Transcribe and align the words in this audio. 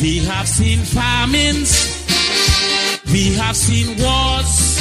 We 0.00 0.24
have 0.24 0.48
seen 0.48 0.78
famines. 0.78 2.06
We 3.12 3.34
have 3.34 3.54
seen 3.54 3.88
wars. 3.98 4.78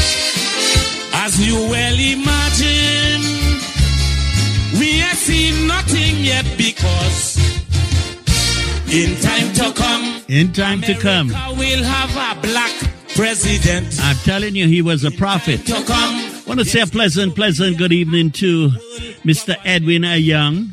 As 1.13 1.45
you 1.45 1.55
well 1.55 1.93
imagine, 1.99 3.21
we 4.79 4.99
have 4.99 5.17
seen 5.17 5.67
nothing 5.67 6.23
yet 6.23 6.45
because 6.57 7.37
in 8.89 9.19
time 9.19 9.51
to 9.55 9.73
come, 9.73 10.23
In 10.29 10.53
time 10.53 10.81
to 10.83 10.93
come. 10.95 11.31
America 11.31 11.55
will 11.59 11.83
have 11.83 12.37
a 12.37 12.41
black 12.41 12.73
president. 13.13 13.99
I'm 14.01 14.15
telling 14.17 14.55
you, 14.55 14.67
he 14.67 14.81
was 14.81 15.03
a 15.03 15.11
prophet. 15.11 15.65
To 15.65 15.83
come, 15.83 16.45
want 16.47 16.59
to 16.59 16.65
say 16.65 16.79
a 16.79 16.87
pleasant, 16.87 17.35
pleasant 17.35 17.77
good 17.77 17.91
evening 17.91 18.31
to 18.31 18.69
Mr. 19.25 19.57
Edwin 19.65 20.03
Ayoung, 20.03 20.69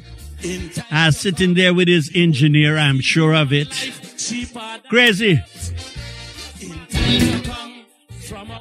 uh, 0.93 1.11
sitting 1.11 1.55
there 1.55 1.75
with 1.75 1.89
his 1.89 2.13
engineer, 2.15 2.79
I'm 2.79 3.01
sure 3.01 3.35
of 3.35 3.53
it. 3.53 3.91
Crazy, 4.89 5.43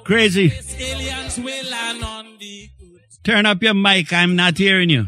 crazy. 0.04 0.52
Turn 3.24 3.46
up 3.46 3.64
your 3.64 3.74
mic, 3.74 4.14
I'm 4.14 4.36
not 4.36 4.58
hearing 4.58 4.90
you. 4.90 5.08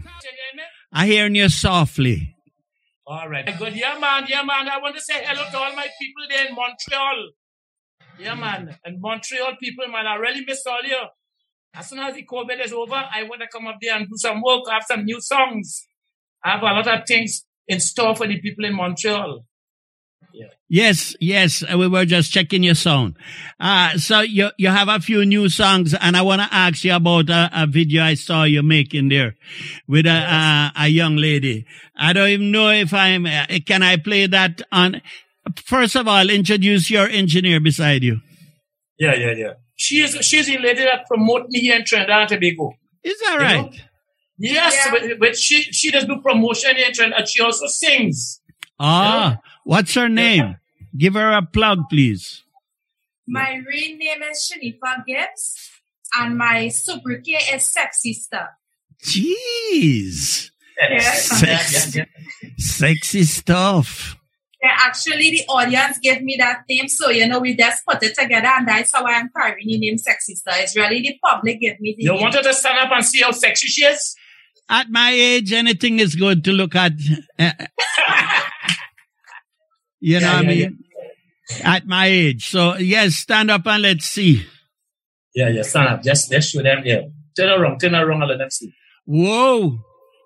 I'm 0.91 1.07
hearing 1.07 1.35
you 1.35 1.49
softly. 1.49 2.35
All 3.05 3.29
right. 3.29 3.45
Good. 3.57 3.73
Yeah, 3.75 3.97
man. 3.99 4.25
Yeah, 4.27 4.43
man. 4.43 4.67
I 4.67 4.79
want 4.81 4.95
to 4.95 5.01
say 5.01 5.23
hello 5.23 5.49
to 5.49 5.57
all 5.57 5.73
my 5.75 5.87
people 5.99 6.23
there 6.29 6.47
in 6.47 6.55
Montreal. 6.55 7.29
Yeah, 8.19 8.35
man. 8.35 8.77
And 8.83 8.99
Montreal 8.99 9.55
people, 9.61 9.87
man, 9.87 10.05
I 10.07 10.15
really 10.15 10.43
miss 10.45 10.65
all 10.65 10.83
you. 10.83 10.97
As 11.73 11.89
soon 11.89 11.99
as 11.99 12.15
the 12.15 12.25
COVID 12.25 12.63
is 12.65 12.73
over, 12.73 12.95
I 12.95 13.23
want 13.23 13.41
to 13.41 13.47
come 13.47 13.67
up 13.67 13.77
there 13.81 13.95
and 13.95 14.07
do 14.07 14.15
some 14.15 14.41
work, 14.41 14.63
have 14.69 14.83
some 14.87 15.05
new 15.05 15.21
songs. 15.21 15.87
I 16.43 16.51
have 16.51 16.61
a 16.61 16.65
lot 16.65 16.87
of 16.87 17.07
things 17.07 17.45
in 17.67 17.79
store 17.79 18.13
for 18.15 18.27
the 18.27 18.41
people 18.41 18.65
in 18.65 18.75
Montreal. 18.75 19.45
Yes, 20.69 21.15
yes, 21.21 21.63
we 21.75 21.87
were 21.87 22.03
just 22.05 22.31
checking 22.31 22.61
your 22.61 22.75
sound. 22.75 23.15
Uh, 23.57 23.97
so 23.97 24.19
you, 24.19 24.49
you 24.57 24.67
have 24.67 24.89
a 24.89 24.99
few 24.99 25.25
new 25.25 25.47
songs 25.47 25.93
and 25.93 26.17
I 26.17 26.21
want 26.21 26.41
to 26.41 26.53
ask 26.53 26.83
you 26.83 26.93
about 26.93 27.29
a, 27.29 27.49
a 27.53 27.67
video 27.67 28.03
I 28.03 28.15
saw 28.15 28.43
you 28.43 28.61
making 28.61 29.07
there 29.07 29.35
with 29.87 30.05
a, 30.05 30.09
a, 30.09 30.71
a 30.75 30.87
young 30.89 31.15
lady. 31.15 31.65
I 31.95 32.11
don't 32.11 32.27
even 32.29 32.51
know 32.51 32.69
if 32.69 32.93
I'm, 32.93 33.25
uh, 33.25 33.45
can 33.65 33.81
I 33.81 33.95
play 33.95 34.27
that 34.27 34.61
on, 34.71 35.01
first 35.63 35.95
of 35.95 36.05
all, 36.07 36.29
introduce 36.29 36.89
your 36.91 37.07
engineer 37.07 37.61
beside 37.61 38.03
you. 38.03 38.19
Yeah, 38.99 39.15
yeah, 39.15 39.31
yeah. 39.37 39.53
She's 39.77 40.15
she's 40.25 40.49
a 40.49 40.57
lady 40.57 40.83
that 40.83 41.05
promote 41.07 41.49
me 41.49 41.59
here 41.59 41.75
in 41.77 41.85
Trinidad 41.85 42.19
and 42.19 42.29
Tobago. 42.29 42.73
Is 43.03 43.17
that 43.21 43.33
You 43.33 43.39
right? 43.39 43.61
know? 43.71 43.77
Yes, 44.39 44.73
Yeah. 44.75 44.91
but, 44.91 45.19
but 45.19 45.37
she 45.37 45.61
she 45.61 45.91
does 45.91 46.05
do 46.05 46.19
promotion 46.19 46.75
here 46.75 46.87
in 46.87 46.93
Trinidad. 46.93 47.19
and 47.19 47.29
She 47.29 47.41
also 47.41 47.67
sings. 47.67 48.41
Ah, 48.79 49.37
what's 49.67 49.93
her 49.95 50.09
name? 50.09 50.55
Give 50.97 51.13
her 51.15 51.31
a 51.33 51.41
plug, 51.45 51.79
please. 51.89 52.43
My 53.27 53.61
real 53.67 53.97
name 53.97 54.23
is 54.31 54.49
Shanifa 54.49 55.05
Gibbs, 55.05 55.69
and 56.17 56.37
my 56.37 56.69
sobriquet 56.69 57.53
is 57.53 57.69
Sexy 57.69 58.13
Star. 58.13 58.49
Jeez. 59.03 60.49
Yeah. 60.79 60.99
Sex, 61.11 61.97
sexy 62.57 63.23
stuff. 63.23 64.15
Yeah, 64.61 64.75
actually, 64.79 65.29
the 65.31 65.43
audience 65.49 65.99
gave 66.01 66.21
me 66.21 66.35
that 66.39 66.61
name, 66.69 66.87
so 66.87 67.09
you 67.09 67.27
know 67.27 67.39
we 67.39 67.55
just 67.55 67.85
put 67.85 68.01
it 68.03 68.15
together, 68.17 68.47
and 68.47 68.67
that's 68.67 68.91
how 68.93 69.05
I'm 69.05 69.29
carrying 69.35 69.67
the 69.67 69.77
name 69.79 69.97
Sexy 69.97 70.35
Star. 70.35 70.55
It's 70.57 70.75
really 70.75 71.01
the 71.01 71.17
public 71.23 71.59
gave 71.59 71.79
me 71.79 71.95
the 71.97 72.03
You 72.03 72.13
name. 72.13 72.21
want 72.21 72.35
her 72.35 72.43
to 72.43 72.53
stand 72.53 72.79
up 72.79 72.91
and 72.91 73.05
see 73.05 73.21
how 73.21 73.31
sexy 73.31 73.67
she 73.67 73.83
is? 73.85 74.15
At 74.69 74.89
my 74.89 75.11
age, 75.11 75.51
anything 75.53 75.99
is 75.99 76.15
good 76.15 76.43
to 76.45 76.51
look 76.53 76.75
at. 76.75 76.93
Uh, 79.97 80.01
you 80.01 80.19
know 80.19 80.27
Yeah, 80.27 80.35
what 80.37 80.45
I 80.45 80.51
yeah, 80.51 80.67
mean? 80.67 80.83
At 81.63 81.87
my 81.87 82.05
age. 82.07 82.49
So, 82.49 82.75
yes, 82.75 83.15
stand 83.15 83.49
up 83.51 83.65
and 83.67 83.81
let's 83.83 84.05
see. 84.05 84.45
Yeah, 85.33 85.49
yeah, 85.49 85.61
stand 85.61 85.87
up. 85.87 86.03
Just 86.03 86.31
let's 86.31 86.49
show 86.49 86.61
them 86.61 86.83
here. 86.83 87.09
Turn 87.37 87.49
around, 87.49 87.79
turn 87.79 87.95
around 87.95 88.21
and 88.21 88.29
let 88.31 88.37
them 88.39 88.49
see. 88.49 88.73
Whoa. 89.05 89.79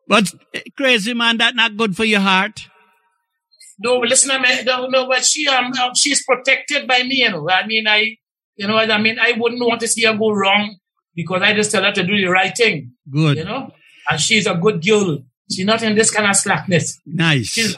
But 0.07 0.33
uh, 0.55 0.59
crazy 0.75 1.13
man, 1.13 1.37
that 1.37 1.55
not 1.55 1.77
good 1.77 1.95
for 1.95 2.05
your 2.05 2.21
heart. 2.21 2.67
No, 3.79 3.97
listen, 3.99 4.31
I 4.31 4.39
mean, 4.39 4.65
no, 4.65 4.87
no, 4.87 5.07
but 5.07 5.23
she 5.25 5.47
um, 5.47 5.71
um 5.73 5.95
she's 5.95 6.23
protected 6.25 6.87
by 6.87 7.03
me, 7.03 7.15
you 7.23 7.29
know. 7.31 7.49
I 7.49 7.65
mean, 7.65 7.87
I 7.87 8.17
you 8.55 8.67
know 8.67 8.75
what 8.75 8.91
I 8.91 8.97
mean, 8.99 9.17
I 9.19 9.33
wouldn't 9.37 9.61
want 9.63 9.79
to 9.81 9.87
see 9.87 10.03
her 10.05 10.15
go 10.15 10.31
wrong 10.31 10.77
because 11.15 11.41
I 11.41 11.53
just 11.53 11.71
tell 11.71 11.83
her 11.83 11.91
to 11.91 12.03
do 12.03 12.15
the 12.17 12.27
right 12.27 12.55
thing, 12.55 12.93
Good. 13.11 13.37
you 13.37 13.45
know. 13.45 13.71
And 14.09 14.19
she's 14.19 14.45
a 14.47 14.53
good 14.55 14.83
girl. 14.85 15.19
She's 15.51 15.65
not 15.65 15.81
in 15.83 15.95
this 15.95 16.11
kind 16.11 16.29
of 16.29 16.35
slackness. 16.35 16.99
Nice. 17.05 17.47
She's 17.47 17.75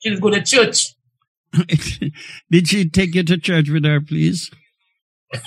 she's 0.00 0.20
go 0.20 0.30
to 0.30 0.42
church. 0.42 0.94
Did 2.50 2.68
she 2.68 2.88
take 2.88 3.14
you 3.14 3.22
to 3.24 3.38
church 3.38 3.68
with 3.68 3.84
her, 3.84 4.00
please? 4.00 4.50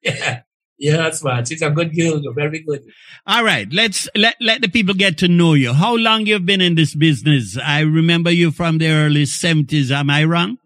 Yeah. 0.00 0.42
Yeah, 0.78 0.96
that's 0.98 1.24
right. 1.24 1.46
She's 1.46 1.60
a 1.60 1.70
good 1.70 1.94
girl, 1.96 2.22
very 2.32 2.60
good. 2.60 2.84
All 3.26 3.42
right, 3.42 3.66
let's 3.72 4.08
let 4.14 4.36
let 4.40 4.62
the 4.62 4.68
people 4.68 4.94
get 4.94 5.18
to 5.18 5.28
know 5.28 5.54
you. 5.54 5.72
How 5.72 5.96
long 5.96 6.24
you've 6.26 6.46
been 6.46 6.60
in 6.60 6.76
this 6.76 6.94
business? 6.94 7.58
I 7.58 7.80
remember 7.80 8.30
you 8.30 8.52
from 8.52 8.78
the 8.78 8.88
early 8.88 9.26
seventies. 9.26 9.90
Am 9.90 10.08
I 10.08 10.22
wrong? 10.22 10.58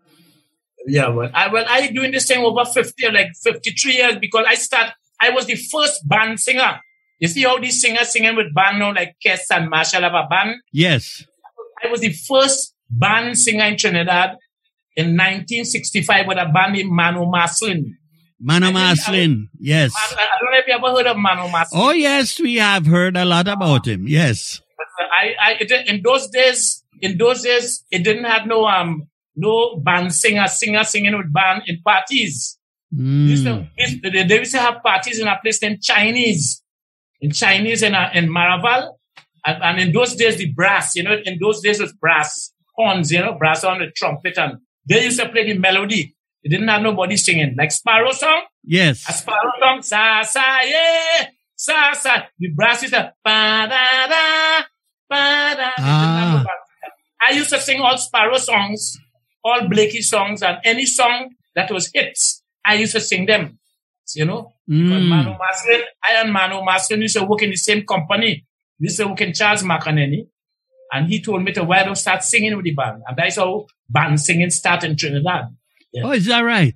Yeah, 0.86 1.08
well, 1.08 1.30
I 1.32 1.48
well, 1.48 1.64
I 1.66 1.88
doing 1.88 2.10
this 2.10 2.26
thing 2.26 2.44
over 2.44 2.66
fifty, 2.66 3.08
like 3.08 3.28
fifty-three 3.42 3.94
years 3.94 4.16
because 4.20 4.44
I 4.46 4.54
start. 4.56 4.92
I 5.18 5.30
was 5.30 5.46
the 5.46 5.56
first 5.56 6.06
band 6.06 6.38
singer. 6.38 6.80
You 7.18 7.28
see 7.28 7.44
how 7.44 7.58
these 7.58 7.80
singers 7.80 8.10
singing 8.10 8.36
with 8.36 8.54
band 8.54 8.80
now, 8.80 8.92
like 8.92 9.16
Kes 9.24 9.44
and 9.50 9.70
Marshall 9.70 10.02
have 10.02 10.12
a 10.12 10.26
band. 10.28 10.56
Yes. 10.72 11.24
I 11.82 11.88
was 11.88 12.00
the 12.00 12.12
first 12.12 12.71
band 12.92 13.38
singer 13.38 13.64
in 13.64 13.76
Trinidad 13.76 14.36
in 14.96 15.16
1965 15.16 16.26
with 16.26 16.38
a 16.38 16.46
band 16.52 16.74
named 16.74 16.90
Mano 16.92 17.24
Marcelin. 17.26 17.96
Mano 18.40 18.66
I 18.66 18.68
think 18.70 18.76
I 18.78 18.82
Marcelin. 18.86 19.48
Yes. 19.58 19.92
I, 19.96 20.14
I 20.14 20.26
don't 20.40 20.52
know 20.52 20.58
if 20.58 20.66
you 20.66 20.74
ever 20.74 20.96
heard 20.96 21.06
of 21.06 21.16
Mano 21.16 21.48
Marcelin. 21.48 21.80
Oh 21.82 21.90
yes, 21.92 22.38
we 22.40 22.56
have 22.56 22.86
heard 22.86 23.16
a 23.16 23.24
lot 23.24 23.48
about 23.48 23.86
him. 23.86 24.06
Yes. 24.08 24.60
I, 25.20 25.34
I 25.40 25.56
it, 25.60 25.70
in 25.88 26.02
those 26.02 26.28
days, 26.28 26.84
in 27.00 27.18
those 27.18 27.42
days, 27.42 27.84
it 27.90 28.02
didn't 28.04 28.24
have 28.24 28.46
no 28.46 28.66
um 28.66 29.08
no 29.36 29.76
band 29.76 30.12
singer 30.12 30.46
singer 30.48 30.84
singing 30.84 31.16
with 31.16 31.32
band 31.32 31.62
in 31.66 31.80
parties. 31.82 32.58
They 32.90 33.02
used 33.02 33.44
to- 33.44 33.66
Mm. 33.78 34.28
they, 34.28 34.38
used 34.38 34.52
to 34.52 34.58
have 34.58 34.82
parties 34.82 35.18
in 35.18 35.26
a 35.26 35.38
place 35.42 35.62
named 35.62 35.82
Chinese, 35.82 36.62
in 37.22 37.30
Chinese 37.30 37.82
in, 37.82 37.94
uh, 37.94 38.10
in 38.12 38.28
Maraval. 38.28 38.96
And, 39.46 39.62
and 39.62 39.80
in 39.80 39.92
those 39.92 40.14
days, 40.14 40.36
the 40.36 40.52
brass, 40.52 40.94
you 40.94 41.02
know, 41.02 41.16
in 41.24 41.38
those 41.40 41.62
days 41.62 41.80
it 41.80 41.84
was 41.84 41.94
brass 41.94 42.52
horns, 42.82 43.12
you 43.12 43.20
know, 43.20 43.34
brass 43.34 43.64
on 43.64 43.78
the 43.78 43.90
trumpet. 43.90 44.36
And 44.38 44.58
they 44.88 45.04
used 45.04 45.20
to 45.20 45.28
play 45.28 45.44
the 45.52 45.58
melody. 45.58 46.14
They 46.42 46.50
didn't 46.50 46.68
have 46.68 46.82
nobody 46.82 47.16
singing. 47.16 47.54
Like 47.56 47.70
Sparrow 47.72 48.12
song, 48.12 48.42
Yes. 48.64 49.08
a 49.08 49.12
Sparrow 49.12 49.52
song, 49.60 49.82
sa, 49.82 50.22
sa, 50.22 50.60
yeah, 50.62 51.26
sa, 51.56 51.92
sa. 51.92 52.22
The 52.38 52.48
brass 52.48 52.82
is 52.82 52.92
a 52.92 53.12
ba, 53.24 53.66
da, 53.70 54.06
da, 54.08 54.62
ba, 55.08 55.54
da. 55.56 55.70
They 55.78 55.82
didn't 55.82 56.18
have 56.18 56.46
Ah. 56.46 56.46
I 57.24 57.30
used 57.32 57.50
to 57.50 57.60
sing 57.60 57.80
all 57.80 57.96
Sparrow 57.96 58.38
songs, 58.38 58.98
all 59.44 59.68
Blakey 59.68 60.02
songs, 60.02 60.42
and 60.42 60.58
any 60.64 60.86
song 60.86 61.30
that 61.54 61.70
was 61.70 61.90
hits, 61.94 62.42
I 62.64 62.74
used 62.74 62.92
to 62.92 63.00
sing 63.00 63.26
them. 63.26 63.58
You 64.16 64.24
know, 64.26 64.52
Mm. 64.68 65.08
Mano 65.08 65.36
Marcelin, 65.38 65.82
I 66.02 66.20
and 66.22 66.32
Mano 66.32 66.62
Marcelin 66.62 67.00
used 67.02 67.16
to 67.16 67.24
work 67.24 67.42
in 67.42 67.50
the 67.50 67.56
same 67.56 67.82
company. 67.84 68.44
We 68.80 68.84
used 68.86 68.98
to 68.98 69.06
work 69.08 69.20
in 69.20 69.32
Charles 69.32 69.62
McEnearney. 69.62 70.26
And 70.92 71.08
he 71.08 71.22
told 71.22 71.42
me 71.42 71.52
to 71.52 71.64
why 71.64 71.82
don't 71.84 71.96
start 71.96 72.22
singing 72.22 72.54
with 72.54 72.64
the 72.66 72.74
band. 72.74 73.02
And 73.06 73.16
that's 73.16 73.36
how 73.36 73.66
band 73.88 74.20
singing 74.20 74.50
started 74.50 74.90
in 74.90 74.96
Trinidad. 74.96 75.46
Oh, 76.02 76.10
is 76.12 76.26
that 76.26 76.40
right? 76.40 76.74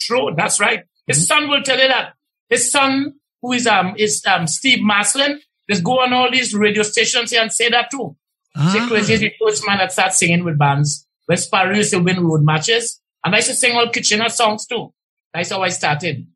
True, 0.00 0.30
that's 0.36 0.60
right. 0.60 0.84
His 1.06 1.26
son 1.26 1.48
will 1.48 1.62
tell 1.62 1.78
you 1.78 1.88
that. 1.88 2.14
His 2.48 2.70
son, 2.70 3.14
who 3.40 3.52
is 3.52 3.66
um 3.66 3.94
is 3.96 4.24
um 4.26 4.46
Steve 4.46 4.80
Marcelin, 4.82 5.40
just 5.70 5.82
go 5.82 6.00
on 6.00 6.12
all 6.12 6.30
these 6.30 6.54
radio 6.54 6.82
stations 6.82 7.30
here 7.30 7.40
and 7.42 7.52
say 7.52 7.68
that 7.70 7.90
too. 7.90 8.16
Say 8.56 8.80
Ah. 8.80 8.86
Crazy 8.88 9.16
the 9.16 9.32
first 9.42 9.66
man 9.66 9.78
that 9.78 9.92
started 9.92 10.12
singing 10.14 10.44
with 10.44 10.58
bands. 10.58 11.06
When 11.26 11.38
Sparrow 11.38 11.74
used 11.74 11.92
to 11.92 11.98
win 11.98 12.20
Road 12.24 12.42
Marches. 12.42 13.00
And 13.24 13.34
I 13.34 13.38
used 13.38 13.48
to 13.50 13.54
sing 13.54 13.76
all 13.76 13.88
Kitchener 13.88 14.28
songs 14.28 14.66
too. 14.66 14.92
That's 15.32 15.50
how 15.50 15.62
I 15.62 15.68
started. 15.68 16.26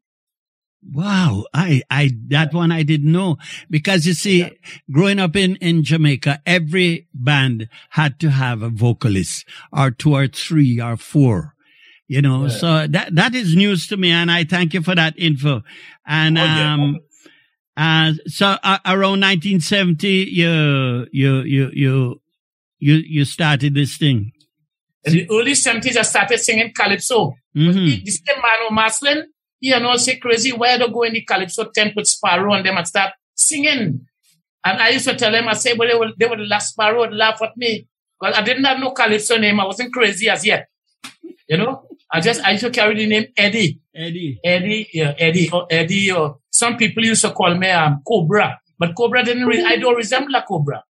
Wow, 0.83 1.45
I, 1.53 1.83
I, 1.91 2.13
that 2.29 2.55
one 2.55 2.71
I 2.71 2.83
didn't 2.85 3.11
know 3.11 3.39
because 3.69 4.07
you 4.07 4.13
see, 4.15 4.49
growing 4.91 5.19
up 5.19 5.35
in, 5.35 5.57
in 5.57 5.83
Jamaica, 5.83 6.41
every 6.47 7.09
band 7.13 7.69
had 7.91 8.21
to 8.21 8.31
have 8.31 8.63
a 8.63 8.69
vocalist 8.69 9.45
or 9.73 9.91
two 9.91 10.15
or 10.15 10.29
three 10.29 10.81
or 10.81 10.97
four, 10.97 11.55
you 12.07 12.23
know, 12.23 12.45
Yeah. 12.45 12.49
so 12.51 12.87
that, 12.87 13.15
that 13.17 13.35
is 13.35 13.57
news 13.57 13.89
to 13.89 13.97
me 13.97 14.11
and 14.11 14.31
I 14.31 14.45
thank 14.45 14.75
you 14.75 14.83
for 14.83 14.95
that 14.95 15.15
info. 15.19 15.63
And, 16.07 16.39
Oh, 16.39 16.45
yeah. 16.45 16.75
um, 16.75 16.99
uh, 17.77 18.13
so 18.27 18.57
uh, 18.63 18.79
around 18.87 19.21
1970, 19.21 20.09
you, 20.09 21.07
you, 21.11 21.41
you, 21.43 21.71
you, 21.75 22.21
you, 22.79 22.95
you 23.07 23.25
started 23.25 23.75
this 23.75 23.97
thing. 23.97 24.33
In 25.05 25.13
the 25.15 25.27
early 25.31 25.53
70s, 25.53 25.97
I 25.97 26.03
started 26.03 26.39
singing 26.39 26.73
Calypso. 26.75 27.35
Mhm. 27.57 28.05
This 28.05 28.21
same 28.27 28.37
man, 28.41 28.75
Marcelin, 28.75 29.27
and 29.63 29.87
all 29.87 29.99
say 29.99 30.17
crazy, 30.17 30.53
why 30.53 30.77
don't 30.79 30.93
go 30.93 31.03
in 31.03 31.13
the 31.15 31.23
Calypso 31.23 31.71
tent 31.75 31.95
with 31.97 32.07
Sparrow 32.07 32.53
and 32.55 32.65
them 32.65 32.77
and 32.77 32.87
start 32.87 33.13
singing. 33.35 34.07
And 34.65 34.81
I 34.81 34.91
used 34.91 35.07
to 35.09 35.15
tell 35.15 35.33
them, 35.33 35.49
I 35.49 35.55
say, 35.55 35.75
well, 35.75 35.89
they 35.89 35.97
would, 35.99 36.13
they 36.19 36.27
would 36.27 36.41
laugh, 36.49 36.63
Sparrow 36.63 37.01
would 37.01 37.15
laugh 37.15 37.41
at 37.43 37.57
me. 37.57 37.89
Well, 38.21 38.33
I 38.35 38.43
didn't 38.43 38.65
have 38.65 38.79
no 38.81 38.91
Calypso 38.93 39.37
name. 39.39 39.61
I 39.61 39.65
wasn't 39.67 39.93
crazy 39.93 40.29
as 40.29 40.45
yet. 40.45 40.69
You 41.49 41.59
know, 41.59 41.87
I 42.13 42.21
just 42.21 42.43
I 42.45 42.53
used 42.53 42.65
to 42.65 42.71
carry 42.71 42.97
the 42.97 43.07
name 43.07 43.27
Eddie. 43.37 43.81
Eddie. 43.95 44.41
Eddie, 44.45 44.89
yeah, 44.93 45.15
Eddie, 45.19 45.49
or 45.53 45.67
Eddie, 45.71 46.11
or 46.11 46.39
some 46.51 46.77
people 46.77 47.05
used 47.05 47.21
to 47.23 47.31
call 47.31 47.55
me 47.55 47.71
um, 47.71 48.03
Cobra, 48.07 48.59
but 48.79 48.97
Cobra 48.97 49.23
didn't. 49.23 49.47
Re- 49.47 49.65
I 49.65 49.77
don't 49.77 49.95
resemble 49.95 50.35
a 50.35 50.43
Cobra. 50.43 50.83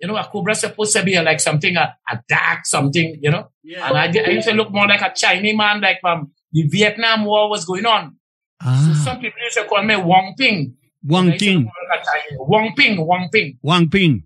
You 0.00 0.08
know, 0.08 0.16
a 0.16 0.24
Cobra 0.24 0.54
supposed 0.54 0.92
to 0.94 1.02
be 1.02 1.18
like 1.20 1.40
something 1.40 1.76
a, 1.76 1.96
a 2.10 2.20
dark 2.28 2.66
something. 2.66 3.18
You 3.22 3.30
know, 3.30 3.48
Yeah. 3.62 3.88
and 3.88 3.96
I, 3.96 4.22
I 4.26 4.30
used 4.32 4.48
to 4.48 4.54
look 4.54 4.70
more 4.72 4.86
like 4.86 5.00
a 5.00 5.12
Chinese 5.14 5.56
man, 5.56 5.80
like 5.80 6.00
um, 6.04 6.32
the 6.54 6.62
Vietnam 6.68 7.24
War 7.26 7.50
was 7.50 7.64
going 7.66 7.84
on. 7.84 8.16
So 8.62 8.68
Ah, 8.70 9.02
some 9.04 9.16
people 9.20 9.38
used 9.42 9.58
to 9.58 9.64
call 9.64 9.82
me 9.82 9.96
Wong 9.96 10.34
Ping. 10.38 10.74
I 10.80 11.12
Wang 11.12 11.26
used 11.26 11.38
to 11.40 11.44
Ting. 11.44 11.58
look 11.64 11.72
like 11.90 12.00
a 12.00 12.04
Chinese- 12.06 12.38
Wong 12.40 12.74
Ping, 12.76 13.06
Wong 13.06 13.28
Ping. 13.30 13.58
Wang 13.62 13.90
Ping. 13.90 14.24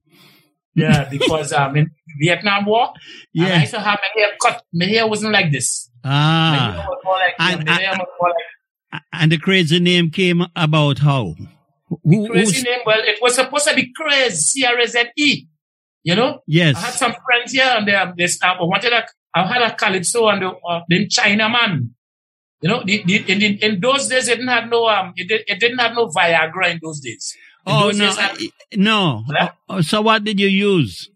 Yeah, 0.77 1.09
because 1.11 1.53
um, 1.53 1.77
in 1.77 1.91
Vietnam 2.21 2.67
War, 2.67 2.93
and 3.35 3.47
I 3.53 3.61
used 3.63 3.73
to 3.75 3.81
have 3.81 3.99
my 4.01 4.21
hair 4.23 4.31
cut. 4.41 4.63
My 4.73 4.85
hair 4.85 5.07
wasn't 5.09 5.33
like 5.33 5.51
this. 5.51 5.91
Ah. 6.05 6.87
like, 7.05 7.35
And- 7.41 7.67
my 7.67 7.81
hair 7.81 7.93
was 7.99 8.09
more 8.21 8.29
like 8.93 9.03
And 9.13 9.33
the 9.33 9.39
crazy 9.39 9.81
name 9.81 10.11
came 10.11 10.45
about 10.55 11.01
how? 11.01 11.35
Who, 12.05 12.29
crazy 12.29 12.53
who's- 12.59 12.65
name. 12.65 12.81
Well, 12.87 13.01
it 13.03 13.19
was 13.21 13.35
supposed 13.35 13.67
to 13.67 13.75
be 13.75 13.91
Craze, 13.93 14.39
C 14.47 14.65
R 14.65 14.79
A 14.79 14.87
Z 14.87 15.03
E. 15.17 15.47
You 16.05 16.15
know, 16.15 16.41
Yes. 16.47 16.77
I 16.77 16.81
had 16.81 16.95
some 16.95 17.15
friends 17.27 17.53
here, 17.53 17.65
and 17.77 17.89
they, 17.89 17.95
um, 17.95 18.15
they 18.17 18.29
I 18.43 18.55
wanted 18.61 18.93
a. 18.93 19.05
I 19.35 19.47
had 19.47 19.63
a 19.63 19.75
calypso 19.75 20.29
and 20.29 20.43
the 20.43 20.49
uh, 20.51 20.81
named 20.89 21.11
Chinaman. 21.11 21.91
You 22.61 22.69
know, 22.69 22.83
the, 22.85 23.03
the, 23.07 23.17
in, 23.33 23.39
the, 23.39 23.65
in 23.65 23.81
those 23.81 24.09
days, 24.09 24.27
it 24.29 24.37
didn't 24.37 24.49
have 24.49 24.69
no 24.69 24.89
um, 24.89 25.13
it, 25.17 25.29
did, 25.29 25.43
it 25.47 25.61
didn't 25.61 25.79
have 25.79 25.95
no 25.95 26.09
Viagra 26.09 26.71
in 26.73 26.81
those 26.83 27.01
days. 27.01 27.37
In 27.67 27.73
Oh, 27.73 27.81
those 27.87 27.99
no. 27.99 28.07
days, 28.07 28.17
had- 28.17 28.39
No. 28.77 29.25
Oh, 29.69 29.81
So 29.81 30.03
what 30.03 30.25
did 30.25 30.41
you 30.41 30.49
use? 30.49 31.09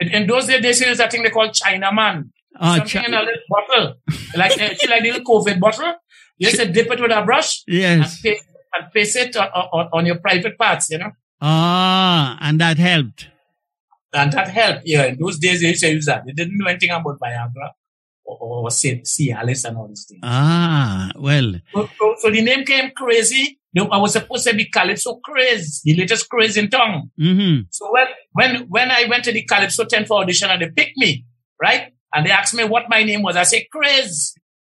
in, 0.00 0.08
in 0.08 0.26
those 0.26 0.46
days, 0.46 0.60
they 0.78 0.86
used 0.88 1.00
a 1.00 1.08
thing 1.10 1.22
they 1.22 1.30
call 1.30 1.48
Chinaman. 1.48 2.30
Oh, 2.60 2.76
Something 2.76 3.00
Chi- 3.02 3.06
in 3.08 3.14
a 3.14 3.20
little 3.20 3.42
bottle, 3.48 3.94
like 4.36 4.60
uh, 4.60 4.68
like 4.88 5.02
little 5.02 5.22
COVID 5.24 5.58
bottle. 5.58 5.94
You 6.38 6.50
just 6.50 6.72
dip 6.72 6.88
it 6.90 7.00
with 7.00 7.10
a 7.10 7.22
brush 7.24 7.62
and 7.66 7.76
yes. 7.76 8.20
paste, 8.20 8.44
and 8.74 8.92
paste 8.92 9.16
it 9.16 9.36
on, 9.36 9.48
on, 9.48 9.88
on 9.92 10.06
your 10.06 10.16
private 10.16 10.56
parts. 10.58 10.88
You 10.90 10.98
know. 10.98 11.10
Ah, 11.40 12.38
and 12.40 12.60
that 12.60 12.78
helped. 12.78 13.28
And 14.12 14.32
that 14.32 14.48
helped. 14.50 14.82
Yeah, 14.84 15.06
in 15.06 15.18
those 15.18 15.38
days 15.38 15.62
they 15.62 15.68
used 15.68 15.82
to 15.82 15.90
use 15.90 16.06
that. 16.06 16.24
They 16.26 16.32
didn't 16.32 16.56
know 16.58 16.66
anything 16.66 16.90
about 16.90 17.18
Viagra 17.18 17.70
or, 18.24 18.64
or 18.64 18.70
C- 18.70 19.02
Cialis 19.02 19.64
and 19.66 19.76
all 19.76 19.88
these 19.88 20.06
things. 20.08 20.20
Ah, 20.22 21.10
well, 21.16 21.54
So, 21.74 22.14
so, 22.20 22.30
the 22.30 22.42
name 22.42 22.64
came 22.64 22.90
crazy. 22.90 23.58
I 23.76 23.98
was 23.98 24.12
supposed 24.12 24.46
to 24.46 24.54
be 24.54 24.66
Calypso 24.66 25.16
Craze, 25.16 25.82
the 25.84 25.96
latest 25.96 26.28
craze 26.28 26.56
in 26.56 26.70
town. 26.70 27.10
hmm 27.18 27.60
So 27.70 27.90
when 27.92 28.06
when 28.32 28.68
when 28.68 28.90
I 28.90 29.06
went 29.08 29.24
to 29.24 29.32
the 29.32 29.42
Calypso 29.42 29.84
tent 29.84 30.06
for 30.06 30.20
audition 30.20 30.48
and 30.48 30.62
they 30.62 30.70
picked 30.70 30.96
me, 30.96 31.24
right? 31.60 31.92
And 32.14 32.24
they 32.24 32.30
asked 32.30 32.54
me 32.54 32.62
what 32.64 32.84
my 32.88 33.02
name 33.02 33.22
was. 33.22 33.36
I 33.36 33.42
said 33.42 33.62
Craze. 33.72 34.34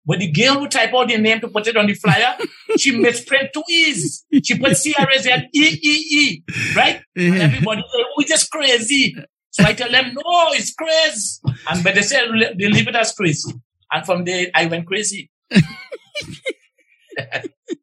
But 0.09 0.21
the 0.21 0.31
girl 0.31 0.61
who 0.61 0.69
typed 0.69 0.95
out 0.95 1.09
the 1.09 1.19
name 1.19 1.41
to 1.41 1.49
put 1.49 1.67
it 1.67 1.77
on 1.77 1.87
the 1.89 1.95
flyer, 1.95 2.37
she 2.79 2.97
misprint 2.97 3.51
two 3.53 3.65
E's. 3.69 4.25
She 4.43 4.57
put 4.57 4.77
C 4.77 4.95
R 4.97 5.09
A 5.11 5.19
Z 5.19 5.31
E 5.53 5.79
E 5.83 5.95
E, 6.21 6.43
right? 6.77 7.03
And 7.17 7.43
everybody 7.43 7.83
said, 7.93 8.05
we 8.17 8.25
just 8.25 8.51
crazy. 8.51 9.15
So 9.57 9.65
I 9.65 9.73
tell 9.73 9.91
them, 9.91 10.13
no, 10.13 10.49
it's 10.53 10.75
crazy. 10.75 11.41
And 11.71 11.83
but 11.83 11.95
they 11.95 12.03
said 12.03 12.29
they 12.59 12.69
leave 12.69 12.89
it 12.89 12.95
as 12.95 13.13
crazy. 13.13 13.55
And 13.91 14.05
from 14.05 14.25
there 14.25 14.49
I 14.55 14.67
went 14.67 14.87
crazy. 14.87 15.31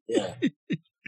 yeah. 0.08 0.34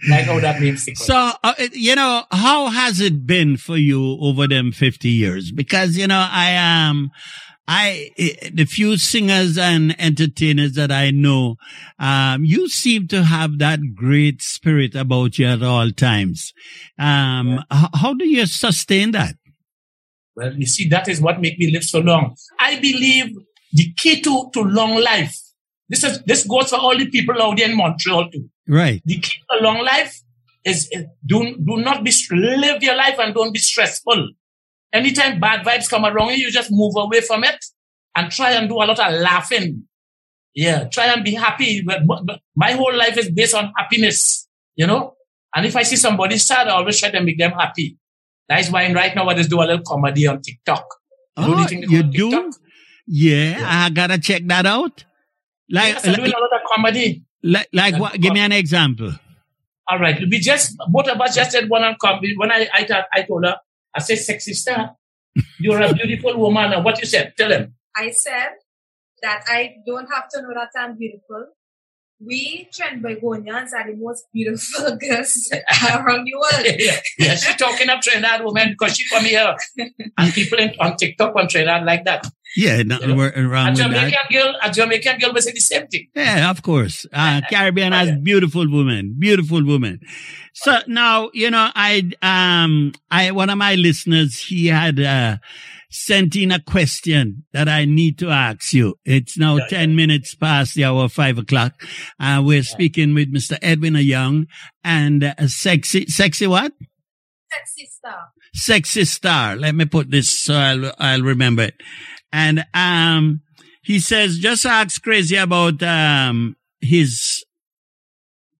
Like 0.09 0.25
how 0.25 0.39
that 0.39 0.59
name 0.59 0.75
sticks. 0.77 1.05
So, 1.05 1.31
uh, 1.43 1.53
you 1.71 1.95
know, 1.95 2.23
how 2.31 2.69
has 2.69 2.99
it 2.99 3.27
been 3.27 3.57
for 3.57 3.77
you 3.77 4.17
over 4.19 4.47
them 4.47 4.71
50 4.71 5.07
years? 5.07 5.51
Because, 5.51 5.97
you 5.97 6.07
know, 6.07 6.27
I 6.31 6.49
am, 6.49 7.11
I, 7.67 8.09
eh, 8.17 8.49
the 8.51 8.65
few 8.65 8.97
singers 8.97 9.57
and 9.57 9.99
entertainers 9.99 10.73
that 10.73 10.91
I 10.91 11.11
know, 11.11 11.57
um, 11.99 12.43
you 12.43 12.69
seem 12.69 13.07
to 13.09 13.23
have 13.23 13.59
that 13.59 13.79
great 13.95 14.41
spirit 14.41 14.95
about 14.95 15.37
you 15.37 15.45
at 15.45 15.61
all 15.61 15.91
times. 15.91 16.53
Um, 16.97 17.63
h- 17.71 17.89
how 17.95 18.13
do 18.15 18.27
you 18.27 18.45
sustain 18.47 19.11
that? 19.11 19.35
Well, 20.35 20.53
you 20.53 20.65
see, 20.65 20.87
that 20.89 21.07
is 21.07 21.21
what 21.21 21.39
make 21.41 21.57
me 21.57 21.71
live 21.71 21.83
so 21.83 21.99
long. 21.99 22.35
I 22.59 22.75
believe 22.79 23.35
the 23.73 23.93
key 23.97 24.21
to, 24.21 24.49
to 24.53 24.61
long 24.61 24.95
life. 25.01 25.37
This 25.87 26.03
is 26.03 26.21
this 26.23 26.45
goes 26.47 26.69
for 26.69 26.77
all 26.77 26.97
the 26.97 27.09
people 27.09 27.41
out 27.41 27.57
there 27.57 27.69
in 27.69 27.77
Montreal 27.77 28.29
too. 28.31 28.49
Right. 28.67 29.01
The 29.05 29.19
key 29.19 29.37
to 29.51 29.63
long 29.63 29.83
life 29.83 30.19
is, 30.63 30.89
is 30.91 31.05
do 31.25 31.55
do 31.57 31.77
not 31.77 32.03
be 32.03 32.11
live 32.31 32.81
your 32.81 32.95
life 32.95 33.19
and 33.19 33.33
don't 33.35 33.53
be 33.53 33.59
stressful. 33.59 34.29
Anytime 34.91 35.39
bad 35.39 35.65
vibes 35.65 35.89
come 35.89 36.05
around 36.05 36.29
you, 36.31 36.37
you 36.45 36.51
just 36.51 36.71
move 36.71 36.93
away 36.95 37.21
from 37.21 37.43
it 37.43 37.63
and 38.15 38.31
try 38.31 38.51
and 38.53 38.67
do 38.69 38.75
a 38.75 38.85
lot 38.85 38.99
of 38.99 39.13
laughing. 39.21 39.83
Yeah, 40.55 40.85
try 40.85 41.07
and 41.13 41.23
be 41.23 41.33
happy. 41.35 41.81
But- 41.85 42.07
but- 42.07 42.25
but 42.25 42.39
My 42.55 42.71
whole 42.71 42.95
life 42.95 43.17
is 43.17 43.29
based 43.29 43.53
on 43.53 43.73
happiness, 43.77 44.47
you 44.75 44.87
know. 44.87 45.13
And 45.55 45.65
if 45.65 45.75
I 45.75 45.83
see 45.83 45.97
somebody 45.97 46.37
sad, 46.37 46.67
I 46.67 46.71
always 46.71 46.99
try 46.99 47.11
to 47.11 47.21
make 47.21 47.37
them 47.37 47.51
happy. 47.51 47.97
That's 48.49 48.69
why 48.69 48.91
right 48.93 49.15
now 49.15 49.27
I 49.27 49.33
just 49.33 49.49
do 49.49 49.59
a 49.59 49.65
little 49.65 49.81
comedy 49.85 50.27
on 50.27 50.41
TikTok. 50.41 50.85
You 51.37 51.43
Oh, 51.55 51.65
thing 51.65 51.81
they 51.81 51.87
you 51.87 52.01
call 52.03 52.11
do? 52.11 52.29
TikTok? 52.31 52.53
Yeah, 53.07 53.59
I 53.63 53.89
gotta 53.89 54.17
check 54.19 54.43
that 54.47 54.65
out. 54.65 55.03
Like, 55.69 55.93
Yes, 55.93 56.07
I'm 56.07 56.13
doing 56.15 56.31
a 56.31 56.39
lot 56.39 56.53
of 56.53 56.61
comedy. 56.73 57.23
like, 57.43 57.67
like 57.73 57.99
what? 57.99 58.13
Give 58.19 58.33
me 58.33 58.39
an 58.39 58.51
example. 58.51 59.11
All 59.89 59.99
right, 59.99 60.19
we 60.19 60.39
just 60.39 60.75
both 60.89 61.07
of 61.07 61.19
us 61.21 61.35
just 61.35 61.51
did 61.51 61.69
one 61.69 61.83
on 61.83 61.95
comedy. 62.01 62.33
When 62.37 62.51
I 62.51 62.67
I, 62.73 62.83
told- 62.83 63.03
I 63.13 63.21
told 63.23 63.45
her, 63.45 63.55
I 63.95 63.99
said, 63.99 64.17
"Sexy 64.19 64.53
star, 64.53 64.95
you're 65.59 65.81
a 65.81 65.93
beautiful 65.93 66.37
woman." 66.39 66.73
And 66.73 66.83
what 66.83 66.99
you 66.99 67.05
said? 67.05 67.33
Tell 67.37 67.51
him. 67.51 67.75
I 67.95 68.09
said 68.11 68.49
that 69.21 69.43
I 69.47 69.75
don't 69.85 70.07
have 70.13 70.27
to 70.29 70.41
know 70.41 70.53
that 70.55 70.69
I'm 70.79 70.97
beautiful. 70.97 71.47
We 72.19 72.69
Trinbagonians 72.73 73.73
are 73.73 73.91
the 73.91 73.95
most 73.97 74.25
beautiful 74.33 74.95
girls 75.01 75.51
around 75.83 76.25
the 76.25 76.33
world. 76.33 76.65
yeah, 76.79 76.97
yeah, 77.19 77.35
she's 77.35 77.55
talking 77.57 77.89
up 77.89 78.01
Trinidad 78.01 78.43
woman 78.43 78.69
because 78.71 78.95
she 78.97 79.05
from 79.07 79.25
here, 79.25 79.53
and 80.17 80.33
people 80.33 80.57
in, 80.59 80.73
on 80.79 80.95
TikTok 80.95 81.35
on 81.35 81.47
Trinidad 81.49 81.83
like 81.85 82.05
that. 82.05 82.25
Yeah, 82.55 82.83
nothing 82.83 83.09
Yeah. 83.09 83.15
wor- 83.17 83.33
A 83.35 83.45
wrong 83.45 83.67
with 83.71 83.77
that. 83.79 83.83
Jamaican 83.89 84.17
girl, 84.31 84.55
a 84.63 84.71
Jamaican 84.71 85.19
girl 85.19 85.33
will 85.33 85.41
say 85.41 85.51
the 85.51 85.59
same 85.59 85.87
thing. 85.87 86.07
Yeah, 86.15 86.49
of 86.49 86.61
course. 86.61 87.05
Uh, 87.11 87.41
Caribbean 87.49 87.91
has 87.91 88.17
beautiful 88.23 88.65
women, 88.71 89.15
beautiful 89.19 89.65
women. 89.65 89.99
So 90.53 90.79
now, 90.87 91.31
you 91.33 91.51
know, 91.51 91.69
I, 91.75 92.09
um, 92.21 92.93
I, 93.11 93.31
one 93.31 93.49
of 93.49 93.57
my 93.57 93.75
listeners, 93.75 94.39
he 94.39 94.67
had, 94.67 95.01
uh, 95.01 95.37
sent 95.89 96.35
in 96.35 96.51
a 96.51 96.59
question 96.59 97.45
that 97.53 97.67
I 97.69 97.85
need 97.85 98.17
to 98.19 98.29
ask 98.29 98.73
you. 98.73 98.95
It's 99.05 99.37
now 99.37 99.57
Yeah, 99.57 99.67
10 99.69 99.95
minutes 99.95 100.35
past 100.35 100.75
the 100.75 100.85
hour, 100.85 101.07
five 101.09 101.37
o'clock. 101.37 101.73
Uh, 102.19 102.41
we're 102.43 102.63
speaking 102.63 103.13
with 103.13 103.33
Mr. 103.33 103.57
Edwin 103.61 103.95
Young 103.95 104.47
and 104.83 105.23
uh, 105.23 105.47
sexy, 105.47 106.05
sexy 106.07 106.47
what? 106.47 106.73
Sexy 107.51 107.85
star. 107.85 108.19
sexy 108.53 109.05
star. 109.05 109.55
Let 109.55 109.75
me 109.75 109.85
put 109.85 110.11
this 110.11 110.29
so 110.29 110.55
I'll, 110.55 110.91
I'll 110.99 111.21
remember 111.21 111.63
it. 111.63 111.75
And, 112.33 112.65
um, 112.73 113.41
he 113.81 113.99
says, 113.99 114.39
just 114.39 114.65
ask 114.65 115.01
crazy 115.01 115.35
about, 115.35 115.81
um, 115.83 116.55
his 116.81 117.45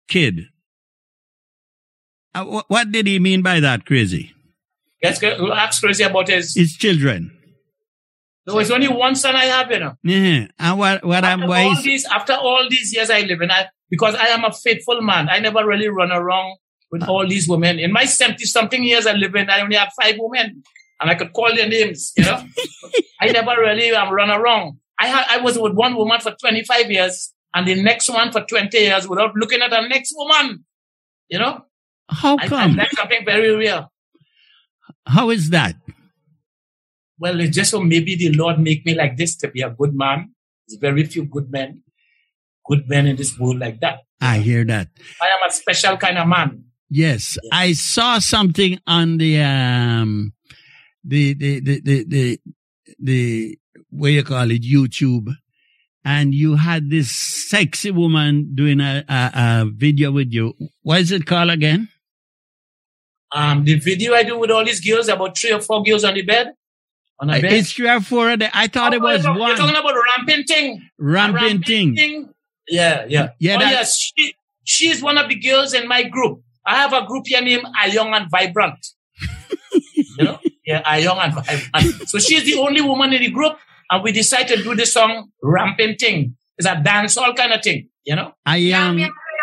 kid. 0.08 0.42
Uh, 2.36 2.46
wh- 2.46 2.70
what 2.70 2.92
did 2.92 3.08
he 3.08 3.18
mean 3.18 3.42
by 3.42 3.60
that, 3.60 3.86
crazy? 3.86 4.35
Let's 5.06 5.20
go 5.20 5.54
crazy 5.82 6.04
about 6.04 6.28
his. 6.28 6.56
His 6.56 6.76
children. 6.76 7.32
There 8.46 8.56
was 8.56 8.70
only 8.70 8.88
one 8.88 9.16
son 9.16 9.36
I 9.36 9.46
have, 9.46 9.72
you 9.72 9.80
know. 9.80 9.94
Yeah. 10.04 10.48
And 10.60 10.80
what, 10.80 11.04
what 11.04 11.24
I'm, 11.24 11.42
After 11.42 11.50
why 11.50 11.64
all 11.64 11.82
these, 11.82 12.06
after 12.06 12.34
all 12.34 12.68
these 12.70 12.94
years 12.94 13.10
I 13.10 13.22
live 13.22 13.42
in, 13.42 13.50
I, 13.50 13.68
because 13.90 14.16
I 14.16 14.28
am 14.28 14.44
a 14.44 14.52
faithful 14.52 15.02
man, 15.02 15.30
I 15.30 15.40
never 15.40 15.66
really 15.66 15.88
run 15.88 16.12
around 16.12 16.58
with 16.92 17.04
all 17.04 17.28
these 17.28 17.48
women. 17.48 17.80
In 17.80 17.92
my 17.92 18.06
70 18.06 18.44
something 18.46 18.84
years 18.84 19.08
I 19.08 19.14
live 19.14 19.34
in, 19.36 19.50
I 19.50 19.62
only 19.62 19.76
have 19.76 19.92
five 20.00 20.16
women 20.20 20.64
and 21.02 21.10
I 21.10 21.16
could 21.16 21.34
call 21.34 21.56
their 21.56 21.68
names, 21.68 22.14
you 22.16 22.24
know. 22.24 22.44
I 23.22 23.32
never 23.32 23.60
really 23.60 23.92
um, 23.92 24.14
run 24.14 24.30
around. 24.30 24.78
I 25.00 25.08
had, 25.08 25.26
I 25.30 25.38
was 25.42 25.58
with 25.58 25.74
one 25.74 25.96
woman 25.96 26.22
for 26.22 26.36
25 26.40 26.92
years 26.92 27.34
and 27.54 27.68
the 27.68 27.82
next 27.82 28.10
one 28.10 28.32
for 28.32 28.42
20 28.42 28.78
years 28.78 29.08
without 29.08 29.36
looking 29.36 29.62
at 29.62 29.72
the 29.72 29.88
next 29.88 30.14
woman, 30.16 30.66
you 31.30 31.40
know. 31.40 31.62
how 32.10 32.38
I, 32.38 32.44
I, 32.44 32.48
come? 32.48 32.76
that's 32.76 32.96
something 32.96 33.26
very 33.26 33.56
real. 33.56 33.92
How 35.06 35.30
is 35.30 35.50
that? 35.52 35.76
Well, 37.20 37.40
it's 37.40 37.56
just 37.56 37.72
so 37.72 37.80
maybe 37.80 38.16
the 38.16 38.32
Lord 38.34 38.60
make 38.60 38.86
me 38.86 38.96
like 38.96 39.18
this 39.18 39.36
to 39.38 39.48
be 39.48 39.62
a 39.62 39.70
good 39.70 39.94
man. 39.94 40.34
There's 40.68 40.80
very 40.80 41.04
few 41.06 41.26
good 41.26 41.50
men, 41.52 41.82
good 42.66 42.90
men 42.90 43.08
in 43.08 43.16
this 43.16 43.38
world 43.40 43.60
like 43.60 43.80
that. 43.82 44.00
I 44.20 44.40
hear 44.40 44.66
that. 44.66 44.90
I 45.22 45.28
am 45.28 45.48
a 45.48 45.52
special 45.52 45.98
kind 45.98 46.18
of 46.18 46.28
man. 46.28 46.66
Yes, 46.90 47.38
I 47.52 47.74
saw 47.74 48.20
something 48.20 48.80
on 48.86 49.18
the 49.18 49.42
um 49.42 50.34
the 51.04 51.34
the 51.34 51.60
the 51.60 51.82
the 51.82 52.04
the, 52.04 52.40
the 53.00 53.60
what 53.90 54.12
you 54.12 54.24
call 54.24 54.52
it 54.52 54.64
YouTube, 54.64 55.30
and 56.04 56.34
you 56.34 56.56
had 56.56 56.90
this 56.90 57.12
sexy 57.12 57.92
woman 57.92 58.52
doing 58.56 58.80
a, 58.82 59.04
a 59.08 59.32
a 59.34 59.72
video 59.74 60.12
with 60.12 60.32
you. 60.32 60.54
What 60.82 61.02
is 61.02 61.12
it 61.12 61.26
called 61.26 61.50
again? 61.50 61.90
Um, 63.36 63.66
the 63.66 63.76
video 63.80 64.14
I 64.14 64.24
do 64.24 64.40
with 64.40 64.50
all 64.50 64.64
these 64.64 64.80
girls, 64.80 65.08
about 65.10 65.38
three 65.38 65.52
or 65.52 65.60
four 65.60 65.84
girls 65.84 66.04
on 66.06 66.14
the 66.14 66.22
bed, 66.22 66.54
On 67.20 67.30
a 67.30 67.42
bass. 67.42 67.54
It's 67.54 67.72
three 67.74 67.90
or 67.90 68.00
four 68.02 68.32
of 68.32 68.40
them. 68.40 68.50
I 68.54 68.68
thought 68.68 68.94
it 68.94 69.02
Oh, 69.02 69.06
was 69.06 69.24
you're 69.24 69.34
talking- 69.34 69.48
You're 69.48 69.58
talking 69.58 69.76
about 69.76 69.96
ramping 70.18 70.44
thing. 70.46 70.90
Ramping 70.98 71.62
thing. 71.64 72.30
Yeah, 72.68 73.06
yeah. 73.10 73.30
Yeah, 73.40 73.56
oh, 73.56 73.60
that- 73.60 73.72
yes. 73.72 74.00
She, 74.00 74.34
she's 74.64 75.02
one 75.02 75.18
of 75.18 75.28
the 75.30 75.36
girls 75.36 75.74
in 75.74 75.88
my 75.88 76.04
group. 76.04 76.42
I 76.66 76.76
have 76.76 76.94
a 76.94 77.06
group 77.06 77.28
here 77.28 77.42
named 77.42 77.66
Ayoung 77.84 78.16
and 78.16 78.30
Vibrant. 78.32 78.80
you 80.18 80.24
know? 80.26 80.40
Yeah, 80.66 80.82
Ayoung 80.84 81.18
and 81.24 81.34
Vibrant. 81.36 82.10
So 82.10 82.18
she's 82.20 82.44
the 82.46 82.56
only 82.60 82.82
woman 82.82 83.14
in 83.14 83.22
the 83.22 83.30
group, 83.32 83.58
and 83.92 84.02
we 84.04 84.12
decided 84.14 84.58
to 84.60 84.64
do 84.64 84.76
the 84.76 84.86
song 84.86 85.30
Ramping 85.44 85.96
Thing. 85.98 86.36
It's 86.58 86.68
a 86.68 86.82
dance 86.82 87.18
all 87.18 87.34
kind 87.34 87.52
of 87.54 87.62
thing, 87.62 87.90
you 88.06 88.16
know? 88.16 88.34
I 88.46 88.58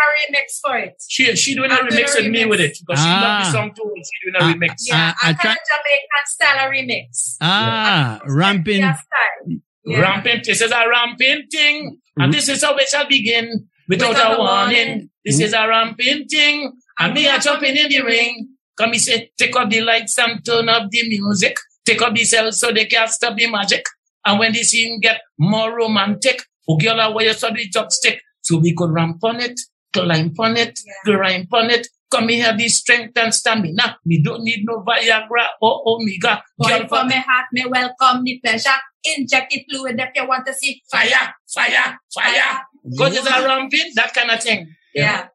Yeah, 0.03 0.09
am. 0.09 0.35
a 0.35 0.37
remix 0.39 0.61
for 0.63 0.77
it. 0.79 0.95
She 1.09 1.37
she 1.37 1.55
doing 1.55 1.71
a 1.71 1.75
I'm 1.75 1.89
doing 1.89 2.03
remix 2.05 2.15
with 2.17 2.31
me 2.31 2.45
with 2.47 2.61
it 2.61 2.77
because 2.81 3.03
she 3.03 3.09
Ah. 3.09 3.21
loved 3.23 3.47
the 3.47 3.51
song 3.53 3.73
too. 3.77 3.95
She 3.97 4.31
doing 4.31 4.37
a 4.41 4.45
Ah, 4.45 4.53
remix. 4.53 4.75
Yeah, 4.87 5.15
I 5.23 5.31
I, 5.31 5.33
try- 5.33 5.43
kind 5.43 5.59
of 5.59 5.67
Jamaican 5.71 6.27
style 6.27 6.71
remix. 6.71 7.37
Ah, 7.41 8.21
ramping. 8.27 8.81
Yeah, 8.81 8.95
style. 8.95 9.57
Yeah. 9.85 10.01
Ramping, 10.01 10.43
this 10.45 10.61
is 10.61 10.71
a 10.71 10.89
ramping 10.89 11.47
thing, 11.51 11.99
and 12.17 12.33
this 12.33 12.49
is 12.49 12.63
how 12.63 12.77
it 12.77 12.89
shall 12.89 13.09
begin. 13.09 13.69
Without, 13.89 14.11
Without 14.11 14.33
a 14.33 14.37
a 14.37 14.39
warning, 14.39 14.89
warning. 14.89 15.11
this 15.25 15.41
is 15.41 15.53
a 15.53 15.67
ramping 15.67 16.27
thing, 16.29 16.73
and 17.01 17.15
me 17.15 17.27
a 17.27 17.39
jumping 17.41 17.77
in 17.77 17.89
the 17.89 18.01
ring. 18.03 18.49
Come, 18.79 18.93
he 18.93 19.01
say, 19.01 19.31
take 19.37 19.55
up 19.57 19.69
the 19.71 19.81
lights 19.81 20.17
and 20.19 20.43
turn 20.47 20.69
up 20.69 20.89
the 20.91 21.09
music. 21.09 21.57
Take 21.85 22.01
up 22.01 22.15
the 22.15 22.25
cells 22.25 22.61
so 22.61 22.71
they 22.73 22.85
can't 22.87 23.11
stop 23.11 23.37
the 23.37 23.51
magic. 23.51 23.85
And 24.25 24.39
when 24.39 24.53
the 24.53 24.63
scene 24.63 25.01
get 25.01 25.21
more 25.37 25.77
romantic, 25.77 26.41
oh 26.69 26.77
girl, 26.77 27.01
I 27.01 27.09
wear 27.09 27.25
your 27.27 27.35
the 27.35 27.69
chopstick, 27.75 28.21
so 28.41 28.59
we 28.59 28.73
could 28.75 28.91
ramp 28.93 29.19
on 29.25 29.41
it, 29.41 29.59
climb 29.93 30.33
on 30.39 30.57
it, 30.57 30.79
climb 31.05 31.47
on 31.53 31.71
it. 31.71 31.87
Come 32.11 32.29
here, 32.29 32.55
the 32.55 32.69
strength 32.69 33.17
and 33.17 33.33
stamina. 33.35 33.97
Me 34.05 34.23
don't 34.23 34.45
need 34.45 34.65
no 34.65 34.85
Viagra 34.87 35.47
or 35.63 35.83
Omega. 35.87 36.43
Boy, 36.59 36.69
Girl, 36.69 36.87
for 36.89 37.05
me 37.07 37.15
heart, 37.15 37.47
me 37.53 37.65
welcome 37.67 38.23
the 38.25 38.39
pleasure. 38.45 38.69
Inject 39.17 39.51
the 39.51 39.65
fluid 39.71 39.99
if 39.99 40.11
you 40.15 40.29
want 40.29 40.45
to 40.47 40.53
see 40.53 40.83
fire, 40.91 41.35
fire, 41.53 41.99
fire. 42.15 42.61
Because 42.89 43.17
it's 43.17 43.27
a 43.27 43.47
ramping, 43.47 43.93
that 43.95 44.13
kind 44.13 44.31
of 44.31 44.43
thing. 44.43 44.75
Yeah. 44.95 45.29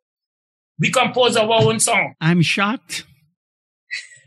We 0.80 0.92
compose 0.92 1.36
our 1.36 1.50
own 1.64 1.80
song. 1.80 2.14
I'm 2.22 2.44
shocked. 2.44 3.06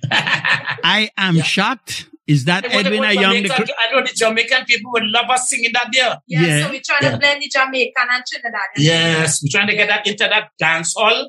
I 0.11 1.11
am 1.17 1.37
Yeah. 1.37 1.43
shocked. 1.45 2.07
Is 2.33 2.45
that 2.45 2.65
I 2.65 2.69
Edwin 2.79 3.01
what 3.01 3.11
a 3.11 3.15
young? 3.25 3.43
The, 3.43 3.49
cr- 3.49 3.79
I 3.83 3.93
know 3.93 4.03
the 4.09 4.13
Jamaican 4.15 4.65
people 4.71 4.91
would 4.93 5.05
love 5.17 5.29
us 5.31 5.49
singing 5.51 5.73
that 5.75 5.89
there. 5.93 6.17
Yeah, 6.29 6.47
Yeah. 6.47 6.65
so 6.67 6.71
we 6.71 6.81
try 6.81 6.99
Yeah. 7.03 7.11
to 7.13 7.19
blend 7.19 7.43
the 7.43 7.49
Jamaican 7.57 8.07
and 8.15 8.23
Trinidad. 8.29 8.69
Yes, 8.77 9.43
we're 9.43 9.51
trying 9.57 9.69
to 9.73 9.77
get 9.81 9.89
that 9.89 10.07
into 10.07 10.25
that 10.35 10.51
dance 10.59 10.95
hall 10.97 11.29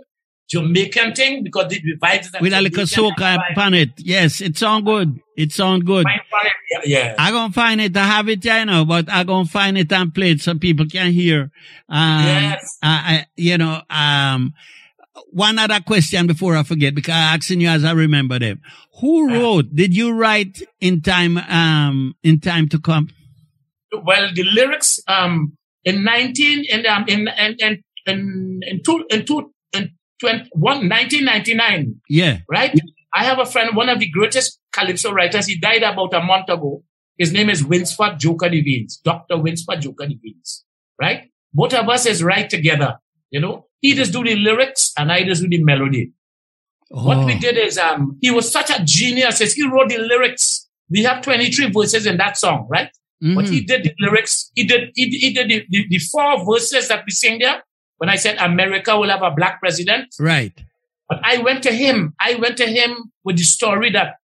Jamaican 0.49 1.13
thing 1.13 1.43
because 1.43 1.67
the 1.69 1.79
vibes 2.03 2.29
that 2.31 2.41
with 2.41 2.53
a 2.53 2.61
little 2.61 2.83
soca 2.83 3.37
upon 3.51 3.73
it. 3.73 3.89
Yes, 3.97 4.41
it 4.41 4.57
sound 4.57 4.85
good. 4.85 5.17
It 5.37 5.51
sound 5.53 5.85
good. 5.85 6.05
Yeah, 6.71 6.79
yeah. 6.85 7.15
I 7.17 7.31
gonna 7.31 7.53
find 7.53 7.79
it. 7.81 7.95
I 7.95 8.05
have 8.05 8.27
it 8.29 8.43
you 8.43 8.65
know, 8.65 8.83
but 8.85 9.09
I 9.09 9.23
gonna 9.23 9.45
find 9.45 9.77
it 9.77 9.91
and 9.93 10.13
play 10.13 10.31
it 10.31 10.41
so 10.41 10.53
people 10.55 10.85
can 10.85 11.11
hear. 11.13 11.51
Um, 11.89 12.25
Yes. 12.25 12.77
I, 12.83 12.89
I, 12.89 13.25
you 13.37 13.57
know, 13.57 13.81
um, 13.89 14.53
one 15.29 15.59
other 15.59 15.79
question 15.79 16.27
before 16.27 16.55
I 16.55 16.63
forget, 16.63 16.95
because 16.95 17.13
I 17.13 17.33
asking 17.35 17.61
you 17.61 17.69
as 17.69 17.83
I 17.83 17.91
remember 17.91 18.39
them. 18.39 18.61
Who 18.99 19.29
wrote? 19.33 19.73
Did 19.75 19.95
you 19.95 20.11
write 20.13 20.61
in 20.79 21.01
time? 21.01 21.37
Um, 21.37 22.15
in 22.23 22.39
time 22.39 22.67
to 22.69 22.79
come? 22.79 23.09
Well, 23.91 24.29
the 24.33 24.43
lyrics 24.43 24.99
um 25.07 25.57
in 25.83 26.03
nineteen 26.03 26.63
in 26.69 26.85
um 26.85 27.05
in 27.07 27.27
and 27.27 27.55
in 27.59 27.83
in, 28.05 28.59
in 28.65 28.81
two 28.83 29.05
in 29.09 29.25
two 29.25 29.51
in 29.73 29.91
20, 30.19 30.49
one, 30.53 30.87
1999, 30.87 32.01
Yeah. 32.09 32.37
right? 32.49 32.77
I 33.13 33.23
have 33.23 33.39
a 33.39 33.45
friend, 33.45 33.75
one 33.75 33.89
of 33.89 33.99
the 33.99 34.09
greatest 34.09 34.59
calypso 34.71 35.11
writers. 35.11 35.47
He 35.47 35.59
died 35.59 35.83
about 35.83 36.13
a 36.13 36.21
month 36.21 36.49
ago. 36.49 36.83
His 37.17 37.33
name 37.33 37.49
is 37.49 37.63
Winsford 37.65 38.19
Joker 38.19 38.47
Devines, 38.49 38.97
Dr. 39.03 39.37
Winsford 39.39 39.81
Joker 39.81 40.05
Devines, 40.07 40.63
right? 40.99 41.29
Both 41.53 41.73
of 41.73 41.89
us 41.89 42.05
is 42.05 42.23
right 42.23 42.49
together, 42.49 42.97
you 43.31 43.39
know. 43.39 43.65
He 43.79 43.95
just 43.95 44.13
do 44.13 44.23
the 44.23 44.35
lyrics 44.35 44.93
and 44.97 45.11
I 45.11 45.23
just 45.23 45.41
do 45.41 45.49
the 45.49 45.63
melody. 45.63 46.13
What 46.89 47.25
we 47.25 47.35
Oh, 47.35 47.39
did 47.39 47.57
is, 47.57 47.77
um, 47.77 48.17
he 48.21 48.29
was 48.29 48.51
such 48.51 48.69
a 48.69 48.83
genius. 48.83 49.39
He 49.39 49.67
wrote 49.67 49.89
the 49.89 49.97
lyrics. 49.97 50.67
We 50.89 51.03
have 51.03 51.23
23 51.23 51.71
verses 51.71 52.05
in 52.05 52.17
that 52.17 52.37
song, 52.37 52.67
right? 52.69 52.89
But 53.21 53.45
mhm. 53.45 53.49
he 53.49 53.61
did 53.61 53.83
the 53.83 53.93
lyrics. 53.99 54.51
He 54.55 54.65
did, 54.65 54.91
he, 54.95 55.05
he 55.09 55.33
did 55.33 55.49
the, 55.49 55.65
the, 55.69 55.87
the 55.89 55.97
four 55.99 56.45
verses 56.45 56.87
that 56.89 57.03
we 57.05 57.11
sing 57.11 57.39
there. 57.39 57.63
When 57.97 58.09
I 58.09 58.15
said 58.15 58.37
America 58.39 58.97
will 58.97 59.09
have 59.09 59.21
a 59.21 59.29
black 59.29 59.59
president, 59.59 60.15
right. 60.19 60.59
but 61.07 61.19
I 61.23 61.37
went 61.37 61.61
to 61.63 61.71
him. 61.71 62.15
I 62.19 62.33
went 62.33 62.57
to 62.57 62.65
him 62.65 63.11
with 63.23 63.37
the 63.37 63.43
story 63.43 63.91
that 63.91 64.15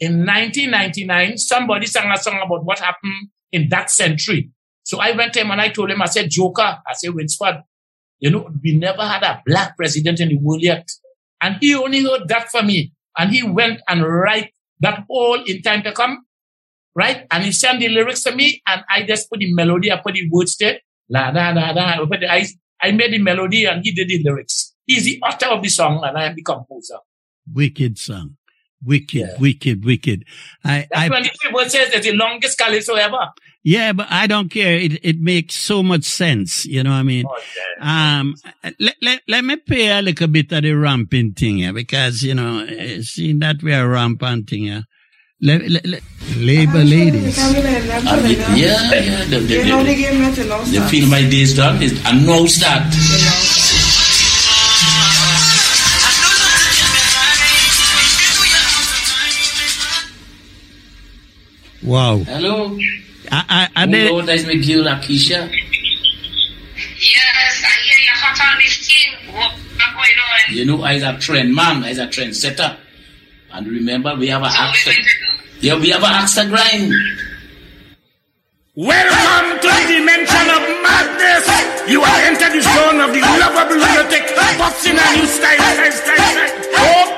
in 0.00 0.24
1999, 0.24 1.36
somebody 1.36 1.84
sang 1.86 2.10
a 2.10 2.16
song 2.16 2.40
about 2.42 2.64
what 2.64 2.78
happened 2.78 3.28
in 3.52 3.68
that 3.68 3.90
century. 3.90 4.50
So 4.84 4.98
I 4.98 5.12
went 5.12 5.34
to 5.34 5.40
him 5.40 5.50
and 5.50 5.60
I 5.60 5.68
told 5.68 5.90
him, 5.90 6.00
I 6.00 6.06
said, 6.06 6.30
Joker, 6.30 6.78
I 6.86 6.94
said, 6.94 7.12
Winsford, 7.12 7.62
you 8.20 8.30
know, 8.30 8.50
we 8.62 8.76
never 8.76 9.02
had 9.02 9.22
a 9.22 9.42
black 9.46 9.76
president 9.76 10.20
in 10.20 10.28
the 10.28 10.38
world 10.38 10.62
yet. 10.62 10.88
And 11.40 11.56
he 11.60 11.74
only 11.74 12.02
heard 12.02 12.28
that 12.28 12.50
from 12.50 12.66
me. 12.66 12.92
And 13.16 13.32
he 13.32 13.42
went 13.42 13.80
and 13.88 14.02
write 14.02 14.52
that 14.80 15.04
whole 15.08 15.42
in 15.44 15.62
time 15.62 15.82
to 15.82 15.92
come. 15.92 16.24
Right? 16.94 17.26
And 17.30 17.44
he 17.44 17.52
sent 17.52 17.80
the 17.80 17.88
lyrics 17.88 18.24
to 18.24 18.34
me 18.34 18.60
and 18.66 18.82
I 18.90 19.04
just 19.04 19.30
put 19.30 19.38
the 19.38 19.52
melody, 19.54 19.92
I 19.92 19.96
put 19.96 20.14
the 20.14 20.28
words 20.30 20.56
there. 20.56 20.80
La 21.08 21.30
da 21.30 21.52
da 21.52 21.72
da. 21.72 22.04
I, 22.28 22.46
I 22.82 22.90
made 22.90 23.12
the 23.12 23.18
melody 23.18 23.66
and 23.66 23.84
he 23.84 23.92
did 23.92 24.08
the 24.08 24.20
lyrics. 24.24 24.74
He's 24.84 25.04
the 25.04 25.20
author 25.22 25.46
of 25.46 25.62
the 25.62 25.68
song 25.68 26.02
and 26.04 26.16
I 26.18 26.24
am 26.24 26.34
the 26.34 26.42
composer. 26.42 26.98
Wicked 27.52 27.98
song. 27.98 28.36
Wicked, 28.84 29.14
Yeah. 29.20 29.34
wicked, 29.40 29.84
wicked. 29.84 30.24
I, 30.64 30.86
That 30.92 30.98
I, 30.98 31.08
23 31.08 31.50
verses 31.52 31.94
is 31.94 32.04
the 32.04 32.12
longest 32.12 32.56
calypso 32.58 32.94
ever. 32.94 33.28
yeah, 33.64 33.92
but 33.92 34.06
I 34.10 34.26
don't 34.28 34.48
care. 34.50 34.76
It, 34.76 35.00
it 35.04 35.18
makes 35.20 35.56
so 35.56 35.82
much 35.82 36.04
sense. 36.04 36.64
You 36.64 36.84
know 36.84 36.90
what 36.90 36.96
I 36.96 37.02
mean? 37.02 37.24
Um, 37.80 38.34
let, 38.78 38.94
let, 39.02 39.20
let 39.26 39.44
me 39.44 39.56
pay 39.56 39.90
a 39.98 40.00
little 40.02 40.28
bit 40.28 40.52
of 40.52 40.62
the 40.62 40.72
ramping 40.74 41.32
thing 41.32 41.56
here 41.58 41.72
because, 41.72 42.22
you 42.22 42.34
know, 42.34 42.64
eh, 42.68 42.98
seeing 43.02 43.40
that 43.40 43.62
we 43.62 43.72
are 43.74 43.88
ramping 43.88 44.44
thing 44.44 44.62
here. 44.64 44.84
Let, 45.40 45.68
let, 45.68 45.86
let, 45.86 46.02
labor 46.36 46.82
ladies. 46.84 47.38
I 47.38 47.52
mean, 47.52 48.38
yeah, 48.58 48.90
yeah. 48.92 49.24
They, 49.24 49.38
they, 49.40 49.58
You 49.64 49.68
know 49.70 49.78
the 49.78 49.84
they, 49.84 49.94
game 49.96 50.20
not 50.20 50.34
to 50.34 50.44
know 50.46 50.64
they 50.64 50.76
start. 50.78 50.90
feel 50.90 51.08
my 51.08 51.22
day's 51.22 51.54
done. 51.56 51.78
They 51.78 51.86
announce 52.06 52.58
that. 52.60 53.47
Wow. 61.82 62.18
Hello. 62.18 62.76
I, 63.30 63.68
I, 63.76 63.82
I 63.84 63.86
Hello, 63.86 64.20
did, 64.20 64.28
that's 64.28 64.44
my 64.46 64.54
girl 64.54 64.84
Akisha. 64.84 65.48
Yes, 66.98 67.62
I 67.62 67.74
hear 67.84 67.98
you 68.02 68.14
hot 68.14 68.40
on 68.52 68.58
this 68.58 68.86
thing. 68.88 69.34
What, 69.34 69.52
what's 69.52 69.76
going 69.78 70.18
on? 70.50 70.56
You 70.56 70.64
know, 70.64 70.82
I's 70.82 71.02
a 71.02 71.16
trend 71.18 71.54
man. 71.54 71.84
I's 71.84 71.98
a 71.98 72.06
trend 72.08 72.34
setter. 72.36 72.76
And 73.52 73.66
remember, 73.66 74.14
we 74.16 74.28
have 74.28 74.42
a 74.42 74.50
So 74.50 74.58
axe. 74.58 74.86
we're 74.86 74.92
going 74.92 75.04
to 75.04 75.10
do. 75.60 75.66
Yeah, 75.66 75.78
we 75.80 75.90
have 75.90 76.02
an 76.02 76.12
axe 76.12 76.34
grind. 76.34 76.92
Welcome 78.74 79.58
to 79.58 79.66
the 79.66 79.84
dimension 79.90 80.46
of 80.54 80.62
madness. 80.82 81.46
You 81.90 82.00
have 82.02 82.20
entered 82.30 82.52
the 82.54 82.62
zone 82.62 83.00
of 83.00 83.10
the 83.12 83.20
lovable 83.20 83.74
lunatic. 83.74 84.22
What's 84.58 84.86
in 84.86 84.94
a 84.98 85.06
new 85.18 85.26
style, 85.26 85.58
style, 85.58 85.92
style, 85.92 85.92
style. 85.92 86.48
Open 86.78 87.17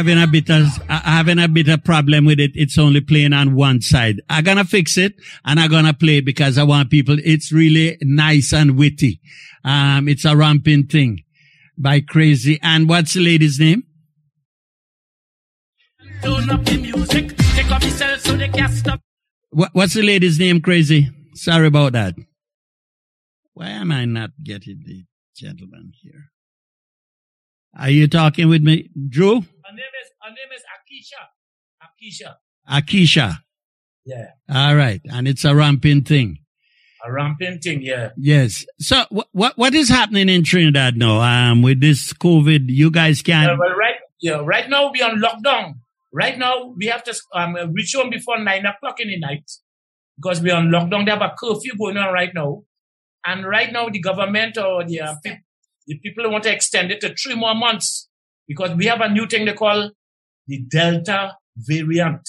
Having 0.00 0.22
a 0.22 0.26
bit 0.26 0.48
of, 0.48 0.66
uh, 0.88 1.00
having 1.02 1.38
a 1.38 1.46
bit 1.46 1.68
of 1.68 1.84
problem 1.84 2.24
with 2.24 2.40
it. 2.40 2.52
It's 2.54 2.78
only 2.78 3.02
playing 3.02 3.34
on 3.34 3.54
one 3.54 3.82
side. 3.82 4.22
I'm 4.30 4.42
gonna 4.44 4.64
fix 4.64 4.96
it 4.96 5.12
and 5.44 5.60
I'm 5.60 5.70
gonna 5.70 5.92
play 5.92 6.22
because 6.22 6.56
I 6.56 6.62
want 6.62 6.88
people, 6.88 7.18
it's 7.22 7.52
really 7.52 7.98
nice 8.00 8.54
and 8.54 8.78
witty. 8.78 9.20
Um, 9.62 10.08
it's 10.08 10.24
a 10.24 10.34
ramping 10.34 10.86
thing 10.86 11.24
by 11.76 12.00
Crazy. 12.00 12.58
And 12.62 12.88
what's 12.88 13.12
the 13.12 13.20
lady's 13.20 13.60
name? 13.60 13.84
What's 19.50 19.94
the 19.94 20.02
lady's 20.02 20.38
name, 20.38 20.62
Crazy? 20.62 21.10
Sorry 21.34 21.66
about 21.66 21.92
that. 21.92 22.14
Why 23.52 23.68
am 23.68 23.92
I 23.92 24.06
not 24.06 24.30
getting 24.42 24.82
the 24.86 25.04
gentleman 25.36 25.92
here? 26.00 26.30
Are 27.78 27.90
you 27.90 28.08
talking 28.08 28.48
with 28.48 28.62
me? 28.62 28.88
Drew? 29.10 29.44
Her 30.30 30.34
name 30.36 30.52
is, 30.54 30.62
her 30.62 30.84
name 30.86 31.02
is 31.02 32.22
Akisha. 32.22 32.36
Akisha. 32.68 33.34
Akisha. 33.34 33.38
Yeah. 34.04 34.26
All 34.48 34.76
right. 34.76 35.00
And 35.10 35.26
it's 35.26 35.44
a 35.44 35.54
ramping 35.54 36.02
thing. 36.02 36.38
A 37.04 37.12
rampant 37.12 37.62
thing, 37.62 37.80
yeah. 37.82 38.10
Yes. 38.16 38.66
So 38.78 39.04
what 39.10 39.28
what 39.32 39.56
what 39.56 39.74
is 39.74 39.88
happening 39.88 40.28
in 40.28 40.44
Trinidad 40.44 40.96
now? 40.96 41.20
Um, 41.20 41.62
with 41.62 41.80
this 41.80 42.12
COVID, 42.12 42.66
you 42.68 42.90
guys 42.90 43.22
can't. 43.22 43.58
well, 43.58 43.74
right, 43.74 43.94
yeah, 44.20 44.42
right 44.44 44.68
now 44.68 44.90
we 44.92 45.00
are 45.00 45.10
on 45.10 45.20
lockdown. 45.20 45.76
Right 46.12 46.36
now 46.38 46.74
we 46.76 46.86
have 46.86 47.02
to 47.04 47.14
um, 47.34 47.56
reach 47.72 47.94
home 47.94 48.10
before 48.10 48.38
nine 48.38 48.66
o'clock 48.66 49.00
in 49.00 49.08
the 49.08 49.18
night 49.18 49.50
because 50.16 50.42
we're 50.42 50.54
on 50.54 50.68
lockdown. 50.68 51.06
They 51.06 51.12
have 51.12 51.22
a 51.22 51.34
curfew 51.38 51.72
going 51.78 51.96
on 51.96 52.12
right 52.12 52.34
now, 52.34 52.64
and 53.24 53.46
right 53.46 53.72
now 53.72 53.88
the 53.88 54.00
government 54.00 54.58
or 54.58 54.84
the 54.84 55.00
uh, 55.00 55.14
pe- 55.24 55.38
the 55.86 55.98
people 56.00 56.30
want 56.30 56.44
to 56.44 56.52
extend 56.52 56.90
it 56.90 57.00
to 57.00 57.14
three 57.14 57.34
more 57.34 57.54
months 57.54 58.08
because 58.46 58.74
we 58.76 58.86
have 58.86 59.00
a 59.00 59.08
new 59.08 59.26
thing 59.26 59.46
they 59.46 59.54
call 59.54 59.90
the 60.50 60.58
Delta 60.76 61.36
variant. 61.56 62.28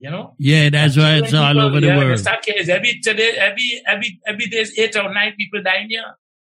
You 0.00 0.10
know, 0.12 0.34
Yeah, 0.38 0.70
that's 0.70 0.96
why 0.96 1.16
it's 1.16 1.34
all 1.34 1.52
People- 1.52 1.66
over 1.66 1.80
the 1.80 1.88
yeah, 1.88 1.96
world. 1.98 2.18
that 2.20 2.42
case. 2.42 2.68
Every 2.68 3.00
today, 3.02 3.30
every 3.48 3.82
every 3.84 4.10
every 4.30 4.46
day 4.46 4.58
is 4.64 4.78
eight 4.78 4.94
or 4.96 5.12
nine 5.12 5.32
people 5.36 5.60
dying 5.62 5.88
here. 5.90 6.10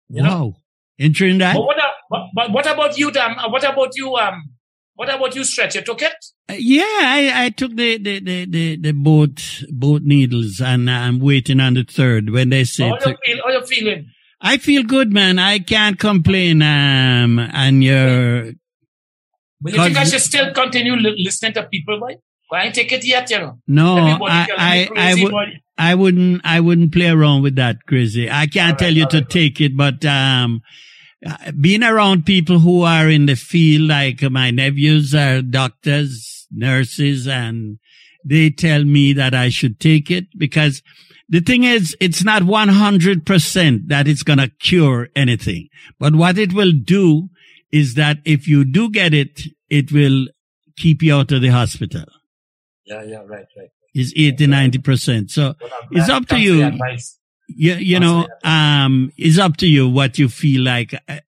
You 0.10 0.22
know? 0.24 0.30
Wow. 0.30 0.56
In 1.00 1.14
Trinidad? 1.14 1.56
But 1.56 1.64
what, 1.64 1.78
but, 2.10 2.22
but 2.36 2.52
what 2.52 2.66
about 2.70 2.98
you, 2.98 3.10
um, 3.12 3.36
What 3.52 3.64
about 3.64 3.92
you, 3.96 4.16
um? 4.16 4.50
What 4.96 5.10
about 5.14 5.36
you, 5.36 5.44
Stretch? 5.44 5.76
You 5.76 5.82
took 5.82 6.02
it? 6.02 6.16
Uh, 6.50 6.56
Yeah, 6.58 6.84
I, 6.84 7.46
I 7.46 7.50
took 7.52 7.76
the, 7.76 7.98
the, 8.00 8.20
the, 8.20 8.46
the, 8.46 8.78
the 8.78 8.92
both, 8.94 9.64
both 9.70 10.02
needles 10.02 10.60
and 10.60 10.90
I'm 10.90 11.20
waiting 11.20 11.60
on 11.60 11.76
the 11.76 11.84
third 11.84 12.32
when 12.32 12.50
they 12.50 12.64
say, 12.64 12.90
How 12.90 12.96
you 13.06 13.16
feel? 13.24 13.38
How 13.46 13.52
you 13.52 13.66
feeling? 13.66 14.10
I 14.42 14.58
feel 14.58 14.84
good, 14.84 15.14
man. 15.14 15.38
I 15.40 15.60
can't 15.60 15.98
complain. 16.00 16.62
Um, 16.64 17.38
and 17.40 17.84
you're, 17.84 18.54
But 19.62 19.74
you 19.74 19.84
think 19.84 19.98
I 19.98 20.04
should 20.04 20.22
still 20.22 20.54
continue 20.54 20.94
li- 20.94 21.22
listening 21.24 21.54
to 21.54 21.64
people, 21.64 22.00
boy? 22.00 22.18
Well, 22.50 22.62
I 22.62 22.70
take 22.70 22.92
it 22.92 23.06
yet, 23.06 23.30
you 23.30 23.40
know. 23.40 23.60
no, 23.68 23.98
Everybody 23.98 24.54
I, 24.54 24.90
I, 24.96 25.12
I 25.12 25.24
would. 25.24 25.34
I 25.80 25.94
wouldn't, 25.94 26.42
I 26.44 26.60
wouldn't 26.60 26.92
play 26.92 27.08
around 27.08 27.44
with 27.44 27.56
that 27.58 27.86
crazy. 27.86 28.32
I 28.32 28.48
can't 28.48 28.80
tell 28.80 28.92
you 28.92 29.06
to 29.10 29.18
right, 29.18 29.30
take 29.30 29.62
it, 29.62 29.78
but, 29.78 30.04
um, 30.06 30.62
uh, 31.26 31.52
being 31.60 31.84
around 31.84 32.26
people 32.26 32.60
who 32.60 32.82
are 32.82 33.08
in 33.08 33.28
the 33.28 33.36
field, 33.36 33.90
like 33.90 34.24
my 34.24 34.50
nephews 34.50 35.14
are 35.14 35.44
doctors, 35.44 36.48
nurses, 36.52 37.28
and 37.28 37.78
they 38.26 38.50
tell 38.50 38.86
me 38.86 39.14
that 39.14 39.36
I 39.36 39.50
should 39.50 39.80
take 39.80 40.10
it 40.10 40.26
because 40.38 40.82
the 41.30 41.42
thing 41.42 41.64
is, 41.64 41.96
it's 42.00 42.24
not 42.24 42.44
100% 42.44 43.88
that 43.88 44.08
it's 44.08 44.24
going 44.24 44.40
to 44.40 44.48
cure 44.48 45.10
anything. 45.16 45.68
But 46.00 46.16
what 46.16 46.38
it 46.38 46.54
will 46.54 46.72
do 46.72 47.30
is 47.72 47.96
that 47.96 48.18
if 48.26 48.48
you 48.48 48.64
do 48.66 48.90
get 48.90 49.14
it, 49.14 49.42
it 49.70 49.92
will 49.92 50.28
keep 50.78 51.02
you 51.02 51.16
out 51.16 51.32
of 51.32 51.42
the 51.42 51.50
hospital. 51.50 52.06
Yeah, 52.86 53.04
yeah, 53.04 53.18
right, 53.26 53.46
right. 53.58 53.70
It's 53.94 54.14
80, 54.16 54.48
90%. 54.48 55.30
So 55.32 55.56
Well, 55.60 55.72
It's 55.92 56.10
up 56.10 56.28
to 56.28 56.40
you. 56.40 56.72
you, 57.50 57.74
you 57.74 58.00
know, 58.00 58.28
um, 58.44 59.12
it's 59.18 59.38
up 59.40 59.58
to 59.58 59.68
you 59.68 59.90
what 59.90 60.18
you 60.20 60.30
feel 60.30 60.62
like. 60.64 60.94
I, 61.10 61.22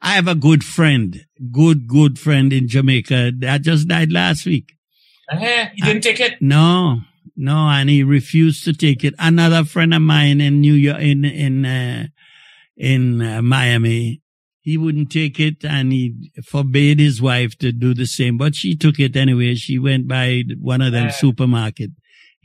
I 0.00 0.14
have 0.14 0.28
a 0.28 0.34
good 0.34 0.64
friend, 0.64 1.24
good, 1.52 1.86
good 1.86 2.18
friend 2.18 2.52
in 2.52 2.66
Jamaica 2.68 3.32
that 3.40 3.62
just 3.62 3.88
died 3.88 4.10
last 4.12 4.46
week. 4.46 4.72
Uh-huh. 5.30 5.66
You 5.74 5.84
didn't 5.84 6.02
take 6.02 6.20
it? 6.20 6.40
No, 6.40 7.00
no, 7.36 7.68
and 7.68 7.90
he 7.90 8.02
refused 8.02 8.64
to 8.64 8.72
take 8.72 9.04
it. 9.04 9.14
Another 9.18 9.64
friend 9.64 9.92
of 9.92 10.00
mine 10.02 10.40
in 10.40 10.60
New 10.60 10.74
York, 10.74 11.00
in, 11.00 11.24
in, 11.24 11.64
uh, 11.66 12.06
in 12.76 13.20
uh, 13.20 13.42
Miami, 13.42 14.22
he 14.68 14.76
wouldn't 14.82 15.10
take 15.20 15.36
it 15.48 15.58
and 15.74 15.92
he 15.96 16.04
forbade 16.52 16.98
his 17.06 17.16
wife 17.30 17.52
to 17.62 17.68
do 17.84 17.90
the 18.00 18.06
same, 18.18 18.34
but 18.42 18.52
she 18.60 18.70
took 18.84 18.96
it 19.06 19.14
anyway. 19.24 19.54
She 19.66 19.76
went 19.88 20.04
by 20.16 20.26
one 20.72 20.82
of 20.86 20.92
them 20.96 21.06
Yeah. 21.06 21.20
supermarket. 21.24 21.90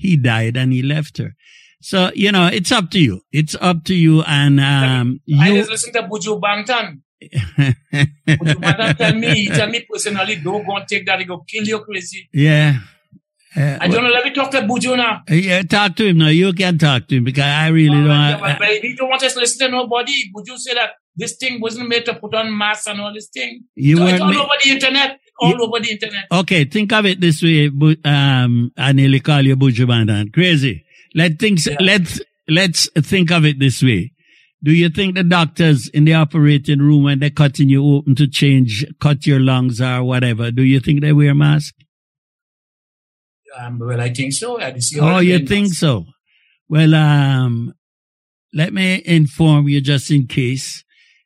He 0.06 0.12
died 0.32 0.56
and 0.62 0.70
he 0.78 0.82
left 0.96 1.18
her. 1.22 1.32
So, 1.90 1.98
you 2.24 2.32
know, 2.36 2.48
it's 2.58 2.72
up 2.80 2.86
to 2.92 3.00
you. 3.08 3.16
It's 3.40 3.56
up 3.70 3.84
to 3.90 3.96
you. 4.06 4.14
And, 4.42 4.56
um, 4.74 5.20
I 5.40 5.50
you, 5.50 5.56
just 5.60 5.72
listen 5.76 5.92
to 5.98 6.04
Buju 6.12 6.34
Banton. 6.46 6.88
Buju 8.44 8.58
Banton 8.66 8.98
tell 8.98 9.16
me, 9.24 9.30
he 9.42 9.48
tell 9.60 9.70
me 9.70 9.86
personally, 9.92 10.36
don't 10.38 10.66
go 10.66 10.76
and 10.78 10.88
take 10.88 11.06
that, 11.08 11.20
he 11.20 11.26
go 11.26 11.38
kill 11.52 11.64
you 11.66 11.80
crazy. 11.88 12.30
yeah. 12.34 12.80
Uh, 13.56 13.78
I 13.82 13.88
don't 13.88 14.04
know, 14.04 14.10
let 14.10 14.24
me 14.26 14.32
talk 14.32 14.50
to 14.52 14.62
Buju 14.62 14.98
now. 14.98 15.22
yeah, 15.30 15.62
talk 15.64 15.96
to 15.98 16.06
him 16.08 16.18
now. 16.18 16.30
You 16.30 16.54
can 16.54 16.78
talk 16.78 17.08
to 17.08 17.18
him 17.18 17.24
because 17.24 17.44
I 17.44 17.68
really 17.68 17.90
don't. 17.90 18.06
Yeah, 18.08 18.38
I- 18.38 18.40
but, 18.40 18.60
but 18.60 18.68
he 18.70 18.96
don't 18.96 19.10
want 19.10 19.22
us 19.24 19.34
to 19.36 19.40
listen 19.40 19.68
to 19.68 19.72
nobody. 19.72 20.12
Buju 20.36 20.58
say 20.58 20.74
that 20.74 20.92
this 21.16 21.36
thing 21.38 21.62
wasn't 21.62 21.88
made 21.90 22.06
to 22.06 22.16
put 22.16 22.34
on 22.34 22.58
masks 22.58 22.88
and 22.88 23.00
all 23.00 23.14
this 23.14 23.28
thing. 23.32 23.64
You 23.76 23.98
so 23.98 24.08
it's 24.08 24.22
all 24.22 24.34
ma- 24.34 24.40
over 24.42 24.54
the 24.64 24.72
internet. 24.72 25.20
All 25.40 25.50
You- 25.52 25.58
over 25.64 25.80
the 25.80 25.92
internet. 25.92 26.26
Okay, 26.32 26.66
think 26.66 26.92
of 26.94 27.06
it 27.06 27.22
this 27.22 27.44
way. 27.44 27.70
Um, 28.04 28.72
I 28.78 28.92
nearly 28.94 29.20
call 29.20 29.42
you 29.42 29.56
Buju 29.56 29.88
Bandan. 29.88 30.32
Crazy. 30.32 30.84
Let 31.14 31.38
things, 31.40 31.68
Yeah. 31.68 31.78
let's, 31.80 32.20
let's 32.48 32.90
think 33.02 33.32
of 33.32 33.46
it 33.46 33.60
this 33.60 33.84
way. 33.84 34.12
Do 34.64 34.72
you 34.72 34.90
think 34.90 35.16
the 35.16 35.24
doctors 35.24 35.90
in 35.90 36.06
the 36.06 36.14
operating 36.14 36.80
room 36.80 37.04
when 37.04 37.20
they're 37.20 37.30
cutting 37.30 37.68
you 37.70 37.86
open 37.86 38.16
to 38.16 38.28
change, 38.28 38.86
cut 39.00 39.28
your 39.28 39.40
lungs 39.42 39.82
or 39.82 40.04
whatever, 40.04 40.52
do 40.52 40.64
you 40.64 40.80
think 40.80 41.02
they 41.02 41.12
wear 41.14 41.36
masks? 41.36 41.74
Um, 43.58 43.80
well, 43.80 44.02
I 44.02 44.14
think 44.14 44.34
so. 44.34 44.60
I 44.60 44.78
see 44.80 45.00
Oh, 45.00 45.20
you 45.20 45.46
think 45.46 45.74
so? 45.74 46.06
Well, 46.70 46.96
um, 46.96 47.74
let 48.54 48.74
me 48.74 49.02
inform 49.06 49.68
you 49.68 49.82
just 49.82 50.12
in 50.12 50.28
case. 50.28 50.84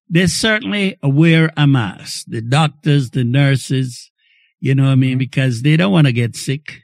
They 0.09 0.27
certainly 0.27 0.97
wear 1.03 1.51
a 1.57 1.67
mask. 1.67 2.25
The 2.27 2.41
doctors, 2.41 3.11
the 3.11 3.23
nurses, 3.23 4.09
you 4.59 4.73
know 4.73 4.85
what 4.85 4.91
I 4.91 4.95
mean? 4.95 5.17
Because 5.17 5.61
they 5.61 5.75
don't 5.77 5.91
want 5.91 6.07
to 6.07 6.13
get 6.13 6.35
sick. 6.35 6.83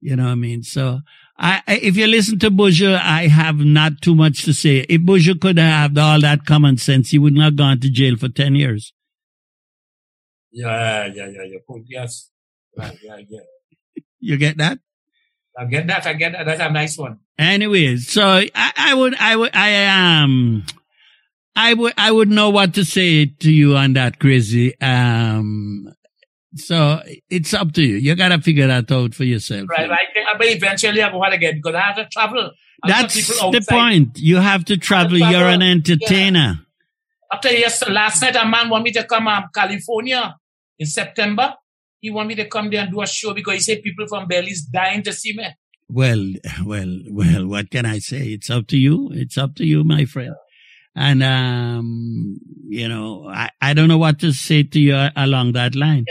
You 0.00 0.16
know 0.16 0.24
what 0.24 0.32
I 0.32 0.36
mean? 0.36 0.62
So 0.62 1.00
I, 1.38 1.62
I 1.66 1.76
if 1.76 1.96
you 1.96 2.06
listen 2.06 2.38
to 2.40 2.50
Buju, 2.50 2.94
I 3.02 3.26
have 3.28 3.56
not 3.56 4.00
too 4.02 4.14
much 4.14 4.44
to 4.44 4.52
say. 4.52 4.86
If 4.88 5.02
Buju 5.02 5.40
could 5.40 5.58
have 5.58 5.96
all 5.96 6.20
that 6.20 6.44
common 6.44 6.76
sense, 6.76 7.10
he 7.10 7.18
wouldn't 7.18 7.42
have 7.42 7.56
gone 7.56 7.80
to 7.80 7.90
jail 7.90 8.16
for 8.16 8.28
10 8.28 8.54
years. 8.54 8.92
Yeah, 10.52 11.06
yeah, 11.06 11.28
yeah, 11.28 11.42
yeah. 11.44 11.76
Yes. 11.88 12.30
Right, 12.76 12.96
yeah, 13.02 13.16
yeah. 13.28 13.40
You 14.20 14.36
get 14.36 14.58
that? 14.58 14.78
I 15.58 15.64
get 15.64 15.86
that. 15.88 16.06
I 16.06 16.12
get 16.14 16.32
that. 16.32 16.46
That's 16.46 16.60
a 16.60 16.70
nice 16.70 16.96
one. 16.96 17.18
Anyways, 17.38 18.08
so 18.08 18.24
I, 18.26 18.72
I 18.76 18.94
would, 18.94 19.14
I 19.14 19.36
would, 19.36 19.50
I 19.54 20.22
um, 20.22 20.64
I 21.56 21.74
would, 21.74 21.94
I 21.96 22.12
would 22.12 22.28
know 22.28 22.50
what 22.50 22.74
to 22.74 22.84
say 22.84 23.26
to 23.26 23.50
you 23.50 23.76
on 23.76 23.94
that 23.94 24.18
crazy. 24.20 24.80
Um, 24.80 25.92
so 26.54 27.02
it's 27.28 27.54
up 27.54 27.72
to 27.72 27.82
you. 27.82 27.96
You 27.96 28.14
gotta 28.14 28.40
figure 28.40 28.66
that 28.66 28.90
out 28.90 29.14
for 29.14 29.24
yourself. 29.24 29.68
Right. 29.68 29.90
I 29.90 29.98
think 30.14 30.26
but 30.36 30.46
eventually 30.46 31.02
I 31.02 31.10
go 31.10 31.22
out 31.22 31.32
again 31.32 31.56
because 31.56 31.74
I 31.74 31.80
have 31.80 31.96
to 31.96 32.06
travel. 32.10 32.52
I 32.82 32.88
That's 32.88 33.14
the 33.14 33.66
point. 33.68 34.18
You 34.18 34.36
have 34.36 34.64
to 34.66 34.76
travel. 34.76 35.18
travel. 35.18 35.36
You're 35.36 35.48
an 35.48 35.62
entertainer. 35.62 36.60
After 37.32 37.52
yes, 37.52 37.86
last 37.88 38.22
night 38.22 38.36
a 38.36 38.46
man 38.46 38.68
want 38.70 38.84
me 38.84 38.92
to 38.92 39.04
come 39.04 39.28
um, 39.28 39.44
California 39.54 40.36
in 40.78 40.86
September. 40.86 41.54
He 42.00 42.10
want 42.10 42.28
me 42.28 42.34
to 42.36 42.46
come 42.46 42.70
there 42.70 42.82
and 42.82 42.90
do 42.92 43.00
a 43.02 43.06
show 43.06 43.34
because 43.34 43.54
he 43.54 43.60
said 43.60 43.82
people 43.82 44.06
from 44.06 44.28
Belize 44.28 44.62
dying 44.62 45.02
to 45.02 45.12
see 45.12 45.32
me. 45.34 45.46
Well, 45.88 46.32
well, 46.64 46.98
well, 47.10 47.46
what 47.46 47.70
can 47.70 47.86
I 47.86 47.98
say? 47.98 48.28
It's 48.28 48.50
up 48.50 48.66
to 48.68 48.76
you. 48.78 49.10
It's 49.12 49.38
up 49.38 49.54
to 49.56 49.64
you, 49.64 49.84
my 49.84 50.04
friend. 50.04 50.34
And, 50.94 51.22
um, 51.22 52.38
you 52.68 52.88
know, 52.88 53.28
I, 53.28 53.50
I 53.60 53.72
don't 53.74 53.88
know 53.88 53.98
what 53.98 54.18
to 54.20 54.32
say 54.32 54.62
to 54.64 54.78
you 54.80 54.94
uh, 54.94 55.10
along 55.16 55.52
that 55.52 55.74
line. 55.74 56.04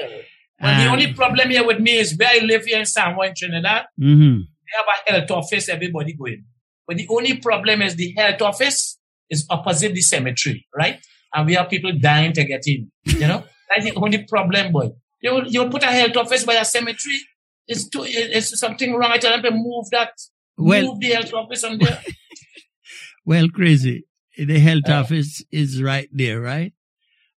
But 0.59 0.77
the 0.77 0.85
Um, 0.87 0.93
only 0.93 1.13
problem 1.13 1.49
here 1.51 1.65
with 1.65 1.79
me 1.79 1.97
is 1.97 2.17
where 2.17 2.29
I 2.29 2.39
live 2.45 2.65
here 2.65 2.79
in 2.79 2.85
San 2.85 3.15
Juan, 3.15 3.33
Trinidad. 3.35 3.85
mhm. 3.99 4.41
They 4.67 4.73
have 4.77 4.85
a 4.87 5.11
health 5.27 5.31
office, 5.31 5.69
everybody 5.69 6.13
going. 6.13 6.43
But 6.87 6.97
the 6.97 7.07
only 7.09 7.37
problem 7.37 7.81
is 7.81 7.95
the 7.95 8.13
health 8.17 8.41
office 8.41 8.97
is 9.29 9.45
opposite 9.49 9.93
the 9.93 10.01
cemetery, 10.01 10.65
right? 10.75 10.99
And 11.33 11.45
we 11.45 11.53
have 11.55 11.69
people 11.69 11.91
dying 11.99 12.33
to 12.33 12.43
get 12.45 12.63
in. 12.65 12.91
You 13.05 13.27
know, 13.27 13.43
that's 13.69 13.85
the 13.85 13.93
only 13.95 14.23
problem, 14.23 14.71
boy. 14.71 14.89
You 15.21 15.43
you 15.47 15.69
put 15.69 15.83
a 15.83 15.87
health 15.87 16.15
office 16.17 16.43
by 16.45 16.53
a 16.55 16.65
cemetery. 16.65 17.19
It's 17.67 17.87
too, 17.89 18.03
it's 18.05 18.57
something 18.59 18.93
wrong. 18.95 19.11
I 19.11 19.17
tell 19.17 19.31
them 19.31 19.41
to 19.43 19.51
move 19.51 19.89
that. 19.91 20.11
Well- 20.57 20.83
move 20.85 20.99
the 20.99 21.09
health 21.09 21.33
office 21.33 21.63
on 21.63 21.77
there. 21.79 22.01
Well, 23.25 23.49
crazy. 23.49 24.05
The 24.37 24.57
health 24.59 24.87
Uh, 24.87 24.93
office 25.01 25.43
is 25.51 25.81
right 25.83 26.07
there, 26.13 26.39
right? 26.39 26.71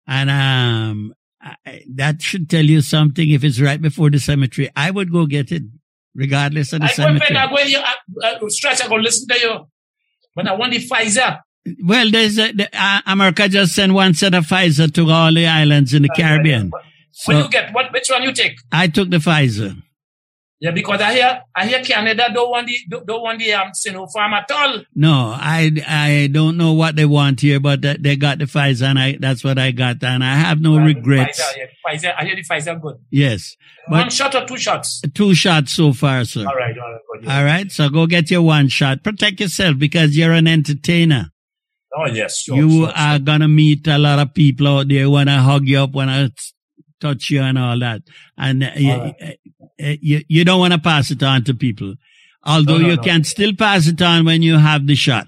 And 0.07 0.31
um, 0.31 1.15
I, 1.43 1.83
that 1.95 2.23
should 2.23 2.49
tell 2.49 2.65
you 2.65 2.81
something. 2.81 3.29
If 3.29 3.43
it's 3.43 3.61
right 3.61 3.83
before 3.83 4.09
the 4.09 4.21
cemetery, 4.21 4.71
I 4.77 4.93
would 4.93 5.11
go 5.11 5.27
get 5.27 5.51
it, 5.51 5.65
regardless 6.15 6.73
of 6.73 6.81
the 6.83 6.87
I 6.87 6.93
cemetery. 6.93 7.37
I 7.37 7.49
go 7.49 7.57
here, 7.57 7.83
uh, 8.23 8.27
uh, 8.27 8.49
stretch, 8.51 8.81
I 8.85 8.89
go 8.89 8.97
listen 8.97 9.27
to 9.29 9.41
you. 9.41 9.67
But 10.37 10.47
I 10.47 10.53
want 10.55 10.73
the 10.73 10.79
Pfizer. 10.87 11.41
Well, 11.83 12.09
there's 12.11 12.39
a, 12.39 12.53
the, 12.53 12.69
uh, 12.73 13.01
America 13.07 13.49
just 13.49 13.75
sent 13.75 13.93
one 13.93 14.15
set 14.15 14.35
of 14.35 14.47
Pfizer 14.47 14.93
to 14.95 15.11
all 15.11 15.35
the 15.35 15.47
islands 15.49 15.93
in 15.93 16.03
the 16.03 16.09
Caribbean. 16.09 16.71
What 17.25 17.35
So 17.35 17.39
you 17.39 17.49
get? 17.49 17.73
What? 17.73 17.93
Which 17.93 18.09
one 18.09 18.23
you 18.23 18.33
take? 18.33 18.59
I 18.73 18.89
took 18.89 19.11
the 19.11 19.19
Pfizer. 19.19 19.83
Yeah, 20.61 20.73
because 20.73 21.01
I 21.01 21.15
hear 21.15 21.43
I 21.57 21.67
hear 21.67 21.83
Canada 21.83 22.27
don't 22.35 22.51
want 22.51 22.67
the 22.67 22.77
don't, 23.07 23.23
want 23.23 23.39
the 23.39 23.51
um 23.55 23.73
Sinopharm 23.73 24.33
at 24.33 24.51
all. 24.51 24.83
No, 24.95 25.35
I, 25.35 25.73
I 25.89 26.29
don't 26.31 26.59
know 26.59 26.75
what 26.75 26.97
they 26.97 27.07
want 27.07 27.41
here, 27.41 27.59
but 27.59 27.81
they 27.81 28.15
got 28.17 28.41
the 28.41 28.45
Pfizer 28.45 28.83
and 28.83 28.99
I, 28.99 29.17
that's 29.19 29.43
what 29.43 29.59
I 29.59 29.71
got. 29.71 30.05
And 30.05 30.23
I 30.23 30.35
have 30.35 30.61
no 30.61 30.77
regrets. 30.77 31.41
Pfizer, 31.41 31.57
yeah, 31.57 31.65
Pfizer, 31.87 32.15
I 32.19 32.25
hear 32.27 32.37
the 32.37 32.43
Pfizer 32.43 32.81
good. 32.81 32.97
Yes. 33.11 33.57
One 33.89 34.11
shot 34.11 34.35
or 34.35 34.45
two 34.45 34.59
shots? 34.59 35.01
two 35.15 35.35
shots 35.35 35.73
so 35.73 35.95
far, 35.95 36.27
sir. 36.27 36.47
All 36.47 36.55
right, 36.55 36.77
all 36.77 36.93
right, 36.93 37.01
good. 37.11 37.25
yeah. 37.25 37.39
All 37.39 37.45
right. 37.45 37.73
So 37.73 37.89
go 37.89 38.07
get 38.07 38.31
your 38.31 38.43
one 38.43 38.69
shot. 38.69 39.03
Protect 39.03 39.41
yourself 39.41 39.79
because 39.79 40.15
you're 40.15 40.33
an 40.33 40.47
entertainer. 40.47 41.31
Oh 41.97 42.07
yes, 42.07 42.43
sure. 42.43 42.57
you 42.57 42.71
sure, 42.71 42.93
are 42.95 43.17
sure. 43.17 43.19
gonna 43.21 43.49
meet 43.49 43.87
a 43.89 43.97
lot 43.97 44.19
of 44.19 44.35
people 44.35 44.69
out 44.69 44.89
there 44.89 45.09
want 45.09 45.31
to 45.31 45.39
hug 45.39 45.67
you 45.67 45.79
up, 45.79 45.93
want 45.93 46.11
to 46.11 46.31
touch 47.01 47.31
you 47.31 47.43
and 47.43 47.59
all 47.59 47.79
that. 47.81 48.03
And 48.37 48.63
uh, 48.65 48.71
you, 48.77 48.93
All 48.93 49.15
uh, 49.21 49.95
you, 50.01 50.23
you 50.29 50.45
don't 50.45 50.61
want 50.61 50.73
to 50.75 50.79
pass 50.79 51.11
it 51.11 51.23
on 51.23 51.45
to 51.45 51.55
people. 51.55 51.95
Although 52.45 52.79
No, 52.79 52.83
no, 52.83 52.89
you 52.91 52.97
no. 52.97 53.03
can 53.03 53.25
still 53.25 53.55
pass 53.55 53.87
it 53.87 54.01
on 54.03 54.25
when 54.25 54.43
you 54.43 54.57
have 54.59 54.87
the 54.87 54.95
shot. 54.95 55.27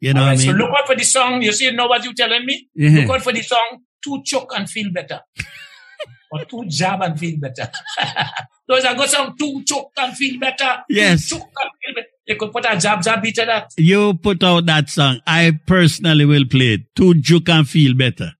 You 0.00 0.14
know 0.14 0.20
right, 0.22 0.28
what 0.32 0.40
I 0.40 0.44
so 0.44 0.46
mean? 0.48 0.56
look 0.58 0.70
out 0.70 0.86
for 0.86 0.96
the 0.96 1.04
song. 1.04 1.42
You 1.42 1.52
see, 1.52 1.70
know 1.72 1.86
what 1.86 2.02
you 2.04 2.14
telling 2.14 2.46
me? 2.46 2.68
Yeah. 2.74 3.00
Look 3.02 3.10
out 3.10 3.22
for 3.22 3.32
the 3.32 3.42
song. 3.42 3.80
Too 4.02 4.22
choke 4.24 4.52
and 4.56 4.68
feel 4.70 4.90
better, 4.92 5.20
or 6.32 6.44
too 6.46 6.64
jab 6.68 7.02
and 7.02 7.18
feel 7.18 7.38
better. 7.38 7.70
Those 8.68 8.84
are 8.86 8.94
good 8.94 9.10
song. 9.10 9.36
Too 9.38 9.62
choke 9.64 9.92
and 9.98 10.16
feel 10.16 10.38
better. 10.40 10.78
Yes. 10.88 11.28
choke 11.28 11.42
and 11.42 11.70
feel 11.84 11.94
better. 11.96 12.06
You 12.26 12.36
could 12.36 12.52
put 12.52 12.64
a 12.64 12.78
jab 12.78 13.02
jab 13.02 13.20
beat 13.20 13.34
to 13.34 13.44
that. 13.44 13.72
you 13.76 14.14
put 14.14 14.42
out 14.42 14.64
that 14.66 14.88
song. 14.88 15.20
I 15.26 15.52
personally 15.66 16.24
will 16.24 16.44
play 16.48 16.74
it 16.74 16.80
to 16.96 17.12
juke 17.14 17.48
and 17.50 17.68
feel 17.68 17.94
better. 17.94 18.32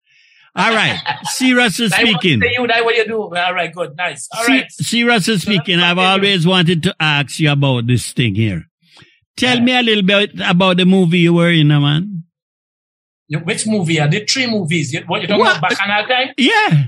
All 0.56 0.70
right. 0.74 1.00
Want 1.40 1.74
to 1.76 1.90
speaking. 1.90 2.40
say 2.40 2.52
you, 2.58 2.66
that 2.66 2.84
what 2.84 2.96
you 2.96 3.06
do. 3.06 3.22
All 3.22 3.54
right, 3.54 3.72
good, 3.72 3.96
nice. 3.96 4.28
All 4.36 4.44
right. 4.46 4.70
seriously 4.70 5.38
speaking, 5.38 5.78
I've 5.78 5.98
always 5.98 6.46
wanted 6.46 6.82
to 6.84 6.94
ask 6.98 7.38
you 7.38 7.52
about 7.52 7.86
this 7.86 8.12
thing 8.12 8.34
here. 8.34 8.64
Tell 9.36 9.60
me 9.60 9.72
a 9.76 9.82
little 9.82 10.02
bit 10.02 10.32
about 10.44 10.76
the 10.76 10.84
movie 10.84 11.20
you 11.20 11.34
were 11.34 11.50
in, 11.50 11.70
uh, 11.70 11.80
man. 11.80 12.24
Which 13.44 13.66
movie? 13.66 14.00
I 14.00 14.08
did 14.08 14.28
three 14.28 14.46
movies. 14.48 14.94
What 15.06 15.22
you 15.22 15.28
talking 15.28 15.40
What? 15.44 15.58
about? 15.58 15.70
Bacchanal 15.70 16.06
time? 16.08 16.34
Yeah. 16.36 16.84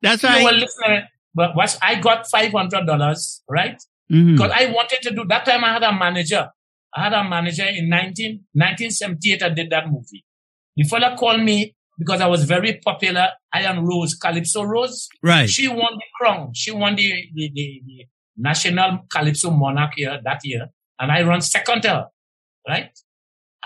That's 0.00 0.24
right. 0.24 0.38
You 0.40 0.44
well, 0.44 0.60
right. 0.88 1.04
but 1.34 1.54
what 1.54 1.78
I 1.82 1.96
got 1.96 2.26
five 2.30 2.52
hundred 2.52 2.86
dollars, 2.86 3.42
right? 3.48 3.80
Mhm. 4.10 4.36
Because 4.36 4.52
I 4.54 4.70
wanted 4.72 5.02
to 5.02 5.10
do 5.10 5.24
that 5.28 5.44
time. 5.44 5.62
I 5.64 5.74
had 5.74 5.82
a 5.82 5.92
manager. 5.92 6.48
I 6.96 7.04
had 7.04 7.12
a 7.12 7.22
manager 7.22 7.66
in 7.66 7.90
19, 7.90 8.44
1978. 8.54 9.42
I 9.42 9.48
did 9.50 9.68
that 9.70 9.90
movie. 9.90 10.24
The 10.74 10.84
fella 10.84 11.14
called 11.18 11.42
me 11.42 11.74
because 11.98 12.20
I 12.20 12.26
was 12.26 12.44
very 12.44 12.80
popular. 12.84 13.28
Iron 13.52 13.84
Rose, 13.84 14.14
Calypso 14.14 14.62
Rose. 14.62 15.08
Right. 15.22 15.48
She 15.48 15.68
won 15.68 15.94
the 15.94 16.04
crown. 16.18 16.52
She 16.54 16.70
won 16.70 16.94
the, 16.96 17.12
the, 17.34 17.50
the, 17.54 17.82
the 17.86 18.06
national 18.36 19.06
Calypso 19.10 19.50
monarch 19.50 19.92
year 19.96 20.20
that 20.24 20.40
year, 20.44 20.68
and 20.98 21.10
I 21.10 21.22
ran 21.22 21.40
second 21.40 21.84
her, 21.84 22.06
right? 22.68 22.90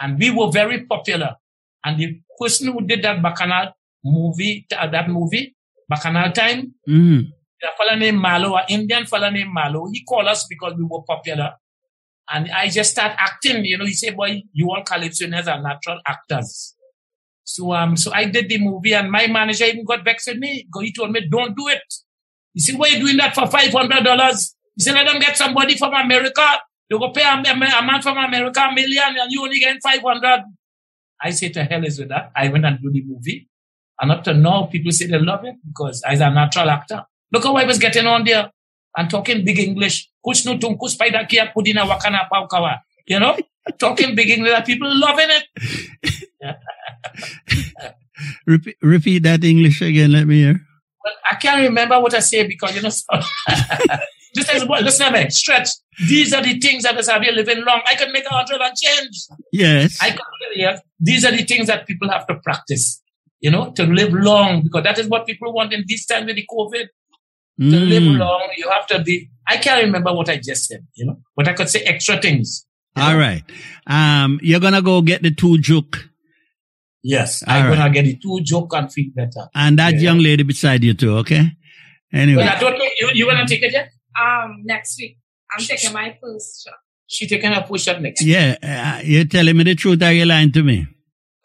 And 0.00 0.18
we 0.18 0.30
were 0.30 0.50
very 0.50 0.84
popular. 0.86 1.36
And 1.84 1.98
the 2.00 2.20
person 2.40 2.72
who 2.72 2.80
did 2.86 3.02
that 3.02 3.20
Bacchanal 3.22 3.72
movie, 4.04 4.66
uh, 4.76 4.86
that 4.88 5.08
movie, 5.10 5.54
Bacchanal 5.88 6.32
time, 6.32 6.74
Mhm. 6.88 7.26
a 7.62 7.76
fella 7.76 7.96
named 7.96 8.18
Malo, 8.18 8.56
an 8.56 8.64
Indian 8.68 9.04
fellow 9.06 9.30
named 9.30 9.50
Malo, 9.52 9.88
he 9.92 10.02
called 10.04 10.26
us 10.26 10.46
because 10.48 10.74
we 10.76 10.84
were 10.84 11.02
popular. 11.02 11.52
And 12.32 12.50
I 12.50 12.68
just 12.68 12.92
start 12.92 13.12
acting, 13.18 13.64
you 13.64 13.76
know, 13.78 13.84
he 13.84 13.92
said, 13.92 14.16
boy, 14.16 14.42
you 14.52 14.70
all 14.70 14.82
Calypsonians 14.84 15.46
are 15.48 15.60
natural 15.60 16.00
actors. 16.06 16.74
So, 17.44 17.72
um, 17.72 17.96
so 17.96 18.12
I 18.12 18.24
did 18.24 18.48
the 18.48 18.58
movie 18.58 18.94
and 18.94 19.10
my 19.10 19.26
manager 19.26 19.64
even 19.64 19.84
got 19.84 20.04
vexed 20.04 20.28
with 20.28 20.38
me 20.38 20.66
he 20.80 20.92
told 20.92 21.10
me, 21.10 21.26
don't 21.28 21.56
do 21.56 21.68
it. 21.68 21.82
He 22.54 22.60
said, 22.60 22.78
why 22.78 22.88
are 22.88 22.90
you 22.90 23.00
doing 23.00 23.16
that 23.16 23.34
for 23.34 23.42
$500? 23.42 24.54
He 24.76 24.82
said, 24.82 24.94
let 24.94 25.06
them 25.06 25.20
get 25.20 25.36
somebody 25.36 25.76
from 25.76 25.92
America. 25.94 26.46
They 26.88 26.98
go 26.98 27.10
pay 27.10 27.22
a, 27.22 27.34
a, 27.34 27.56
man 27.56 28.02
from 28.02 28.18
America 28.18 28.60
a 28.60 28.74
million 28.74 29.16
and 29.18 29.32
you 29.32 29.42
only 29.42 29.58
get 29.58 29.78
500. 29.82 30.44
I 31.20 31.30
say 31.30 31.48
to 31.50 31.64
hell 31.64 31.84
is 31.84 31.98
with 31.98 32.08
that. 32.08 32.32
I 32.36 32.48
went 32.48 32.64
and 32.64 32.78
do 32.80 32.90
the 32.90 33.02
movie. 33.04 33.48
And 34.00 34.10
up 34.10 34.24
to 34.24 34.34
now, 34.34 34.66
people 34.66 34.90
say 34.90 35.06
they 35.06 35.18
love 35.18 35.44
it 35.44 35.54
because 35.66 36.02
I 36.02 36.12
was 36.12 36.20
a 36.20 36.30
natural 36.30 36.70
actor. 36.70 37.04
Look 37.32 37.44
how 37.44 37.56
I 37.56 37.64
was 37.64 37.78
getting 37.78 38.06
on 38.06 38.24
there 38.24 38.50
and 38.96 39.08
talking 39.08 39.44
big 39.44 39.58
English. 39.58 40.10
Wakana 40.26 42.28
paukawa. 42.30 42.80
You 43.06 43.20
know, 43.20 43.38
talking 43.78 44.14
big 44.14 44.30
English. 44.30 44.64
People 44.64 44.90
loving 44.92 45.28
it. 45.30 46.01
Repeat, 48.52 48.76
repeat 48.82 49.22
that 49.24 49.42
English 49.44 49.80
again. 49.82 50.12
Let 50.12 50.26
me 50.26 50.36
hear. 50.42 50.60
Well, 51.04 51.14
I 51.30 51.34
can't 51.36 51.60
remember 51.62 51.98
what 52.00 52.14
I 52.14 52.20
said 52.20 52.48
because, 52.48 52.76
you 52.76 52.82
know, 52.82 52.90
so 52.90 53.04
just 54.36 54.50
as 54.54 54.64
well, 54.66 54.82
listen 54.82 55.06
to 55.06 55.12
me, 55.12 55.30
stretch. 55.30 55.68
These 56.08 56.32
are 56.32 56.42
the 56.42 56.58
things 56.58 56.84
that 56.84 56.96
is 56.98 57.08
have 57.08 57.22
you 57.24 57.32
living 57.32 57.64
long. 57.64 57.80
I 57.86 57.94
can 57.94 58.12
make 58.12 58.24
a 58.24 58.34
hundred 58.34 58.60
and 58.60 58.74
change. 58.76 59.16
Yes. 59.52 59.98
I 60.00 60.10
can 60.10 60.20
yeah, 60.54 60.78
These 61.00 61.24
are 61.24 61.32
the 61.32 61.44
things 61.44 61.66
that 61.66 61.86
people 61.86 62.08
have 62.10 62.26
to 62.28 62.36
practice, 62.44 63.02
you 63.40 63.50
know, 63.50 63.72
to 63.72 63.84
live 63.84 64.12
long 64.12 64.62
because 64.62 64.84
that 64.84 64.98
is 64.98 65.08
what 65.08 65.26
people 65.26 65.52
want 65.52 65.72
in 65.72 65.84
this 65.88 66.06
time 66.06 66.26
with 66.26 66.36
the 66.36 66.46
COVID. 66.50 66.86
To 67.60 67.64
live 67.66 68.02
Mm. 68.02 68.18
long, 68.18 68.48
you 68.56 68.68
have 68.70 68.86
to 68.88 69.02
be. 69.02 69.28
I 69.46 69.56
can't 69.58 69.84
remember 69.84 70.12
what 70.14 70.28
I 70.28 70.36
just 70.38 70.66
said, 70.66 70.86
you 70.94 71.04
know, 71.06 71.18
but 71.36 71.46
I 71.48 71.52
could 71.52 71.68
say 71.68 71.80
extra 71.80 72.20
things. 72.20 72.66
All 72.96 73.12
know. 73.12 73.18
right. 73.18 73.42
Um, 73.86 74.40
you're 74.42 74.58
gonna 74.60 74.82
go 74.82 75.02
get 75.02 75.22
the 75.22 75.30
two 75.30 75.58
juke 75.58 76.08
Yes, 77.02 77.42
All 77.42 77.52
I'm 77.54 77.68
right. 77.68 77.76
gonna 77.78 77.90
get 77.92 78.06
it 78.06 78.22
two 78.22 78.40
joke 78.42 78.72
and 78.74 78.92
feel 78.92 79.10
better. 79.14 79.48
and 79.54 79.78
that 79.78 79.94
Yeah. 79.94 80.00
young 80.00 80.18
lady 80.20 80.42
beside 80.44 80.84
you 80.84 80.94
too. 80.94 81.16
Okay. 81.18 81.50
Anyway. 82.12 82.42
But 82.44 82.56
I 82.56 82.60
don't 82.60 82.78
think 82.78 82.92
you 83.00 83.10
you 83.14 83.26
gonna 83.26 83.46
take 83.46 83.62
it 83.62 83.72
yet. 83.72 83.90
Um, 84.20 84.62
next 84.64 84.98
week. 85.00 85.18
I'm 85.56 85.64
taking 85.64 85.92
my 85.92 86.16
first 86.22 86.64
shot. 86.64 86.74
She 87.08 87.26
taking 87.26 87.52
a 87.52 87.62
push 87.62 87.88
up 87.88 88.00
next. 88.00 88.22
Yeah. 88.24 88.56
Uh, 88.62 89.00
you're 89.04 89.24
telling 89.24 89.56
me 89.56 89.64
the 89.64 89.74
truth 89.74 90.02
Are 90.02 90.12
you 90.12 90.24
lying 90.24 90.52
to 90.52 90.62
me? 90.62 90.78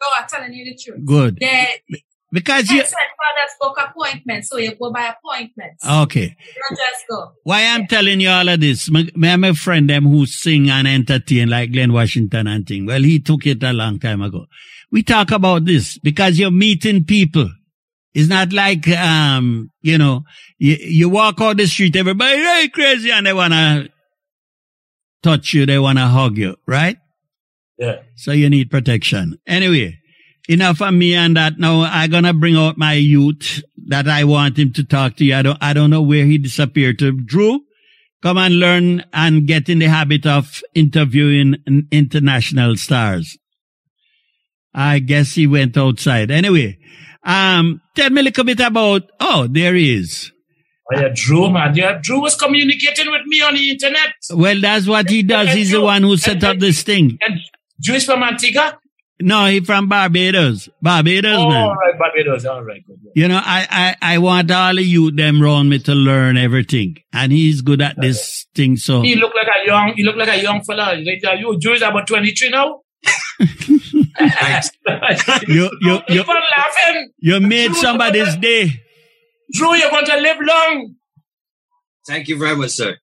No, 0.00 0.06
I'm 0.18 0.28
telling 0.28 0.52
you 0.54 0.64
the 0.64 0.78
truth. 0.82 1.04
Good. 1.04 1.36
The 1.40 1.98
Because 2.30 2.68
you, 2.70 2.78
St. 2.78 2.90
Father's 2.92 3.54
book 3.60 3.76
appointment, 3.82 4.44
so 4.44 4.58
you 4.58 4.74
go 4.76 4.92
by 4.92 5.12
appointment. 5.14 5.72
okay. 6.04 6.36
You 6.54 6.62
don't 6.68 6.78
just 6.78 7.04
go. 7.10 7.32
Why 7.42 7.64
I'm 7.66 7.86
telling 7.86 8.20
you 8.20 8.28
all 8.28 8.46
of 8.48 8.60
this, 8.60 8.90
my, 8.90 9.08
my 9.16 9.36
my 9.36 9.52
friend 9.54 9.88
them 9.90 10.04
who 10.04 10.26
sing 10.26 10.68
and 10.70 10.86
entertain 10.86 11.48
like 11.48 11.72
Glen 11.72 11.92
Washington 11.92 12.46
and 12.46 12.66
thing. 12.66 12.84
Well, 12.86 13.02
he 13.02 13.18
took 13.18 13.46
it 13.46 13.62
a 13.62 13.72
long 13.72 13.98
time 13.98 14.20
ago. 14.22 14.46
We 14.90 15.02
talk 15.02 15.30
about 15.30 15.64
this 15.64 15.98
because 15.98 16.38
you're 16.38 16.50
meeting 16.50 17.04
people. 17.04 17.50
It's 18.14 18.28
not 18.28 18.52
like, 18.52 18.88
um, 18.88 19.70
you 19.82 19.98
know, 19.98 20.24
you, 20.58 20.76
you 20.80 21.08
walk 21.08 21.40
out 21.40 21.58
the 21.58 21.66
street, 21.66 21.94
everybody, 21.94 22.36
hey, 22.36 22.68
crazy, 22.72 23.10
and 23.10 23.26
they 23.26 23.32
want 23.32 23.52
to 23.52 23.90
touch 25.22 25.52
you. 25.52 25.66
They 25.66 25.78
want 25.78 25.98
to 25.98 26.06
hug 26.06 26.38
you, 26.38 26.56
right? 26.66 26.96
Yeah. 27.76 28.00
So 28.16 28.32
you 28.32 28.50
need 28.50 28.70
protection. 28.70 29.38
Anyway, 29.46 29.98
enough 30.48 30.80
of 30.82 30.94
me 30.94 31.14
and 31.14 31.36
that. 31.36 31.58
Now 31.58 31.82
I'm 31.82 32.10
gonna 32.10 32.34
bring 32.34 32.56
out 32.56 32.76
my 32.76 32.94
youth 32.94 33.62
that 33.86 34.08
I 34.08 34.24
want 34.24 34.58
him 34.58 34.72
to 34.72 34.84
talk 34.84 35.16
to 35.16 35.24
you. 35.24 35.36
I 35.36 35.42
don't, 35.42 35.58
I 35.60 35.72
don't 35.72 35.90
know 35.90 36.02
where 36.02 36.24
he 36.24 36.38
disappeared 36.38 36.98
to. 36.98 37.12
Drew, 37.12 37.60
come 38.22 38.38
and 38.38 38.58
learn 38.58 39.04
and 39.12 39.46
get 39.46 39.68
in 39.68 39.78
the 39.78 39.88
habit 39.88 40.26
of 40.26 40.60
interviewing 40.74 41.56
international 41.92 42.76
stars. 42.76 43.38
I 44.78 45.00
guess 45.00 45.34
he 45.34 45.46
went 45.46 45.76
outside. 45.76 46.30
Anyway, 46.30 46.78
um, 47.24 47.80
tell 47.96 48.10
me 48.10 48.20
a 48.20 48.24
little 48.24 48.44
bit 48.44 48.60
about, 48.60 49.02
oh, 49.20 49.46
there 49.50 49.74
he 49.74 49.94
is. 49.96 50.30
Oh, 50.94 51.00
yeah, 51.00 51.08
Drew, 51.12 51.50
man. 51.50 51.74
Yeah, 51.74 51.98
Drew 52.00 52.20
was 52.22 52.34
communicating 52.36 53.10
with 53.10 53.22
me 53.26 53.42
on 53.42 53.54
the 53.54 53.70
internet. 53.70 54.14
Well, 54.32 54.60
that's 54.60 54.86
what 54.86 55.10
he 55.10 55.22
does. 55.22 55.52
He's 55.52 55.72
the 55.72 55.80
one 55.80 56.02
who 56.02 56.16
set 56.16 56.42
up 56.44 56.58
this 56.58 56.82
thing. 56.82 57.18
And 57.20 57.40
Drew 57.82 57.96
is 57.96 58.04
from 58.04 58.22
Antigua. 58.22 58.78
No, 59.20 59.46
he 59.46 59.58
from 59.60 59.88
Barbados. 59.88 60.68
Barbados, 60.80 61.36
Oh, 61.38 61.48
man. 61.50 61.62
all 61.64 61.74
right, 61.74 61.98
Barbados. 61.98 62.44
All 62.46 62.62
right, 62.62 62.80
good. 62.86 62.98
yeah. 63.02 63.22
You 63.22 63.28
know, 63.28 63.40
I, 63.42 63.96
I, 64.00 64.14
I 64.14 64.18
want 64.18 64.48
all 64.52 64.78
of 64.78 64.84
you 64.84 65.10
them 65.10 65.42
around 65.42 65.68
me 65.70 65.80
to 65.80 65.92
learn 65.92 66.36
everything. 66.36 66.98
And 67.12 67.32
he's 67.32 67.60
good 67.60 67.82
at 67.82 68.00
this 68.00 68.46
thing. 68.54 68.76
So 68.76 69.02
He 69.02 69.16
look 69.16 69.34
like 69.34 69.48
a 69.48 69.66
young, 69.66 69.92
he 69.96 70.04
look 70.04 70.14
like 70.16 70.28
a 70.28 70.40
young 70.40 70.62
fella. 70.62 70.94
You, 70.96 71.58
Drew 71.58 71.72
is 71.74 71.82
about 71.82 72.06
23 72.06 72.50
now. 72.50 72.82
You, 75.46 75.70
you, 75.80 76.00
you, 76.08 76.22
People 76.22 76.34
laughing. 76.56 77.10
you 77.18 77.40
made 77.40 77.74
somebody's 77.74 78.36
day. 78.36 78.70
Drew, 79.52 79.74
you're 79.74 79.90
going 79.90 80.04
to 80.06 80.16
live 80.16 80.36
long. 80.40 80.94
Thank 82.06 82.28
you 82.28 82.38
very 82.38 82.56
much, 82.56 82.70
sir. 82.70 82.96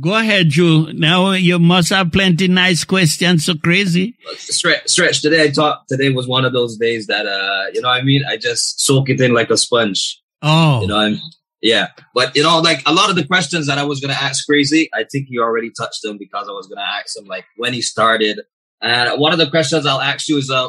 Go 0.00 0.14
ahead, 0.16 0.48
Drew. 0.48 0.92
Now 0.92 1.32
you 1.32 1.58
must 1.60 1.90
have 1.90 2.10
plenty 2.10 2.48
nice 2.48 2.82
questions. 2.82 3.44
So 3.44 3.54
crazy. 3.54 4.16
Stretch, 4.36 4.88
stretch. 4.88 5.22
Today 5.22 5.44
I 5.44 5.50
thought 5.52 5.86
today 5.88 6.10
was 6.10 6.26
one 6.26 6.44
of 6.44 6.52
those 6.52 6.76
days 6.76 7.06
that 7.06 7.26
uh, 7.26 7.70
you 7.72 7.80
know 7.80 7.88
what 7.90 7.98
I 8.00 8.02
mean. 8.02 8.22
I 8.28 8.36
just 8.36 8.80
soak 8.80 9.08
it 9.10 9.20
in 9.20 9.32
like 9.34 9.50
a 9.50 9.56
sponge. 9.56 10.20
Oh, 10.42 10.80
You 10.80 10.88
know, 10.88 10.96
I'm, 10.98 11.20
yeah. 11.64 11.88
But 12.14 12.36
you 12.36 12.42
know, 12.42 12.60
like 12.60 12.82
a 12.84 12.92
lot 12.92 13.08
of 13.08 13.16
the 13.16 13.26
questions 13.26 13.66
that 13.66 13.78
I 13.78 13.84
was 13.84 13.98
gonna 13.98 14.12
ask 14.12 14.46
Crazy, 14.46 14.90
I 14.92 15.04
think 15.10 15.28
you 15.30 15.42
already 15.42 15.70
touched 15.70 16.02
them 16.02 16.18
because 16.18 16.46
I 16.46 16.52
was 16.52 16.66
gonna 16.66 16.86
ask 16.86 17.16
him 17.16 17.24
like 17.24 17.46
when 17.56 17.72
he 17.72 17.80
started. 17.80 18.40
And 18.82 19.18
one 19.18 19.32
of 19.32 19.38
the 19.38 19.48
questions 19.48 19.86
I'll 19.86 20.00
ask 20.00 20.28
you 20.28 20.36
is, 20.36 20.50
uh, 20.50 20.68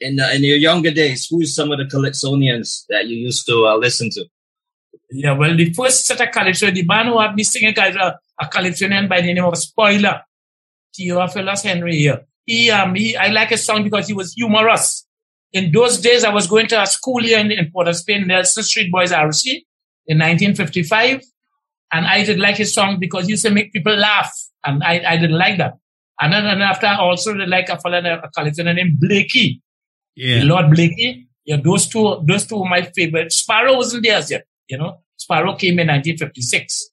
in 0.00 0.16
the, 0.16 0.34
in 0.34 0.42
your 0.42 0.56
younger 0.56 0.90
days, 0.90 1.28
who's 1.30 1.54
some 1.54 1.70
of 1.70 1.78
the 1.78 1.84
Calypsonians 1.84 2.84
that 2.88 3.06
you 3.06 3.16
used 3.16 3.46
to 3.46 3.66
uh, 3.66 3.76
listen 3.76 4.10
to? 4.10 4.24
Yeah, 5.12 5.32
well, 5.32 5.56
the 5.56 5.72
first 5.74 6.06
set 6.06 6.20
of 6.20 6.32
calypso, 6.32 6.70
the 6.70 6.84
man 6.84 7.06
who 7.06 7.20
had 7.20 7.34
me 7.34 7.44
singing 7.44 7.74
guys, 7.74 7.94
a, 7.94 8.18
a 8.40 8.48
calypsonian 8.48 9.08
by 9.08 9.20
the 9.20 9.32
name 9.32 9.44
of 9.44 9.56
Spoiler, 9.58 10.22
Theophilus 10.96 11.62
Henry 11.62 11.96
here. 11.96 12.24
He, 12.46 12.70
um, 12.70 12.94
he, 12.94 13.16
I 13.16 13.28
like 13.28 13.50
his 13.50 13.64
song 13.64 13.84
because 13.84 14.08
he 14.08 14.14
was 14.14 14.32
humorous. 14.32 15.06
In 15.52 15.70
those 15.70 16.00
days, 16.00 16.24
I 16.24 16.32
was 16.32 16.46
going 16.46 16.66
to 16.68 16.82
a 16.82 16.86
school 16.86 17.22
here 17.22 17.38
in, 17.38 17.52
in 17.52 17.70
Port 17.70 17.88
of 17.88 17.96
Spain, 17.96 18.26
Nelson 18.26 18.62
Street 18.64 18.90
Boys 18.90 19.12
RC, 19.12 19.64
in 20.06 20.18
1955. 20.18 21.22
And 21.92 22.06
I 22.06 22.24
did 22.24 22.38
like 22.38 22.56
his 22.56 22.74
song 22.74 22.98
because 22.98 23.26
he 23.26 23.32
used 23.32 23.44
to 23.44 23.50
make 23.50 23.72
people 23.72 23.94
laugh. 23.94 24.32
And 24.64 24.82
I, 24.82 25.02
I 25.06 25.16
didn't 25.16 25.36
like 25.36 25.58
that. 25.58 25.74
And 26.20 26.32
then 26.32 26.46
and 26.46 26.62
after, 26.62 26.86
I 26.86 26.98
also 26.98 27.34
did 27.34 27.48
like 27.48 27.68
a 27.68 27.78
fellow, 27.78 27.98
a 27.98 28.30
calypsonian 28.36 28.76
named 28.76 29.00
Blakey. 29.00 29.60
Yeah. 30.14 30.42
Lord 30.44 30.70
Blakey. 30.70 31.28
Yeah, 31.44 31.56
those 31.62 31.88
two, 31.88 32.22
those 32.26 32.46
two 32.46 32.58
were 32.58 32.68
my 32.68 32.82
favorite. 32.82 33.32
Sparrow 33.32 33.76
wasn't 33.76 34.04
there 34.04 34.22
yet, 34.30 34.44
you 34.68 34.78
know. 34.78 34.98
Sparrow 35.16 35.56
came 35.56 35.78
in 35.80 35.88
1956. 35.88 36.90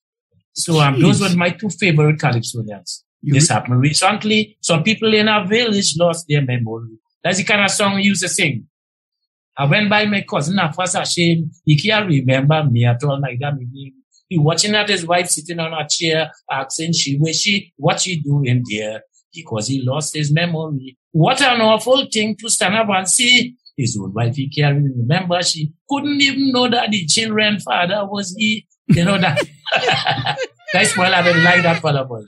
So 0.53 0.79
um, 0.79 0.99
those 0.99 1.21
were 1.21 1.35
my 1.35 1.51
two 1.51 1.69
favorite 1.69 2.17
calypsonians. 2.19 3.03
This 3.21 3.49
happened 3.49 3.81
recently. 3.81 4.57
Some 4.61 4.83
people 4.83 5.13
in 5.13 5.27
our 5.27 5.45
village 5.45 5.95
lost 5.97 6.25
their 6.27 6.41
memory. 6.41 6.97
That's 7.23 7.37
the 7.37 7.43
kind 7.43 7.61
of 7.61 7.69
song 7.69 7.95
we 7.95 8.03
used 8.03 8.21
to 8.21 8.29
sing. 8.29 8.67
I 9.59 9.65
went 9.65 9.89
by 9.89 10.05
my 10.05 10.21
cousin 10.21 10.57
at 10.57 10.73
first 10.73 10.95
ashamed. 10.95 11.51
He 11.65 11.77
can't 11.77 12.07
remember 12.07 12.63
me 12.63 12.85
at 12.85 13.03
all 13.03 13.19
like 13.19 13.39
that. 13.41 13.55
Maybe 13.57 13.93
he 14.29 14.37
watching 14.37 14.73
at 14.73 14.87
his 14.87 15.05
wife 15.05 15.27
sitting 15.27 15.59
on 15.59 15.73
a 15.73 15.85
chair, 15.89 16.31
asking 16.49 16.93
she 16.93 17.17
where 17.17 17.33
she 17.33 17.73
what 17.75 17.99
she 17.99 18.21
doing 18.21 18.63
there 18.71 19.03
because 19.33 19.67
he 19.67 19.81
lost 19.81 20.15
his 20.15 20.31
memory. 20.31 20.97
What 21.11 21.41
an 21.41 21.59
awful 21.59 22.07
thing 22.11 22.37
to 22.37 22.49
stand 22.49 22.75
up 22.75 22.87
and 22.89 23.09
see. 23.09 23.55
His 23.75 23.97
own 23.99 24.13
wife 24.13 24.35
he 24.35 24.49
can't 24.49 24.81
remember. 24.95 25.41
She 25.41 25.73
couldn't 25.89 26.21
even 26.21 26.51
know 26.51 26.69
that 26.69 26.91
the 26.91 27.05
children 27.05 27.59
father 27.59 28.05
was 28.05 28.33
he. 28.37 28.65
You 28.87 29.03
know 29.03 29.17
that. 29.17 29.39
That's 30.73 30.95
why 30.97 31.11
I 31.11 31.21
didn't 31.21 31.43
like 31.43 31.63
that 31.63 31.81
fella 31.81 32.05
boy. 32.05 32.21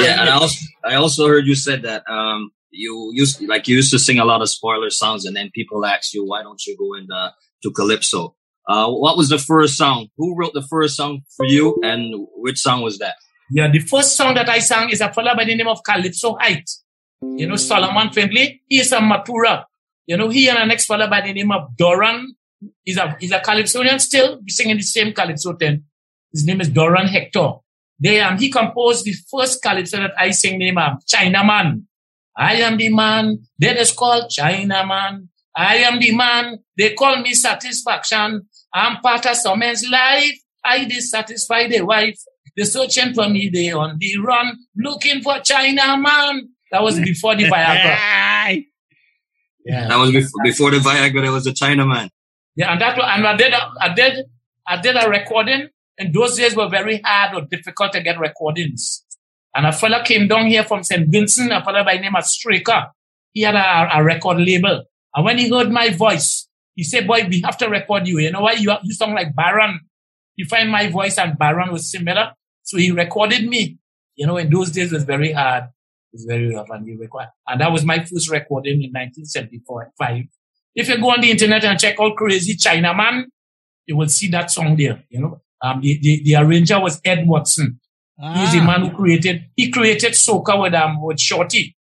Yeah, 0.00 0.20
and 0.20 0.30
I 0.30 0.32
also 0.34 0.64
I 0.84 0.94
also 0.94 1.28
heard 1.28 1.46
you 1.46 1.56
said 1.56 1.82
that 1.82 2.08
um 2.08 2.52
you 2.74 3.10
used 3.14 3.42
like 3.42 3.68
you 3.68 3.76
used 3.76 3.90
to 3.92 3.98
sing 3.98 4.18
a 4.18 4.24
lot 4.24 4.42
of 4.42 4.48
spoiler 4.48 4.90
songs, 4.90 5.24
and 5.24 5.36
then 5.36 5.50
people 5.54 5.84
ask 5.84 6.12
you 6.14 6.24
why 6.24 6.42
don't 6.42 6.64
you 6.66 6.76
go 6.76 6.94
into 6.94 7.32
to 7.62 7.70
calypso? 7.70 8.34
Uh, 8.66 8.90
what 8.90 9.16
was 9.16 9.28
the 9.28 9.38
first 9.38 9.76
song? 9.76 10.08
Who 10.16 10.34
wrote 10.36 10.54
the 10.54 10.66
first 10.68 10.96
song 10.96 11.22
for 11.36 11.46
you, 11.46 11.78
and 11.82 12.26
which 12.36 12.58
song 12.58 12.82
was 12.82 12.98
that? 12.98 13.14
Yeah, 13.50 13.70
the 13.70 13.80
first 13.80 14.16
song 14.16 14.34
that 14.34 14.48
I 14.48 14.58
sang 14.58 14.90
is 14.90 15.00
a 15.00 15.12
fella 15.12 15.36
by 15.36 15.44
the 15.44 15.54
name 15.54 15.68
of 15.68 15.82
Calypso 15.84 16.36
Height. 16.40 16.68
You 17.22 17.46
know, 17.46 17.56
Solomon 17.56 18.10
Findlay, 18.10 18.60
he 18.66 18.80
is 18.80 18.92
a 18.92 18.98
Matura. 18.98 19.64
You 20.06 20.16
know, 20.16 20.28
he 20.28 20.48
and 20.48 20.58
the 20.58 20.64
next 20.66 20.86
fella 20.86 21.08
by 21.08 21.22
the 21.22 21.32
name 21.32 21.50
of 21.50 21.76
Doran, 21.76 22.34
he's 22.82 22.98
a, 22.98 23.16
he's 23.18 23.32
a 23.32 23.40
Calypsonian 23.40 23.98
still, 23.98 24.40
singing 24.48 24.76
the 24.76 24.82
same 24.82 25.12
Calypso 25.12 25.54
tent. 25.54 25.82
His 26.32 26.44
name 26.44 26.60
is 26.60 26.68
Doran 26.68 27.06
Hector. 27.06 27.52
They, 27.98 28.20
um, 28.20 28.38
he 28.38 28.50
composed 28.50 29.04
the 29.04 29.14
first 29.30 29.62
Calypso 29.62 29.98
that 29.98 30.12
I 30.18 30.30
sing 30.32 30.58
name 30.58 30.78
of 30.78 31.04
Chinaman. 31.06 31.84
I 32.36 32.56
am 32.56 32.76
the 32.76 32.88
man 32.92 33.46
that 33.58 33.76
is 33.76 33.92
called 33.92 34.30
Chinaman. 34.30 35.28
I 35.56 35.76
am 35.76 36.00
the 36.00 36.14
man, 36.14 36.58
they 36.76 36.94
call 36.94 37.20
me 37.20 37.32
satisfaction. 37.34 38.48
I'm 38.72 38.96
part 39.00 39.24
of 39.26 39.36
some 39.36 39.60
man's 39.60 39.88
life. 39.88 40.32
I 40.64 40.84
dissatisfy 40.84 41.68
the 41.68 41.82
wife. 41.82 42.18
They're 42.56 42.66
searching 42.66 43.14
for 43.14 43.28
me, 43.28 43.50
they 43.52 43.70
on 43.72 43.96
the 43.98 44.18
run, 44.18 44.56
looking 44.76 45.22
for 45.22 45.34
Chinaman. 45.34 46.40
That 46.70 46.82
was 46.82 46.98
before 46.98 47.36
the 47.36 47.44
Viagra. 47.44 48.62
Yeah. 49.66 49.88
That 49.88 49.96
was 49.96 50.12
before, 50.12 50.42
before 50.44 50.70
the 50.72 50.76
Viagra. 50.76 51.22
There 51.22 51.32
was 51.32 51.46
a 51.46 51.52
Chinaman. 51.52 52.10
Yeah, 52.54 52.72
and 52.72 52.80
that 52.82 52.98
was 52.98 53.06
and 53.08 53.26
I 53.26 53.34
did 53.34 53.52
a, 53.52 53.70
I 53.80 53.94
did 53.94 54.26
I 54.66 54.80
did 54.80 54.94
a 54.94 55.08
recording, 55.08 55.68
and 55.98 56.14
those 56.14 56.36
days 56.36 56.54
were 56.54 56.68
very 56.68 57.00
hard 57.02 57.34
or 57.34 57.46
difficult 57.46 57.92
to 57.92 58.02
get 58.02 58.18
recordings. 58.18 59.04
And 59.54 59.66
a 59.66 59.72
fella 59.72 60.02
came 60.04 60.26
down 60.26 60.46
here 60.46 60.64
from 60.64 60.82
St. 60.82 61.08
Vincent, 61.08 61.52
a 61.52 61.62
fella 61.62 61.84
by 61.84 61.96
name 61.98 62.16
of 62.16 62.24
Straker. 62.24 62.88
He 63.32 63.42
had 63.42 63.54
a, 63.54 63.98
a 63.98 64.02
record 64.02 64.38
label. 64.38 64.84
And 65.14 65.24
when 65.24 65.38
he 65.38 65.48
heard 65.48 65.70
my 65.70 65.90
voice, 65.90 66.48
he 66.74 66.82
said, 66.82 67.06
boy, 67.06 67.26
we 67.28 67.40
have 67.42 67.56
to 67.58 67.68
record 67.68 68.06
you. 68.06 68.18
You 68.18 68.32
know 68.32 68.40
why? 68.42 68.52
You, 68.52 68.72
you 68.82 68.94
sound 68.94 69.14
like 69.14 69.34
Baron. 69.34 69.80
You 70.36 70.46
find 70.46 70.70
my 70.70 70.88
voice 70.88 71.18
and 71.18 71.38
Baron 71.38 71.72
was 71.72 71.90
similar. 71.90 72.32
So 72.64 72.78
he 72.78 72.90
recorded 72.90 73.48
me. 73.48 73.78
You 74.16 74.26
know, 74.26 74.36
in 74.36 74.50
those 74.50 74.70
days 74.70 74.92
it 74.92 74.96
was 74.96 75.04
very 75.04 75.32
hard. 75.32 75.64
It 75.64 76.16
was 76.16 76.24
very 76.24 76.52
rough 76.54 76.68
and 76.70 76.86
he 76.86 76.96
recorded. 76.96 77.30
And 77.46 77.60
that 77.60 77.70
was 77.70 77.84
my 77.84 77.98
first 78.04 78.30
recording 78.30 78.82
in 78.82 78.90
1974 78.90 79.92
5. 79.96 80.24
If 80.74 80.88
you 80.88 80.98
go 80.98 81.10
on 81.10 81.20
the 81.20 81.30
internet 81.30 81.64
and 81.64 81.78
check 81.78 81.96
out 82.00 82.16
Crazy 82.16 82.56
Chinaman, 82.56 83.24
you 83.86 83.96
will 83.96 84.08
see 84.08 84.28
that 84.28 84.50
song 84.50 84.76
there. 84.76 85.04
You 85.08 85.20
know, 85.20 85.40
um, 85.62 85.80
the, 85.80 85.98
the, 86.02 86.22
the 86.24 86.36
arranger 86.36 86.80
was 86.80 87.00
Ed 87.04 87.26
Watson. 87.26 87.80
He's 88.18 88.52
the 88.52 88.60
Ah. 88.60 88.66
man 88.66 88.80
who 88.86 88.96
created, 88.96 89.44
he 89.56 89.70
created 89.70 90.12
soca 90.12 90.60
with, 90.60 90.74
um, 90.74 91.02
with 91.02 91.18
Shorty 91.20 91.76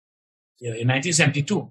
yeah, 0.61 0.71
in 0.75 0.88
1972. 0.88 1.71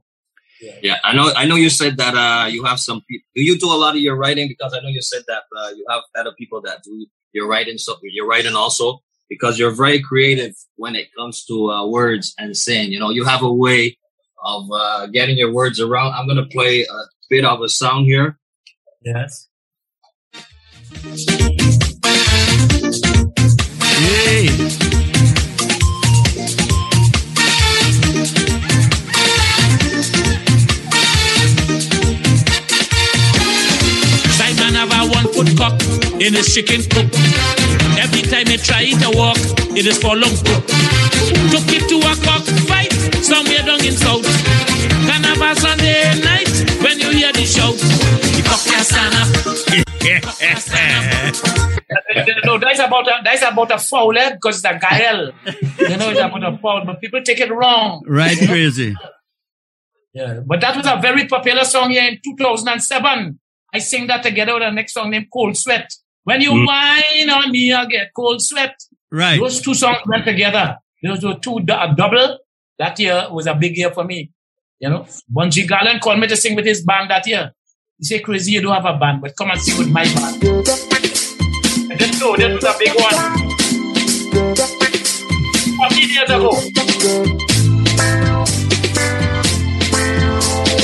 Yeah, 0.84 0.98
I 1.04 1.16
know. 1.16 1.32
I 1.36 1.46
know 1.46 1.56
you 1.56 1.72
said 1.72 1.98
that 1.98 2.14
uh, 2.14 2.46
you 2.46 2.64
have 2.66 2.80
some 2.80 3.02
people. 3.10 3.26
Do 3.36 3.42
you 3.42 3.58
do 3.58 3.66
a 3.66 3.74
lot 3.74 3.96
of 3.96 4.02
your 4.02 4.16
writing? 4.16 4.48
Because 4.48 4.74
I 4.76 4.80
know 4.82 4.90
you 4.90 5.02
said 5.02 5.24
that 5.28 5.44
uh, 5.58 5.70
you 5.70 5.84
have 5.90 6.02
other 6.16 6.34
people 6.38 6.62
that 6.62 6.84
do 6.84 7.08
your 7.34 7.48
writing. 7.48 7.80
So 7.80 7.96
your 8.04 8.28
writing 8.28 8.54
also 8.54 9.00
because 9.28 9.58
you're 9.58 9.72
very 9.72 10.00
creative 10.00 10.54
when 10.76 10.96
it 10.96 11.08
comes 11.18 11.44
to 11.46 11.72
uh, 11.72 11.88
words 11.88 12.36
and 12.38 12.56
saying. 12.56 12.92
You 12.92 13.00
know, 13.00 13.10
you 13.10 13.24
have 13.26 13.42
a 13.42 13.52
way 13.52 13.98
of 14.44 14.70
uh, 14.72 15.08
getting 15.08 15.36
your 15.36 15.52
words 15.52 15.80
around. 15.80 16.14
I'm 16.14 16.28
gonna 16.28 16.46
play 16.46 16.84
a 16.84 17.00
bit 17.28 17.44
of 17.44 17.60
a 17.62 17.70
sound 17.70 18.06
here. 18.06 18.38
Yes. 19.04 19.48
Simon 34.36 34.74
have 34.76 34.92
a 34.92 35.08
one 35.10 35.32
foot 35.32 35.56
cock 35.58 35.80
in 36.20 36.34
his 36.34 36.54
chicken 36.54 36.82
coop. 36.92 37.08
Every 37.98 38.24
time 38.24 38.48
he 38.48 38.58
try 38.58 38.92
to 38.92 39.12
walk, 39.16 39.38
it 39.78 39.86
is 39.88 39.98
for 39.98 40.18
long 40.18 40.36
cook. 40.44 40.68
Took 41.52 41.72
it 41.72 41.88
to 41.88 41.98
a 42.04 42.14
cock 42.26 42.44
fight 42.68 42.92
somewhere 43.24 43.64
down 43.64 43.80
in 43.86 43.94
south. 43.94 44.28
Can 45.08 45.24
have 45.24 45.42
a 45.42 45.56
Sunday 45.58 46.20
night 46.20 46.51
hear 47.14 47.32
the 47.32 47.46
shout. 47.46 47.76
The 47.76 48.42
cock 48.46 48.60
can 48.66 48.84
stand 48.84 49.16
up. 49.16 49.28
no, 52.46 52.58
that's 52.58 52.80
about 52.80 53.08
a 53.08 53.22
that's 53.24 53.42
about 53.44 53.72
a 53.72 53.78
foul 53.78 54.18
eh? 54.18 54.34
because 54.34 54.64
it's 54.64 54.66
a 54.66 54.80
gael. 54.80 55.32
you 55.46 55.98
know, 55.98 56.10
it's 56.10 56.20
about 56.20 56.44
a 56.44 56.58
foul, 56.58 56.86
but 56.86 57.00
people 57.00 57.22
take 57.24 57.40
it 57.40 57.52
wrong. 57.52 58.04
Right, 58.08 58.38
crazy. 58.38 58.96
Yeah, 60.14 60.42
but 60.46 60.60
that 60.62 60.76
was 60.76 60.86
a 60.88 61.00
very 61.02 61.28
popular 61.28 61.64
song 61.64 61.92
here 61.92 62.04
in 62.04 62.20
2007. 62.24 63.40
I 63.74 63.80
sing 63.80 64.08
that 64.08 64.24
together 64.24 64.56
with 64.56 64.64
a 64.64 64.72
next 64.72 64.94
song 64.94 65.12
named 65.12 65.28
Cold 65.32 65.56
Sweat. 65.56 65.90
When 66.24 66.42
you 66.42 66.52
whine 66.52 67.30
on 67.30 67.52
me, 67.52 67.74
I 67.74 67.86
get 67.86 68.14
cold 68.16 68.42
sweat. 68.42 68.76
Right. 69.12 69.40
Those 69.40 69.62
two 69.62 69.74
songs 69.74 70.00
went 70.06 70.26
together. 70.26 70.78
Those 71.04 71.24
were 71.24 71.36
two 71.36 71.58
a 71.58 71.94
double. 71.96 72.40
That 72.78 73.00
year 73.00 73.28
was 73.32 73.48
a 73.48 73.56
big 73.56 73.78
year 73.78 73.92
for 73.92 74.04
me. 74.04 74.32
You 74.82 74.90
know, 74.90 75.06
Bunji 75.32 75.68
Garlin 75.68 76.02
called 76.02 76.20
me 76.20 76.26
to 76.26 76.36
sing 76.36 76.56
with 76.56 76.66
his 76.66 76.84
band 76.84 77.12
that 77.12 77.28
year. 77.28 77.52
He 78.00 78.06
said, 78.06 78.24
"Crazy, 78.24 78.54
you 78.54 78.62
don't 78.62 78.74
have 78.74 78.86
a 78.86 78.98
band, 78.98 79.22
but 79.22 79.36
come 79.38 79.52
and 79.52 79.62
sing 79.62 79.78
with 79.78 79.90
my 79.90 80.06
band." 80.06 80.42
I 81.92 81.96
didn't 82.00 82.20
know 82.20 82.36
that 82.36 82.52
was 82.56 82.64
a 82.64 82.74
big 82.80 82.94
one. 82.98 83.16
Fourteen 85.78 86.10
years 86.10 86.32
ago. 86.32 86.50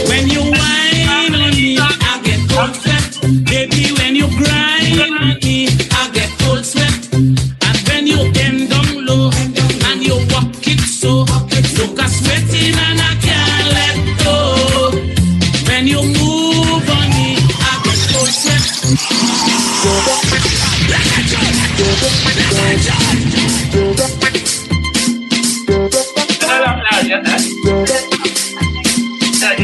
When 0.10 0.28
you 0.30 0.42
whine 0.46 1.34
on 1.34 1.50
me, 1.58 1.80
I 1.80 2.22
get 2.24 2.42
cold 2.52 2.76
sweat. 2.76 3.12
Baby, 3.50 3.84
when 3.98 4.16
you 4.16 4.28
grind 4.38 5.02
on 5.02 5.40
me, 5.42 5.70
I 5.90 6.12
get 6.14 6.30
cold 6.42 6.64
sweat. 6.64 6.94
And 7.16 7.78
when 7.88 8.06
you 8.06 8.32
bend 8.32 8.70
down 8.70 9.06
low 9.08 9.32
and 9.90 10.04
you 10.06 10.18
walk 10.30 10.54
it 10.68 10.82
so, 10.82 11.26
look 11.78 11.98
a 11.98 12.08
sweating 12.08 12.76
and 12.78 13.02
I 13.02 13.27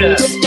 sweat. 0.03 0.42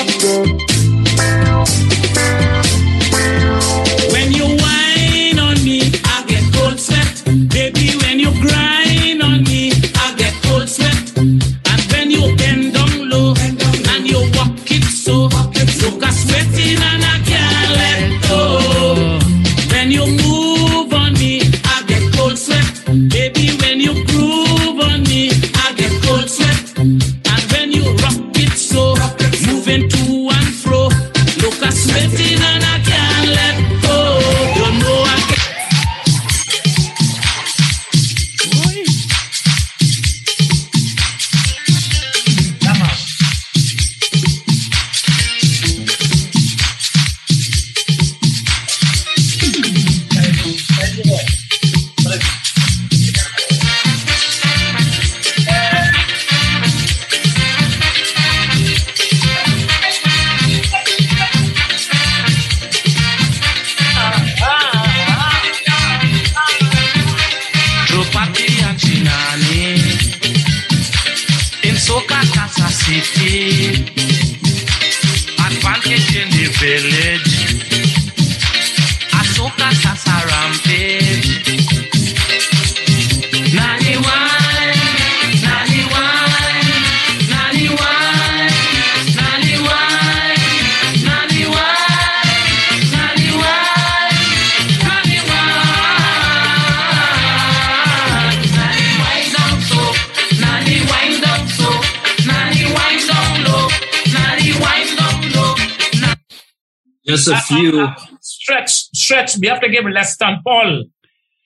We 109.41 109.49
have 109.49 109.61
to 109.61 109.69
give 109.69 109.85
Leston 109.85 110.43
Paul. 110.45 110.85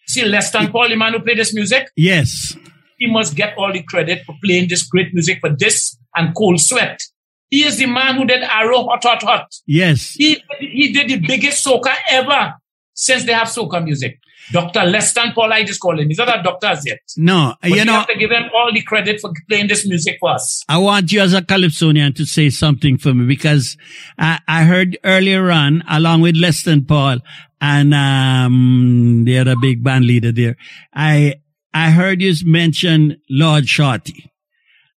See, 0.06 0.22
Leston 0.22 0.70
Paul, 0.72 0.88
the 0.88 0.96
man 0.96 1.12
who 1.12 1.20
played 1.20 1.38
this 1.38 1.54
music, 1.54 1.88
Yes. 1.96 2.56
he 2.98 3.06
must 3.06 3.34
get 3.36 3.56
all 3.56 3.72
the 3.72 3.82
credit 3.84 4.24
for 4.24 4.34
playing 4.44 4.68
this 4.68 4.82
great 4.84 5.14
music 5.14 5.38
for 5.40 5.50
this 5.56 5.96
and 6.16 6.34
Cold 6.34 6.60
Sweat. 6.60 7.00
He 7.48 7.64
is 7.64 7.78
the 7.78 7.86
man 7.86 8.16
who 8.16 8.24
did 8.24 8.42
Arrow 8.42 8.84
Hot 8.84 9.02
Hot 9.04 9.22
Hot. 9.22 9.46
Yes. 9.66 10.12
He, 10.12 10.42
he 10.60 10.92
did 10.92 11.08
the 11.08 11.18
biggest 11.26 11.64
soca 11.64 11.94
ever 12.10 12.54
since 12.94 13.24
they 13.24 13.32
have 13.32 13.48
soca 13.48 13.82
music. 13.82 14.18
Dr. 14.52 14.80
Leston 14.80 15.34
Paul, 15.34 15.52
I 15.52 15.64
just 15.64 15.80
call 15.80 15.98
him. 15.98 16.08
He's 16.08 16.18
not 16.18 16.40
a 16.40 16.42
doctor 16.42 16.66
as 16.68 16.84
yet. 16.86 16.98
No, 17.16 17.54
But 17.60 17.70
you 17.70 17.76
we 17.76 17.84
know, 17.84 17.92
have 17.92 18.08
to 18.08 18.16
give 18.18 18.30
him 18.30 18.44
all 18.54 18.72
the 18.72 18.82
credit 18.82 19.20
for 19.20 19.32
playing 19.48 19.68
this 19.68 19.86
music 19.86 20.16
for 20.20 20.30
us. 20.30 20.64
I 20.68 20.78
want 20.78 21.12
you 21.12 21.20
as 21.20 21.34
a 21.34 21.42
Calypsonian 21.42 22.14
to 22.16 22.24
say 22.24 22.50
something 22.50 22.98
for 22.98 23.14
me 23.14 23.26
because 23.26 23.76
I, 24.18 24.40
I 24.48 24.64
heard 24.64 24.98
earlier 25.04 25.50
on, 25.50 25.84
along 25.88 26.22
with 26.22 26.34
Leston 26.36 26.86
Paul 26.86 27.18
and 27.60 27.94
um, 27.94 29.24
the 29.24 29.38
other 29.38 29.54
big 29.60 29.84
band 29.84 30.06
leader 30.06 30.32
there, 30.32 30.56
I 30.94 31.34
I 31.72 31.90
heard 31.90 32.20
you 32.20 32.34
mention 32.44 33.20
Lord 33.28 33.68
Shorty. 33.68 34.30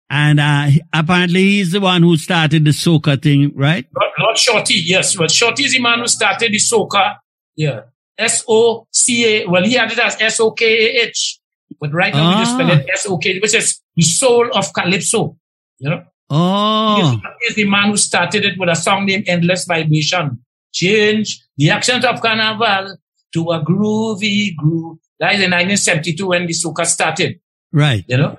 And 0.10 0.40
uh, 0.40 0.68
apparently 0.94 1.42
he's 1.42 1.72
the 1.72 1.82
one 1.82 2.04
who 2.04 2.18
started 2.18 2.66
the 2.66 2.72
soca 2.72 3.22
thing, 3.22 3.52
right? 3.56 3.86
Lord, 4.00 4.12
Lord 4.20 4.38
Shorty, 4.38 4.76
yes. 4.76 5.18
Well, 5.18 5.28
Shorty 5.28 5.64
is 5.66 5.74
the 5.74 5.82
man 5.82 6.00
who 6.00 6.08
started 6.08 6.52
the 6.52 6.58
soca. 6.58 7.16
Yeah. 7.56 7.82
S 8.18 8.44
O 8.48 8.88
C 8.92 9.26
A. 9.26 9.48
Well, 9.48 9.64
he 9.64 9.74
had 9.74 9.92
it 9.92 10.00
as 10.00 10.18
S 10.20 10.40
O 10.40 10.52
K 10.52 10.66
A 10.66 11.04
H. 11.08 11.40
But 11.80 11.92
right 11.94 12.14
now 12.14 12.30
we 12.38 12.44
just 12.44 12.54
spell 12.54 12.70
it 12.72 12.86
ah. 12.88 12.94
S 12.94 13.08
O 13.08 13.18
K, 13.18 13.40
which 13.40 13.54
is 13.56 13.80
the 13.96 14.04
soul 14.04 14.50
of 14.54 14.72
Calypso. 14.74 15.38
You 15.80 15.90
know? 15.90 16.04
Oh, 16.30 17.20
He 17.42 17.48
is 17.48 17.56
the 17.56 17.66
man 17.70 17.90
who 17.90 17.98
started 17.98 18.46
it 18.46 18.58
with 18.58 18.70
a 18.70 18.76
song 18.76 19.06
named 19.06 19.26
Endless 19.28 19.66
Vibration. 19.66 20.40
Change 20.74 21.42
the 21.58 21.70
accent 21.70 22.06
of 22.06 22.22
Carnival 22.22 22.98
to 23.34 23.52
a 23.52 23.64
groovy 23.64 24.56
groove. 24.56 24.98
That 25.20 25.36
is 25.36 25.42
in 25.42 25.52
1972 25.52 26.28
when 26.28 26.48
the 26.48 26.54
soca 26.54 26.86
started. 26.86 27.40
right. 27.72 28.04
You 28.08 28.18
know? 28.18 28.38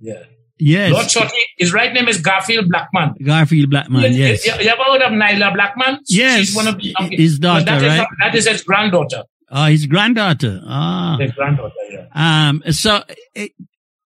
Yeah. 0.00 0.22
Yes. 0.58 0.92
Lord 0.92 1.10
Shorty, 1.10 1.36
his 1.58 1.72
right 1.72 1.92
name 1.92 2.08
is 2.08 2.20
Garfield 2.20 2.68
Blackman. 2.68 3.14
Garfield 3.22 3.70
Blackman, 3.70 4.02
You- 4.12 4.18
yes. 4.18 4.46
You, 4.46 4.52
ever 4.52 4.82
heard 4.84 5.02
of 5.02 5.12
Nailah 5.12 5.52
Blackman? 5.54 5.98
Yes. 6.08 6.38
She's 6.46 6.56
one 6.56 6.66
of. 6.68 6.80
His 7.10 7.38
daughter, 7.38 7.64
that 7.66 7.82
is- 7.82 7.88
right? 7.98 8.08
that 8.20 8.34
is 8.34 8.48
his 8.48 8.62
granddaughter. 8.62 9.24
Oh, 9.50 9.66
his 9.66 9.86
granddaughter. 9.86 10.60
Ah. 10.66 11.16
His 11.20 11.32
granddaughter, 11.32 11.72
yeah. 11.90 12.06
Um, 12.48 12.62
so, 12.70 13.02
eh, 13.36 13.48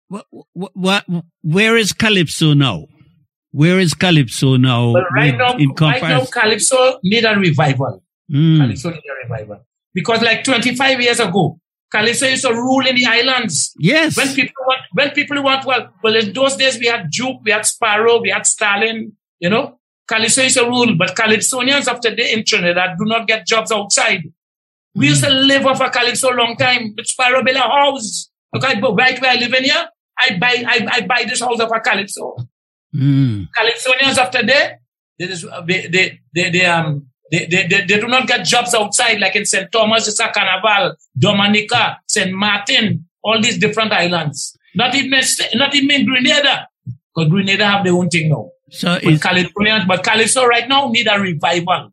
what, 0.07 0.25
what, 0.73 1.05
where 1.41 1.77
is 1.77 1.93
Calypso 1.93 2.53
now? 2.53 2.87
Where 3.51 3.79
is 3.79 3.93
Calypso 3.93 4.57
now? 4.57 4.93
But 4.93 5.05
right 5.13 5.37
now, 5.37 5.55
in 5.57 5.69
right 5.79 6.01
now. 6.01 6.25
Calypso 6.25 6.99
need 7.03 7.23
a 7.23 7.35
revival. 7.37 8.03
Mm, 8.31 8.59
Calypso 8.59 8.89
need 8.89 8.97
a 9.09 9.27
revival. 9.29 9.65
Because 9.93 10.21
like 10.21 10.43
25 10.43 11.01
years 11.01 11.19
ago, 11.19 11.59
Calypso 11.91 12.25
used 12.25 12.43
to 12.43 12.53
rule 12.53 12.87
in 12.87 12.95
the 12.95 13.05
islands. 13.05 13.73
yes. 13.77 14.15
When 14.15 14.33
people 14.33 14.63
want, 14.65 14.81
when 14.93 15.09
people 15.11 15.43
want, 15.43 15.65
well, 15.65 15.93
well, 16.01 16.15
in 16.15 16.31
those 16.33 16.55
days 16.55 16.79
we 16.79 16.87
had 16.87 17.09
Duke, 17.11 17.41
we 17.43 17.51
had 17.51 17.65
Sparrow, 17.65 18.21
we 18.21 18.29
had 18.29 18.45
Stalin, 18.45 19.13
you 19.39 19.49
know. 19.49 19.77
Calypso 20.07 20.41
is 20.41 20.57
a 20.57 20.65
rule, 20.65 20.95
but 20.97 21.15
Calypsonians 21.15 21.87
of 21.87 21.99
today 22.01 22.33
in 22.33 22.43
Trinidad 22.43 22.97
do 22.97 23.05
not 23.05 23.27
get 23.27 23.45
jobs 23.45 23.71
outside. 23.71 24.23
We 24.95 25.07
used 25.07 25.23
to 25.23 25.29
live 25.29 25.65
off 25.65 25.79
a 25.79 25.89
Calypso 25.89 26.33
a 26.33 26.35
long 26.35 26.57
time, 26.57 26.93
with 26.97 27.07
Sparrow 27.07 27.43
built 27.43 27.57
a 27.57 27.61
house. 27.61 28.29
Look, 28.53 28.63
I, 28.65 28.79
right 28.79 29.21
where 29.21 29.31
I 29.31 29.35
live 29.35 29.53
in 29.53 29.63
here, 29.63 29.89
I 30.19 30.37
buy, 30.37 30.63
I, 30.67 30.87
I 30.91 31.01
buy 31.01 31.23
this 31.27 31.39
house 31.39 31.59
of 31.59 31.71
a 31.71 31.79
Calypso. 31.79 32.35
Mm, 32.93 33.47
Calypsonians 33.57 34.17
of 34.17 34.31
today, 34.31 34.73
they, 35.17 35.27
just, 35.27 35.45
they, 35.65 35.87
they, 35.87 36.19
they, 36.33 36.49
they, 36.49 36.65
um, 36.65 37.07
they, 37.31 37.45
they, 37.45 37.67
they, 37.67 37.85
they 37.85 37.99
do 37.99 38.07
not 38.07 38.27
get 38.27 38.45
jobs 38.45 38.73
outside, 38.75 39.19
like 39.19 39.35
in 39.37 39.45
St. 39.45 39.71
Thomas, 39.71 40.07
it's 40.07 40.19
a 40.19 40.29
Carnival, 40.29 40.95
Dominica, 41.17 41.99
St. 42.07 42.31
Martin, 42.33 43.07
all 43.23 43.41
these 43.41 43.57
different 43.57 43.93
islands. 43.93 44.57
Not 44.75 44.93
even, 44.95 45.21
not 45.55 45.73
even 45.73 45.91
in 45.91 46.05
Grenada, 46.05 46.67
because 46.85 47.29
Grenada 47.29 47.65
have 47.65 47.85
their 47.85 47.93
own 47.93 48.09
thing 48.09 48.29
now. 48.29 48.49
so 48.69 48.95
But 48.95 49.13
is, 49.13 49.21
Calypsonians, 49.21 49.87
but 49.87 50.03
Calypso 50.03 50.45
right 50.45 50.67
now 50.67 50.89
need 50.89 51.07
a 51.07 51.19
revival. 51.19 51.91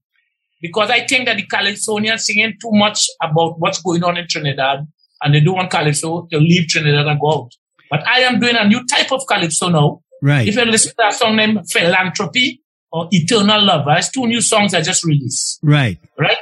Because 0.61 0.91
I 0.91 1.07
think 1.07 1.27
that 1.27 1.37
the 1.37 1.47
Calypsonians 1.47 2.21
singing 2.21 2.55
too 2.61 2.73
much 2.73 3.07
about 3.23 3.61
what's 3.61 3.81
going 3.81 4.03
on 4.03 4.17
in 4.17 4.27
Trinidad, 4.27 4.89
and 5.23 5.35
they 5.35 5.41
don't 5.41 5.55
want 5.55 5.71
Calypso 5.71 6.27
to 6.33 6.39
leave 6.39 6.67
Trinidad 6.67 7.07
and 7.07 7.21
go 7.21 7.33
out. 7.33 7.55
But 7.91 8.07
I 8.09 8.21
am 8.21 8.41
doing 8.41 8.57
a 8.57 8.67
new 8.67 8.85
type 8.87 9.13
of 9.13 9.23
Calypso 9.29 9.69
now, 9.69 10.03
right. 10.21 10.49
if 10.49 10.57
you 10.57 10.65
listen 10.65 10.93
to 10.99 11.07
a 11.07 11.13
song 11.13 11.37
named 11.37 11.71
Philanthropy 11.71 12.61
or 12.93 13.09
Eternal 13.11 13.63
Love, 13.65 13.87
there's 13.87 14.09
two 14.11 14.27
new 14.27 14.41
songs 14.41 14.75
I 14.75 14.81
just 14.81 15.05
released, 15.05 15.59
right. 15.63 15.99
right? 16.19 16.39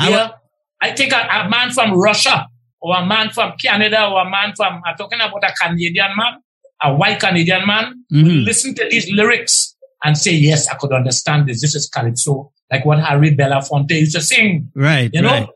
Yeah. 0.00 0.10
Where 0.10 0.30
I 0.82 0.92
think 0.92 1.12
a, 1.12 1.16
a 1.16 1.48
man 1.48 1.70
from 1.70 1.92
Russia 1.98 2.46
or 2.80 2.96
a 2.96 3.06
man 3.06 3.30
from 3.30 3.52
Canada 3.60 4.06
or 4.08 4.20
a 4.22 4.30
man 4.30 4.52
from, 4.54 4.82
I'm 4.84 4.96
talking 4.96 5.20
about 5.20 5.42
a 5.42 5.52
Canadian 5.54 6.10
man, 6.16 6.34
a 6.82 6.94
white 6.94 7.18
Canadian 7.20 7.66
man, 7.66 8.04
will 8.10 8.18
Mhm. 8.24 8.44
listen 8.44 8.74
to 8.74 8.86
these 8.90 9.10
lyrics 9.10 9.74
and 10.04 10.16
say, 10.18 10.32
yes, 10.32 10.68
I 10.68 10.74
could 10.76 10.92
understand 10.92 11.48
this. 11.48 11.62
This 11.62 11.74
is 11.74 11.88
Calypso, 11.88 12.52
like 12.70 12.84
what 12.84 13.00
Harry 13.02 13.34
Belafonte 13.34 13.92
used 13.98 14.14
to 14.14 14.20
sing. 14.20 14.70
Right. 14.74 15.10
You 15.12 15.22
know? 15.22 15.30
right. 15.30 15.48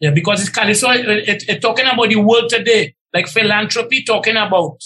Yeah, 0.00 0.10
because 0.10 0.40
it's 0.42 0.50
Calypso, 0.50 0.90
it, 0.90 1.28
it, 1.28 1.48
it 1.48 1.60
talking 1.62 1.86
about 1.86 2.08
the 2.10 2.16
world 2.16 2.50
today, 2.50 2.94
like 3.14 3.26
philanthropy 3.26 4.04
talking 4.04 4.36
about 4.36 4.76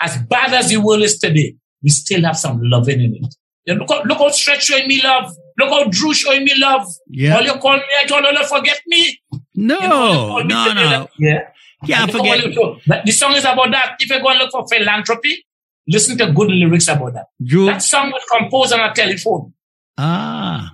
as 0.00 0.16
bad 0.16 0.54
as 0.54 0.70
the 0.70 0.78
world 0.78 1.02
is 1.02 1.18
today, 1.18 1.54
we 1.82 1.90
still 1.90 2.22
have 2.22 2.38
some 2.38 2.58
loving 2.62 3.00
in 3.02 3.14
it. 3.16 3.34
Yeah, 3.66 3.74
look, 3.74 3.88
how, 3.90 4.02
look 4.04 4.18
how 4.18 4.30
Stretch 4.30 4.64
showing 4.64 4.88
me 4.88 5.00
love. 5.02 5.32
Look 5.58 5.68
how 5.70 5.84
Drew 5.88 6.14
showing 6.14 6.44
me 6.44 6.52
love. 6.56 6.86
Yeah. 7.08 7.36
All 7.36 7.42
you 7.42 7.52
call 7.54 7.76
me, 7.76 7.82
I 8.00 8.04
told 8.06 8.24
you 8.24 8.32
to 8.36 8.44
forget 8.46 8.80
me. 8.86 9.20
No, 9.54 9.78
You 9.80 9.88
know, 9.88 10.12
you 10.12 10.18
call 10.28 10.44
me 10.44 10.48
no, 10.54 10.68
today, 10.68 10.90
no. 10.90 10.98
like- 11.00 11.10
Yeah. 11.18 11.38
Can't 11.86 12.12
Look 12.12 12.16
forget. 12.24 12.44
you 12.44 12.52
do. 12.54 12.76
The 13.06 13.12
song 13.12 13.34
is 13.34 13.44
about 13.44 13.70
that. 13.70 13.96
If 14.00 14.10
you 14.10 14.20
go 14.20 14.28
and 14.28 14.38
look 14.38 14.50
for 14.50 14.66
philanthropy, 14.68 15.46
listen 15.88 16.18
to 16.18 16.30
good 16.32 16.50
lyrics 16.50 16.88
about 16.88 17.14
that. 17.14 17.26
Drew. 17.42 17.66
That 17.66 17.82
song 17.82 18.10
was 18.10 18.22
composed 18.30 18.72
on 18.74 18.80
a 18.80 18.92
telephone. 18.94 19.54
Ah. 19.96 20.72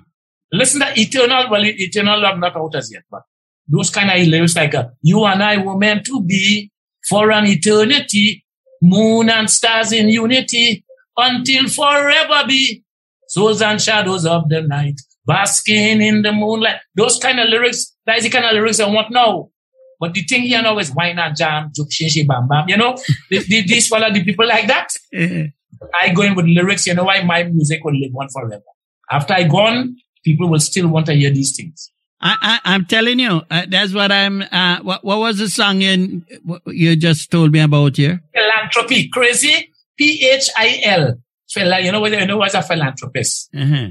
Listen 0.52 0.80
to 0.80 0.92
Eternal, 1.00 1.50
well, 1.50 1.62
Eternal 1.64 2.20
Love 2.20 2.38
not 2.38 2.56
out 2.56 2.74
as 2.76 2.90
yet, 2.92 3.02
but 3.10 3.22
those 3.68 3.90
kind 3.90 4.10
of 4.10 4.26
lyrics 4.28 4.54
like, 4.56 4.74
uh, 4.74 4.86
you 5.02 5.24
and 5.24 5.42
I 5.42 5.56
were 5.58 5.76
meant 5.76 6.06
to 6.06 6.22
be 6.22 6.70
for 7.08 7.30
an 7.32 7.46
eternity, 7.46 8.44
moon 8.82 9.28
and 9.30 9.48
stars 9.50 9.92
in 9.92 10.08
unity, 10.08 10.84
until 11.16 11.68
forever 11.68 12.46
be 12.46 12.84
souls 13.28 13.62
and 13.62 13.80
shadows 13.80 14.26
of 14.26 14.48
the 14.48 14.62
night, 14.62 15.00
basking 15.26 16.00
in 16.00 16.22
the 16.22 16.32
moonlight. 16.32 16.76
Those 16.94 17.18
kind 17.18 17.40
of 17.40 17.48
lyrics, 17.48 17.94
that 18.06 18.18
is 18.18 18.24
the 18.24 18.30
kind 18.30 18.44
of 18.44 18.52
lyrics 18.52 18.80
I 18.80 18.88
want 18.88 19.10
now. 19.10 19.50
But 19.98 20.14
the 20.14 20.22
thing 20.22 20.42
here 20.42 20.62
now 20.62 20.78
is 20.78 20.90
why 20.92 21.12
not 21.12 21.36
jam, 21.36 21.72
juk, 21.76 21.88
shishi, 21.90 22.26
bam, 22.26 22.48
bam. 22.48 22.68
You 22.68 22.76
know, 22.76 22.96
these, 23.30 23.88
follow 23.88 24.12
the 24.12 24.22
people 24.22 24.46
like 24.46 24.66
that. 24.66 24.88
Eh, 25.14 25.46
I 25.94 26.10
go 26.10 26.22
in 26.22 26.34
with 26.34 26.46
lyrics, 26.46 26.86
you 26.86 26.94
know 26.94 27.04
why 27.04 27.22
my 27.22 27.44
music 27.44 27.84
will 27.84 27.98
live 27.98 28.12
on 28.18 28.28
forever. 28.28 28.62
After 29.10 29.34
I 29.34 29.44
gone, 29.44 29.96
people 30.24 30.48
will 30.48 30.60
still 30.60 30.88
want 30.88 31.06
to 31.06 31.14
hear 31.14 31.30
these 31.30 31.56
things. 31.56 31.90
I, 32.20 32.60
I, 32.64 32.74
I'm 32.74 32.86
telling 32.86 33.18
you, 33.18 33.42
uh, 33.50 33.66
that's 33.68 33.92
what 33.92 34.10
I'm, 34.10 34.42
uh, 34.42 34.80
what, 34.82 35.04
what 35.04 35.18
was 35.18 35.38
the 35.38 35.48
song 35.48 35.80
you 35.80 36.96
just 36.96 37.30
told 37.30 37.52
me 37.52 37.60
about 37.60 37.96
here? 37.96 38.22
Philanthropy, 38.34 39.08
crazy, 39.08 39.72
P-H-I-L. 39.96 41.14
Phila- 41.48 41.80
You 41.80 41.92
know 41.92 42.00
what, 42.00 42.12
you 42.12 42.26
know 42.26 42.36
what's 42.38 42.54
a 42.54 42.62
philanthropist? 42.62 43.50
Uh-huh. 43.56 43.88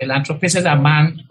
Philanthropist 0.00 0.56
is 0.56 0.64
a 0.64 0.76
man, 0.76 1.20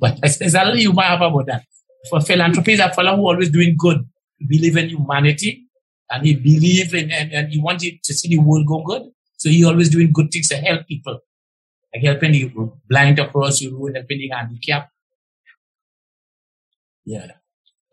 but 0.00 0.20
there's 0.20 0.54
a 0.54 0.64
little 0.64 0.76
humor 0.76 1.02
about 1.10 1.46
that. 1.46 1.64
For 2.08 2.20
philanthropy 2.20 2.74
is 2.74 2.80
a 2.80 2.92
fellow 2.92 3.16
who 3.16 3.26
always 3.26 3.50
doing 3.50 3.74
good, 3.78 3.98
believe 4.46 4.76
in 4.76 4.90
humanity, 4.90 5.64
and 6.10 6.24
he 6.24 6.34
believe 6.36 6.94
in, 6.94 7.10
and, 7.10 7.32
and 7.32 7.48
he 7.52 7.58
wanted 7.60 7.94
to 8.04 8.14
see 8.14 8.28
the 8.28 8.38
world 8.38 8.66
go 8.66 8.82
good. 8.84 9.02
So 9.36 9.48
he 9.48 9.64
always 9.64 9.88
doing 9.90 10.12
good 10.12 10.30
things 10.30 10.48
to 10.50 10.56
help 10.56 10.86
people. 10.86 11.18
Like 11.92 12.04
helping 12.04 12.32
the 12.32 12.52
blind 12.88 13.18
across 13.18 13.60
the 13.60 13.68
road, 13.72 13.94
helping 13.96 14.18
the 14.18 14.28
handicapped. 14.28 14.90
Yeah. 17.04 17.32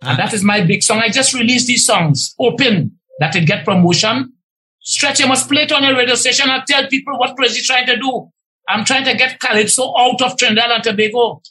And 0.02 0.18
that 0.20 0.34
is 0.34 0.43
my 0.43 0.62
big 0.66 0.84
song. 0.84 0.99
I 0.99 1.10
just 1.10 1.34
released 1.34 1.68
these 1.68 1.86
songs, 1.86 2.34
open, 2.39 2.99
that 3.20 3.36
it 3.36 3.45
get 3.45 3.66
promotion. 3.66 4.34
Stretch, 4.84 5.19
you 5.19 5.27
must 5.27 5.47
play 5.47 5.63
it 5.63 5.71
on 5.71 5.84
your 5.84 5.95
radio 5.95 6.15
station 6.15 6.49
and 6.49 6.63
tell 6.67 6.88
people 6.88 7.17
what 7.17 7.36
Crazy 7.38 7.61
trying 7.61 7.86
to 7.88 7.97
do. 7.97 8.29
I'm 8.67 8.84
trying 8.86 9.05
to 9.05 9.15
get 9.15 9.39
Calypso 9.39 9.93
out 9.97 10.21
of 10.21 10.38
Trinidad 10.38 10.71
and 10.71 10.84
Tobago. 10.84 11.41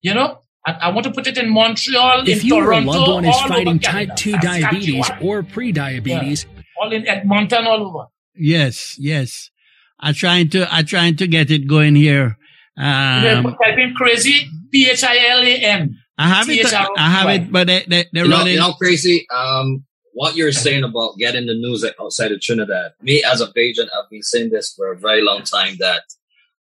You 0.00 0.14
know? 0.14 0.38
I, 0.66 0.72
I 0.72 0.88
want 0.90 1.04
to 1.04 1.10
put 1.12 1.26
it 1.26 1.36
in 1.38 1.48
Montreal, 1.50 2.28
If 2.28 2.42
in 2.42 2.46
you 2.46 2.54
or 2.56 2.72
a 2.72 2.80
Toronto, 2.82 2.90
loved 2.90 3.12
one 3.12 3.24
is 3.24 3.40
fighting 3.42 3.78
type 3.80 4.14
2 4.16 4.32
diabetes 4.38 5.10
or 5.20 5.42
pre-diabetes, 5.42 6.46
all 6.80 6.92
in 6.92 7.06
Edmonton, 7.06 7.66
all 7.66 7.84
over. 7.88 8.06
Yes, 8.36 8.96
yes. 8.98 9.50
I'm 9.98 10.14
trying 10.14 10.48
to, 10.50 10.72
I'm 10.72 10.86
trying 10.86 11.16
to 11.16 11.26
get 11.26 11.50
it 11.50 11.66
going 11.66 11.94
here. 11.96 12.38
Um, 12.78 13.46
Um, 13.46 13.56
type 13.62 13.76
in 13.78 13.94
crazy, 13.94 14.48
P-H-I-L-A-N. 14.70 15.98
I 16.18 16.28
have 16.28 16.48
it, 16.48 16.72
I 16.72 17.10
have 17.10 17.28
it, 17.30 17.50
but 17.52 17.66
they, 17.66 17.84
they, 17.88 18.06
they're 18.12 18.24
You 18.24 18.30
know, 18.30 18.36
running. 18.38 18.54
you 18.54 18.60
know, 18.60 18.72
crazy. 18.74 19.26
Um, 19.34 19.84
what 20.12 20.36
you're 20.36 20.52
saying 20.52 20.84
about 20.84 21.16
getting 21.16 21.46
the 21.46 21.54
news 21.54 21.84
outside 22.00 22.32
of 22.32 22.40
Trinidad. 22.40 22.92
Me 23.00 23.22
as 23.24 23.40
a 23.40 23.50
agent, 23.56 23.90
I've 23.96 24.10
been 24.10 24.22
saying 24.22 24.50
this 24.50 24.72
for 24.74 24.92
a 24.92 24.96
very 24.96 25.22
long 25.22 25.42
time 25.42 25.76
that 25.78 26.02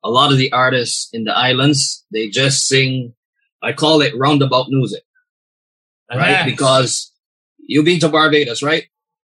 a 0.05 0.11
lot 0.11 0.33
of 0.33 0.39
the 0.39 0.53
artists 0.53 1.09
in 1.13 1.25
the 1.25 1.37
islands 1.37 2.05
they 2.13 2.29
just 2.29 2.67
sing. 2.67 3.15
I 3.63 3.73
call 3.73 4.03
it 4.03 4.17
roundabout 4.17 4.67
music, 4.69 5.03
right? 6.11 6.31
Yeah. 6.31 6.45
Because 6.45 7.13
you've 7.59 7.85
been 7.85 8.01
to 8.01 8.09
Barbados, 8.09 8.63
right? 8.63 8.85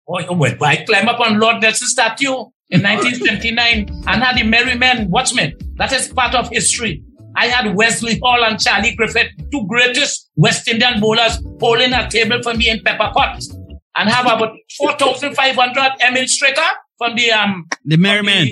Oh, 0.08 0.32
went. 0.34 0.62
I 0.62 0.84
climbed 0.84 1.08
up 1.08 1.20
on 1.20 1.38
Lord 1.38 1.60
Nelson's 1.60 1.90
statue 1.90 2.32
in 2.70 2.82
1979 2.82 4.04
and 4.06 4.22
had 4.22 4.36
the 4.36 4.44
Merry 4.44 4.74
Men 4.76 5.10
Watchmen. 5.10 5.54
That 5.76 5.92
is 5.92 6.08
part 6.08 6.34
of 6.34 6.48
history. 6.50 7.02
I 7.36 7.46
had 7.46 7.74
Wesley 7.76 8.18
Hall 8.22 8.42
and 8.44 8.58
Charlie 8.58 8.94
Griffith, 8.96 9.28
two 9.52 9.66
greatest 9.68 10.30
West 10.36 10.66
Indian 10.66 10.98
bowlers, 11.00 11.38
holding 11.60 11.92
a 11.92 12.08
table 12.10 12.42
for 12.42 12.54
me 12.54 12.68
in 12.68 12.82
Pepper 12.82 13.10
Pot. 13.14 13.42
And 13.98 14.08
have 14.08 14.26
about 14.26 14.56
4,500 14.76 15.92
administrator 16.06 16.62
from 16.96 17.16
the 17.16 17.30
um 17.32 17.66
the 17.84 17.96
Merryman. 17.96 18.48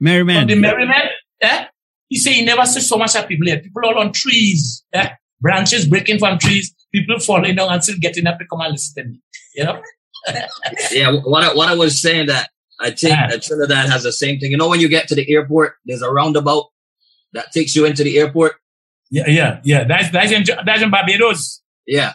Merryman. 0.00 0.46
the 0.46 0.54
Merryman. 0.56 1.08
Eh? 1.40 1.64
He 2.08 2.16
say 2.16 2.32
he 2.32 2.44
never 2.44 2.64
see 2.64 2.80
so 2.80 2.96
much 2.96 3.14
of 3.16 3.28
people 3.28 3.46
here. 3.46 3.60
People 3.60 3.82
all 3.84 3.98
on 3.98 4.12
trees, 4.12 4.84
eh? 4.92 5.10
branches 5.40 5.86
breaking 5.86 6.18
from 6.18 6.38
trees, 6.38 6.74
people 6.92 7.18
falling 7.18 7.54
down 7.54 7.70
and 7.72 7.82
still 7.82 7.96
getting 8.00 8.26
up 8.26 8.38
to 8.38 8.46
come 8.46 8.60
and 8.60 8.72
listen 8.72 9.04
to 9.04 9.10
me. 9.10 9.20
You 9.54 9.64
know? 9.64 9.82
Yeah. 10.90 11.12
What 11.24 11.44
I, 11.44 11.54
what 11.54 11.68
I 11.68 11.74
was 11.74 12.00
saying 12.00 12.26
that 12.26 12.50
I 12.80 12.90
think 12.90 13.12
Yeah. 13.12 13.36
Trinidad 13.36 13.88
has 13.88 14.02
the 14.02 14.12
same 14.12 14.38
thing. 14.38 14.50
You 14.50 14.56
know, 14.56 14.68
when 14.68 14.80
you 14.80 14.88
get 14.88 15.08
to 15.08 15.14
the 15.14 15.30
airport, 15.30 15.74
there's 15.86 16.02
a 16.02 16.10
roundabout 16.10 16.66
that 17.32 17.52
takes 17.52 17.74
you 17.76 17.84
into 17.84 18.04
the 18.04 18.18
airport. 18.18 18.56
Yeah, 19.10 19.24
yeah, 19.26 19.60
yeah. 19.64 19.84
That's 19.84 20.10
that's 20.10 20.32
in 20.32 20.44
that's 20.66 20.82
in 20.82 20.90
Barbados. 20.90 21.62
Yeah. 21.86 22.12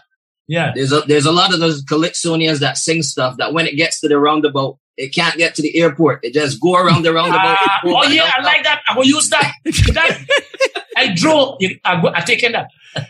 Yeah. 0.48 0.72
There's 0.76 0.92
a 0.92 1.02
there's 1.02 1.26
a 1.26 1.32
lot 1.32 1.54
of 1.54 1.60
those 1.60 1.84
Calypsonians 1.86 2.60
that 2.60 2.78
sing 2.78 3.02
stuff 3.04 3.38
that 3.38 3.54
when 3.54 3.66
it 3.68 3.76
gets 3.76 4.02
to 4.02 4.08
the 4.08 4.20
roundabout, 4.20 4.78
it 4.98 5.14
can't 5.16 5.38
get 5.38 5.56
to 5.56 5.62
the 5.62 5.76
airport. 5.80 6.20
It 6.24 6.34
just 6.34 6.60
go 6.62 6.76
around 6.76 7.04
the 7.04 7.14
roundabout. 7.14 7.58
Go 7.84 7.96
ah, 7.96 8.04
oh 8.06 8.08
yeah. 8.10 8.32
I 8.38 8.42
like 8.44 8.64
that. 8.64 8.82
I 8.90 8.96
will 8.98 9.06
use 9.06 9.30
that. 9.30 9.54
that 9.64 10.26
I 10.98 11.14
draw. 11.16 11.58
I 11.84 12.02
go, 12.02 12.12
I 12.14 12.22
taken 12.22 12.52
that. 12.52 12.68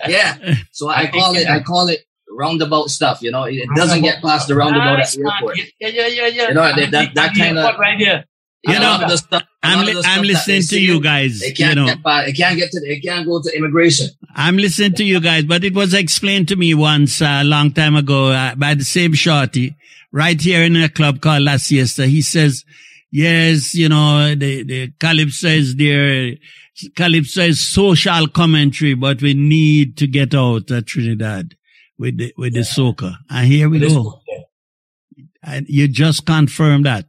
Yeah. 0.08 0.56
So 0.72 0.88
I 0.90 1.02
I 1.02 1.08
call 1.08 1.36
it 1.36 1.48
I 1.48 1.60
call 1.62 1.88
it 1.90 2.02
roundabout 2.30 2.90
stuff. 2.90 3.22
You 3.22 3.32
know, 3.32 3.44
it 3.44 3.68
doesn't 3.76 4.02
get 4.02 4.22
past 4.22 4.48
the 4.48 4.56
roundabout 4.56 4.98
Nice, 4.98 5.14
at 5.14 5.18
the 5.20 5.24
man. 5.26 5.34
airport. 5.36 5.58
Yeah, 5.58 5.66
yeah, 5.80 6.08
yeah, 6.08 6.28
yeah. 6.28 6.48
You 6.50 6.54
know, 6.54 6.76
that- 6.76 6.92
that- 6.92 7.16
that 7.16 7.34
kinda- 7.36 7.76
right 7.80 8.00
there. 8.00 8.26
You 8.66 8.74
know, 8.76 8.80
lot 8.82 9.04
of 9.04 9.10
the 9.10 9.18
stuff- 9.18 9.44
I'm, 9.62 9.86
li- 9.86 10.02
I'm 10.06 10.22
they 10.22 10.28
listening 10.30 10.62
to 10.64 10.80
you 10.80 11.02
guys. 11.02 11.42
It 11.42 11.50
You 11.60 11.66
can't 11.66 11.76
know, 11.78 11.86
get 11.86 12.04
past, 12.04 12.30
it 12.30 12.34
can't 12.34 12.58
get 12.58 12.72
to 12.72 12.80
the, 12.80 12.92
it 12.94 13.02
can't 13.04 13.26
go 13.26 13.42
to 13.42 13.58
immigration. 13.58 14.08
I'm 14.36 14.58
listening 14.58 14.94
to 14.96 15.04
you 15.04 15.20
guys, 15.20 15.44
but 15.46 15.64
it 15.64 15.74
was 15.74 15.94
explained 15.94 16.48
to 16.50 16.56
me 16.56 16.74
once 16.74 17.22
a 17.22 17.44
long 17.44 17.72
time 17.72 17.96
ago 17.96 18.28
uh, 18.32 18.56
by 18.56 18.74
the 18.74 18.84
same 18.84 19.14
shorty 19.14 19.76
right 20.12 20.40
here 20.40 20.64
in 20.64 20.76
a 20.78 20.90
club 20.90 21.20
called 21.22 21.44
La 21.44 21.58
Siesta. 21.58 22.08
He 22.08 22.22
says, 22.22 22.64
yes, 23.12 23.74
you 23.76 23.90
know, 23.90 24.34
the, 24.36 24.64
the 24.64 24.92
Calypso 25.00 25.48
is 25.48 25.76
there. 25.76 26.36
Calypso 26.96 27.42
is 27.44 27.60
social 27.66 28.28
commentary, 28.28 28.94
but 28.96 29.22
we 29.22 29.34
need 29.34 29.98
to 29.98 30.08
get 30.08 30.34
out 30.34 30.70
of 30.72 30.86
Trinidad 30.86 31.56
with 31.98 32.18
the, 32.18 32.34
with 32.38 32.54
the 32.54 32.62
soca. 32.62 33.16
And 33.30 33.48
here 33.48 33.70
we 33.70 33.80
This- 33.80 33.94
go. 33.94 34.20
And 35.46 35.66
you 35.68 35.88
just 35.90 36.26
confirmed 36.26 36.86
that. 36.86 37.06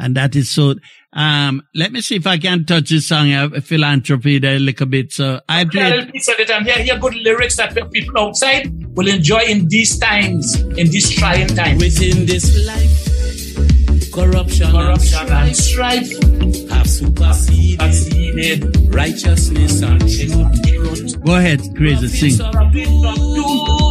And 0.00 0.14
that 0.16 0.36
is 0.36 0.48
so, 0.48 0.74
um, 1.12 1.62
let 1.74 1.90
me 1.90 2.00
see 2.00 2.16
if 2.16 2.26
I 2.26 2.38
can 2.38 2.64
touch 2.64 2.90
this 2.90 3.08
song, 3.08 3.32
uh, 3.32 3.48
philanthropy 3.60 4.38
there 4.38 4.54
a 4.56 4.58
little 4.60 4.86
bit. 4.86 5.12
So 5.12 5.40
I 5.48 5.60
Yeah, 5.62 5.64
played, 5.70 5.94
little 5.96 6.12
piece 6.12 6.28
of 6.28 6.38
it 6.38 6.50
and 6.50 6.64
hear, 6.64 6.78
hear 6.82 6.98
good 6.98 7.14
lyrics 7.16 7.56
that 7.56 7.74
people 7.92 8.16
outside 8.18 8.70
will 8.96 9.08
enjoy 9.08 9.40
in 9.48 9.66
these 9.68 9.98
times, 9.98 10.54
in 10.60 10.88
these 10.90 11.10
trying 11.10 11.48
times. 11.48 11.82
Within 11.82 12.26
this 12.26 12.64
life, 12.64 14.12
corruption, 14.12 14.70
Corruption 14.70 15.18
and 15.20 15.30
and 15.30 15.56
strife 15.56 16.06
strife 16.06 16.70
have 16.70 16.88
superseded 16.88 17.92
succeeded. 17.94 18.94
righteousness 18.94 19.82
and 19.82 20.00
truth. 20.00 21.24
go 21.24 21.34
ahead, 21.34 21.60
crazy, 21.76 22.06
sing. 22.08 22.38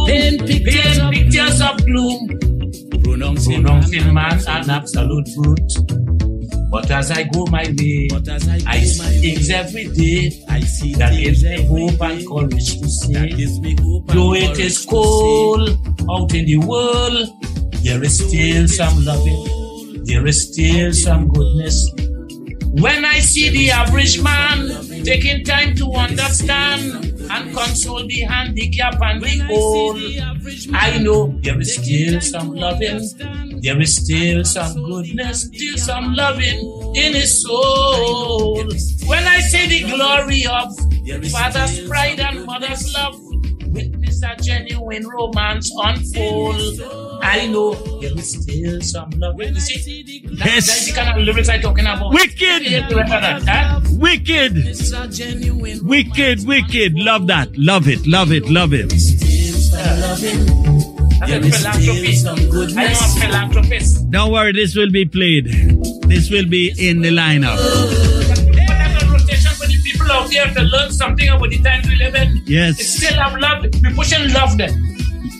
Paint 0.06 0.46
pictures, 0.46 0.98
of, 0.98 1.10
pictures 1.12 1.60
of 1.60 1.84
gloom, 1.84 2.28
Pronouncing 3.08 3.62
pronouncing 3.62 4.14
man 4.14 4.38
an 4.46 4.70
absolute 4.70 5.28
brute. 5.36 5.72
But 6.70 6.90
as 6.90 7.10
I 7.10 7.22
go 7.24 7.46
my 7.46 7.64
way, 7.78 8.08
But 8.10 8.28
as 8.28 8.46
I 8.46 8.58
go 8.58 8.64
I 8.66 8.80
see 8.80 9.20
things 9.20 9.50
every 9.50 9.88
day 9.88 10.44
I 10.48 10.60
see 10.60 10.94
that 10.94 11.12
gives 11.12 11.42
me 11.42 11.66
hope 11.66 12.00
and 12.02 12.28
courage 12.28 12.74
to 12.74 12.80
that 12.80 12.90
say. 12.90 13.28
gives 13.30 13.58
me 13.60 13.76
hope. 13.80 14.06
Though 14.08 14.34
it 14.34 14.58
is 14.58 14.84
cold 14.84 15.70
out 16.10 16.34
in 16.34 16.44
the 16.44 16.58
world, 16.58 17.28
there 17.82 18.02
is 18.04 18.18
still 18.18 18.68
some 18.68 19.04
loving, 19.04 20.04
there 20.04 20.26
is 20.26 20.52
still 20.52 20.92
some 20.92 21.28
goodness. 21.28 21.90
When 22.72 23.04
I 23.04 23.20
see 23.20 23.48
the 23.48 23.70
average 23.70 24.20
man 24.22 24.68
taking 25.04 25.44
time 25.44 25.74
to 25.76 25.92
understand 25.92 27.17
and 27.30 27.54
console 27.54 28.06
the 28.06 28.20
handicap 28.20 29.00
and 29.00 29.22
the 29.22 29.46
old, 29.50 29.98
I 30.74 30.98
know 30.98 31.38
there 31.42 31.60
is 31.60 31.74
still 31.74 32.20
some 32.20 32.54
loving, 32.54 33.00
there 33.62 33.80
is 33.80 33.96
still 33.96 34.44
some 34.44 34.74
goodness, 34.84 35.42
still 35.42 35.78
some 35.78 36.14
loving 36.14 36.92
in 36.96 37.14
his 37.14 37.42
soul. 37.42 38.56
When 39.06 39.24
I 39.24 39.40
see 39.40 39.66
the 39.66 39.90
glory 39.90 40.46
of 40.46 40.76
father's 41.30 41.88
pride 41.88 42.20
and 42.20 42.44
mother's 42.44 42.92
love, 42.94 43.20
witness 44.20 44.40
a 44.40 44.42
genuine 44.44 45.06
romance 45.08 45.70
unfold. 45.76 47.20
I 47.22 47.46
know 47.46 47.74
there 48.00 48.12
is 48.16 48.32
still 48.42 48.80
some 48.80 49.10
loving. 49.16 49.54
You 49.54 49.60
see, 49.60 50.04
Yes. 50.30 50.66
that's 50.66 50.86
the 50.86 50.92
kind 50.92 51.18
of 51.18 51.24
lyrics 51.26 51.48
I'm 51.48 51.60
talking 51.60 51.84
about. 51.84 52.12
Wicked! 52.12 52.62
You 52.62 52.68
hear 52.70 52.86
the 52.88 52.96
rest 52.96 53.12
of 53.12 53.44
that, 53.44 53.48
huh? 53.48 53.80
Wicked! 53.92 54.54
Wicked, 55.82 56.46
wicked. 56.46 56.94
Love 56.94 57.26
that. 57.26 57.56
Love 57.56 57.88
it, 57.88 58.06
love 58.06 58.32
it, 58.32 58.48
love 58.48 58.72
it. 58.72 58.90
That's 61.20 61.34
a 61.34 61.46
philanthropy. 61.50 62.14
I 62.76 62.88
know 62.88 62.92
a 62.92 63.20
philanthropist. 63.20 64.10
Don't 64.10 64.32
worry, 64.32 64.52
this 64.52 64.74
will 64.76 64.90
be 64.90 65.04
played. 65.04 65.46
This 66.08 66.30
will 66.30 66.48
be 66.48 66.72
in 66.78 67.00
the 67.02 67.10
lineup. 67.10 68.17
Out 70.36 70.54
there 70.54 70.54
to 70.54 70.62
learn 70.62 70.90
something 70.92 71.28
about 71.28 71.50
the 71.50 71.58
times 71.62 71.86
we 71.88 71.96
live 71.96 72.14
in. 72.14 72.44
They 72.44 72.52
Yes. 72.54 72.80
still 72.86 73.14
have 73.14 73.38
love. 73.38 73.64
We're 73.82 73.94
pushing 73.94 74.32
love 74.32 74.56
there. 74.58 74.70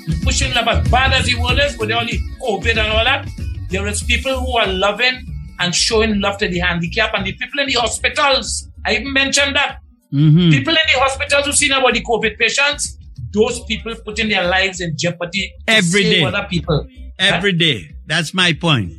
We're 0.09 0.21
pushing 0.25 0.53
love 0.55 0.69
as 0.69 0.89
bad 0.89 1.13
as 1.13 1.27
the 1.27 1.35
world 1.37 1.59
is 1.59 1.77
with 1.79 1.93
all 1.93 2.05
the 2.05 2.19
COVID 2.41 2.71
and 2.71 2.81
all 2.81 3.05
that. 3.05 3.29
There 3.71 3.87
is 3.87 4.03
people 4.03 4.39
who 4.41 4.57
are 4.57 4.67
loving 4.67 5.27
and 5.61 5.75
showing 5.75 6.21
love 6.21 6.39
to 6.39 6.49
the 6.49 6.59
handicapped 6.61 7.15
and 7.17 7.27
the 7.27 7.33
people 7.33 7.61
in 7.61 7.67
the 7.69 7.75
hospitals. 7.75 8.69
I 8.87 8.97
even 8.97 9.13
mentioned 9.13 9.57
that. 9.57 9.79
hmm 10.11 10.51
People 10.51 10.73
in 10.73 10.87
the 10.95 10.99
hospitals 11.01 11.47
who 11.47 11.53
seen 11.53 11.73
about 11.73 11.93
the 11.95 12.03
COVID 12.03 12.39
patients, 12.39 12.97
those 13.33 13.61
people 13.65 13.95
putting 14.07 14.29
their 14.31 14.47
lives 14.49 14.81
in 14.81 14.97
jeopardy 14.97 15.53
Every 15.67 16.03
day. 16.05 16.25
other 16.25 16.47
people. 16.49 16.87
Every 17.19 17.53
day. 17.53 17.91
That's 18.07 18.33
my 18.33 18.53
point. 18.55 18.93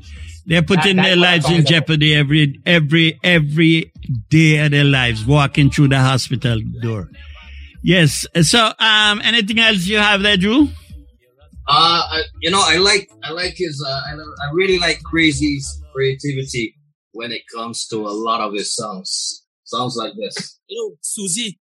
They're 0.46 0.62
putting 0.62 0.98
That- 0.98 1.04
their 1.06 1.16
lives 1.16 1.50
in 1.50 1.66
jeopardy 1.66 2.14
every, 2.14 2.60
every, 2.66 3.20
every 3.24 3.92
day 4.30 4.58
of 4.58 4.72
their 4.72 4.84
lives, 4.84 5.26
walking 5.26 5.70
through 5.70 5.90
the 5.90 6.00
hospital 6.00 6.60
door. 6.82 7.10
Yes. 7.82 8.26
So, 8.42 8.72
um, 8.80 9.22
anything 9.24 9.60
else 9.60 9.86
you 9.86 9.98
have 9.98 10.22
there, 10.22 10.38
Drew? 10.38 10.70
Uh, 11.68 12.02
I, 12.12 12.24
you 12.42 12.50
know, 12.50 12.62
I 12.64 12.78
like 12.78 13.10
I 13.24 13.32
like 13.32 13.54
his. 13.56 13.84
Uh, 13.86 13.90
I, 13.92 14.14
I 14.14 14.52
really 14.54 14.80
like 14.80 15.02
Crazy's 15.04 15.82
creativity 15.94 16.76
when 17.12 17.32
it 17.32 17.44
comes 17.54 17.88
to 17.88 17.98
a 17.98 18.10
lot 18.10 18.42
of 18.42 18.54
his 18.54 18.76
songs. 18.76 19.46
Songs 19.66 19.96
like 19.96 20.14
this. 20.20 20.60
You 20.68 20.82
know, 20.82 20.96
Susie, 21.02 21.60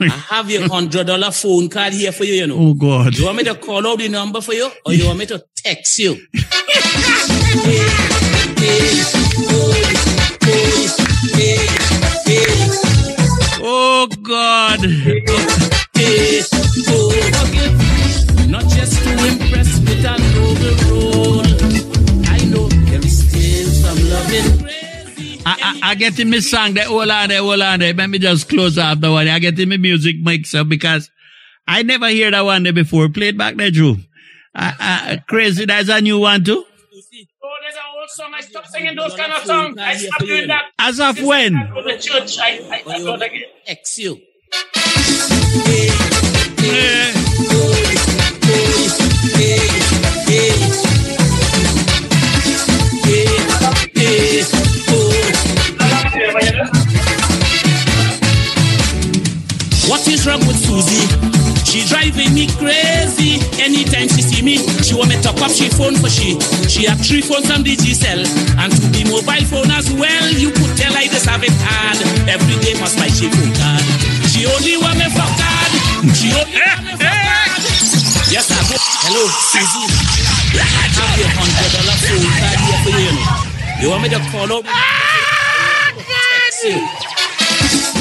I 0.00 0.08
have 0.08 0.48
your 0.48 0.68
hundred 0.68 1.08
dollar 1.08 1.32
phone 1.32 1.68
card 1.68 1.92
here 1.92 2.12
for 2.12 2.24
you, 2.24 2.34
you 2.34 2.46
know. 2.46 2.56
Oh 2.56 2.74
God. 2.74 3.14
Do 3.14 3.20
you 3.20 3.26
want 3.26 3.38
me 3.38 3.44
to 3.44 3.56
call 3.56 3.84
out 3.86 3.98
the 3.98 4.08
number 4.08 4.40
for 4.40 4.54
you 4.54 4.70
or 4.86 4.92
you 4.92 5.06
want 5.06 5.18
me 5.18 5.26
to 5.26 5.44
text 5.56 5.98
you? 5.98 6.24
Oh 9.44 9.91
God. 14.32 14.80
Not 18.48 18.64
just 18.68 19.02
to 19.02 19.10
impress 19.28 19.80
with 19.80 20.04
an 20.04 20.22
overall. 20.38 21.44
I 22.28 22.44
know 22.46 22.68
there 22.68 23.00
is 23.00 23.28
still 23.28 23.68
some 23.70 24.00
loving. 24.08 24.68
I, 25.44 25.80
I, 25.84 25.90
I 25.90 25.94
get 25.96 26.18
in 26.18 26.30
my 26.30 26.38
song, 26.38 26.74
the 26.74 26.84
hold 26.84 27.10
on 27.10 27.28
there, 27.28 27.40
hold 27.40 27.60
on 27.60 27.80
there. 27.80 27.92
Let 27.92 28.08
me 28.08 28.18
just 28.18 28.48
close 28.48 28.78
off 28.78 29.00
the 29.00 29.10
one. 29.10 29.28
I 29.28 29.38
get 29.38 29.58
in 29.58 29.68
my 29.68 29.76
music 29.76 30.16
mix 30.20 30.54
up 30.54 30.68
because 30.68 31.10
I 31.68 31.82
never 31.82 32.08
hear 32.08 32.30
that 32.30 32.40
one 32.42 32.62
there 32.62 32.72
before. 32.72 33.08
Play 33.08 33.28
it 33.28 33.38
back 33.38 33.56
there, 33.56 33.70
Drew. 33.70 33.96
Uh, 34.54 34.72
uh, 34.80 35.16
crazy, 35.28 35.66
that's 35.66 35.88
a 35.88 36.00
new 36.00 36.20
one 36.20 36.44
too. 36.44 36.64
Song. 38.12 38.32
I 38.34 38.40
stopped 38.40 38.68
singing 38.68 38.94
those 38.94 39.14
kind 39.14 39.32
of 39.32 39.42
songs. 39.44 39.78
I 39.78 39.94
stopped 39.96 40.26
doing 40.26 40.48
that. 40.48 40.64
As 40.78 41.00
of 41.00 41.22
when? 41.22 41.56
I 41.56 41.68
go 41.72 41.82
to 41.82 41.98
church. 41.98 42.38
I, 42.38 42.60
I, 42.70 42.82
I 42.86 42.98
don't 42.98 43.22
again. 43.22 43.42
X 43.66 43.98
you. 43.98 44.20
What 59.88 60.08
is 60.08 60.26
wrong 60.26 60.40
with 60.46 60.56
Susie? 60.56 61.06
She 61.64 61.86
driving 61.88 62.34
me 62.34 62.48
crazy. 62.58 63.40
Anytime 63.62 64.08
she 64.08 64.22
see 64.22 64.42
me, 64.42 64.58
she 64.82 64.94
want 64.94 65.08
me 65.08 65.20
top 65.22 65.40
up 65.40 65.50
she 65.50 65.68
phone 65.70 65.96
for 65.96 66.10
she. 66.10 66.38
She 66.82 66.90
have 66.90 66.98
three 66.98 67.22
phones 67.22 67.46
and 67.48 67.62
the 67.62 67.76
G-Cell 67.78 68.26
and 68.58 68.72
to 68.74 68.86
the 68.90 69.06
mobile 69.06 69.46
phone 69.46 69.70
as 69.70 69.86
well. 69.94 70.26
You 70.34 70.50
could 70.50 70.74
tell 70.74 70.90
I 70.98 71.06
just 71.06 71.30
have 71.30 71.38
it 71.46 71.54
hard. 71.62 71.94
Every 72.26 72.58
day 72.58 72.74
must 72.82 72.98
my 72.98 73.06
she 73.06 73.30
phone 73.30 73.54
card. 73.54 73.86
She 74.26 74.42
only 74.50 74.74
want 74.82 74.98
me 74.98 75.06
for 75.14 75.22
card. 75.22 75.70
She 76.10 76.34
only 76.34 76.58
want 76.58 76.82
me 76.82 76.98
for 76.98 77.06
card. 77.06 77.62
Yes, 78.34 78.50
I 78.50 78.58
go. 78.66 78.74
Hello, 79.06 79.30
Susie. 79.30 79.86
I 80.58 80.90
have 80.90 81.14
your 81.22 81.30
hundred 81.30 81.70
dollar 81.70 81.94
phone 82.02 82.34
card 82.34 82.58
here 82.66 82.82
for 82.82 82.98
you. 82.98 83.14
you 83.78 83.86
want 83.86 84.02
me 84.02 84.10
to 84.10 84.18
call 84.34 84.50
up? 84.50 84.66
Ah, 84.66 85.94
Text 86.02 86.66
you. 86.66 86.82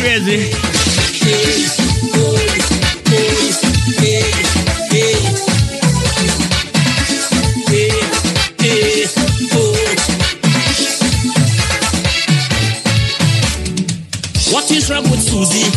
crazy. 0.01 0.57
Susie? 15.31 15.71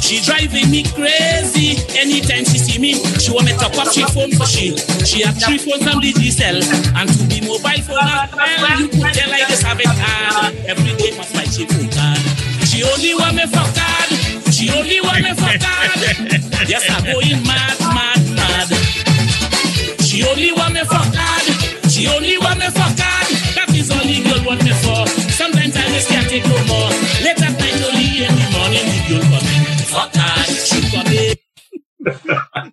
She 0.00 0.24
driving 0.24 0.70
me 0.72 0.82
crazy. 0.96 1.76
Anytime 1.92 2.48
she 2.48 2.56
see 2.56 2.80
me, 2.80 2.94
she 3.20 3.32
want 3.32 3.44
me 3.44 3.52
top 3.52 3.76
up 3.76 3.92
she 3.92 4.00
phone 4.16 4.32
for 4.32 4.48
she. 4.48 4.72
She 5.04 5.20
have 5.28 5.36
three 5.36 5.58
phones 5.60 5.84
from 5.84 6.00
the 6.00 6.12
G-Cell 6.16 6.56
and 6.56 7.08
to 7.12 7.22
the 7.28 7.44
mobile 7.44 7.84
phone 7.84 8.00
as 8.00 8.32
well. 8.64 8.80
You 8.80 8.88
could 8.88 9.12
tell 9.12 9.28
I 9.28 9.44
just 9.44 9.62
have 9.62 9.76
it 9.80 9.92
hard. 9.92 10.56
Every 10.64 10.96
day 10.96 11.12
must 11.16 11.34
my 11.36 11.44
she 11.44 11.68
phone 11.68 11.92
card. 11.92 12.16
She 12.64 12.80
only 12.80 13.12
want 13.12 13.36
me 13.36 13.44
for 13.44 13.68
card. 13.76 14.08
She 14.48 14.72
only 14.72 15.00
want 15.04 15.20
me 15.20 15.32
for 15.36 15.52
card. 15.52 16.00
Yes, 16.64 16.88
I'm 16.88 17.04
going 17.04 17.44
mad, 17.44 17.76
mad, 17.92 18.24
mad. 18.32 18.68
She 20.00 20.24
only 20.24 20.52
want 20.56 20.72
me 20.72 20.80
for 20.88 21.04
card. 21.12 21.44
She 21.92 22.08
only 22.08 22.40
want 22.40 22.56
me 22.56 22.72
for 22.72 22.88
card. 22.96 23.28
That 23.52 23.68
is 23.76 23.92
all 23.92 24.00
the 24.00 24.16
girl 24.24 24.40
want 24.48 24.64
me 24.64 24.72
for. 24.80 25.04
Sometimes 25.94 26.32
I 26.32 26.38
just 26.38 26.48
no 26.48 26.64
more. 26.66 26.90
Late 27.22 27.40
at 27.40 27.54
night, 27.58 27.78
only 27.86 28.24
in 28.24 28.34
the 28.34 28.48
morning, 28.50 28.86
the 28.90 28.98
girl 29.08 29.22
come 29.30 29.46
in. 29.46 29.62
For 29.86 30.06
card, 30.10 30.48
she 30.50 30.80
come 30.90 31.06
in. 31.06 32.72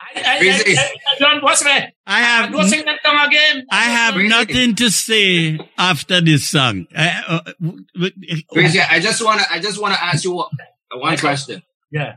I, 0.00 0.22
I, 0.24 0.38
Crazy. 0.38 0.78
I, 0.78 0.82
I, 0.82 0.84
I 0.86 1.18
don't, 1.18 1.42
what's 1.42 1.64
that? 1.64 1.92
I 2.06 2.20
have 2.20 2.52
Don't 2.52 2.68
sing 2.68 2.84
that 2.84 3.00
song 3.04 3.26
again. 3.26 3.66
I 3.72 3.82
have 3.84 4.14
Crazy. 4.14 4.28
nothing 4.28 4.74
to 4.76 4.90
say 4.90 5.58
after 5.76 6.20
this 6.20 6.48
song. 6.48 6.86
Uh, 6.96 7.10
uh, 7.26 7.40
w- 7.60 7.84
w- 7.94 8.42
Crazy. 8.52 8.78
I 8.80 9.00
just 9.00 9.22
wanna 9.24 9.42
I 9.50 9.58
just 9.60 9.80
wanna 9.80 9.96
ask 10.00 10.22
you 10.24 10.32
one, 10.34 10.48
one 10.94 11.18
question. 11.18 11.62
Yeah. 11.90 12.16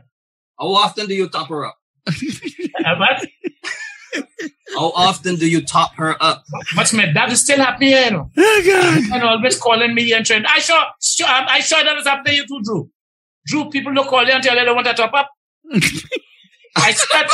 How 0.58 0.68
often 0.68 1.06
do 1.08 1.14
you 1.14 1.28
top 1.28 1.48
her 1.48 1.66
up? 1.66 1.76
Uh, 2.06 2.12
what? 2.96 3.26
How 4.74 4.90
often 4.92 5.36
do 5.36 5.48
you 5.48 5.62
top 5.64 5.94
her 5.96 6.16
up? 6.22 6.44
What's 6.74 6.92
my 6.92 7.12
that 7.12 7.32
is 7.32 7.40
still 7.42 7.58
happening 7.58 7.90
here, 7.90 8.04
you 8.04 8.10
know. 8.12 8.30
Oh 8.36 8.62
God. 8.64 9.12
And 9.12 9.22
always 9.22 9.58
calling 9.58 9.94
me 9.94 10.12
and 10.12 10.24
trying. 10.24 10.44
I 10.46 10.58
sure, 10.58 10.82
sure 11.02 11.26
um, 11.26 11.46
I 11.48 11.60
sure 11.60 11.82
that 11.82 11.96
is 11.96 12.06
happening 12.06 12.34
to 12.34 12.36
you 12.36 12.46
too, 12.46 12.60
Drew. 12.64 12.90
Drew, 13.46 13.70
people 13.70 13.92
don't 13.94 14.06
call 14.06 14.24
you 14.24 14.32
and 14.32 14.42
tell 14.42 14.56
you 14.56 14.64
they 14.64 14.72
want 14.72 14.86
to 14.86 14.94
top 14.94 15.12
up. 15.14 15.30
I 16.76 16.92
start, 16.92 17.30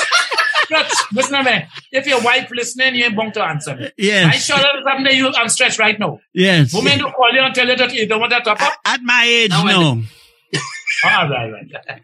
stretch. 0.65 0.93
Listen 1.13 1.45
to 1.45 1.51
me. 1.51 1.65
If 1.93 2.07
your 2.07 2.23
wife 2.23 2.51
listening, 2.51 2.95
you 2.95 3.05
ain't 3.05 3.17
bound 3.17 3.35
to 3.35 3.45
answer 3.45 3.77
me. 3.77 3.91
Yes. 3.99 4.35
I 4.35 4.39
sure 4.39 4.57
that 4.57 4.77
is 4.79 4.87
happening 4.87 5.13
to 5.13 5.17
you. 5.17 5.33
I'm 5.35 5.49
stressed 5.49 5.79
right 5.79 5.99
now. 5.99 6.21
Yes. 6.33 6.73
Women 6.73 6.99
don't 6.99 7.15
call 7.15 7.33
you 7.33 7.41
and 7.41 7.55
tell 7.55 7.69
you 7.69 7.77
that 7.77 7.93
you 7.93 8.07
don't 8.09 8.21
want 8.21 8.33
to 8.33 8.41
top 8.41 8.61
up. 8.61 8.73
At 8.85 9.03
my 9.03 9.25
age, 9.27 9.51
No, 9.51 9.57
I 9.59 9.73
no. 9.73 10.03
All 11.05 11.29
right, 11.29 11.53
right. 11.53 12.01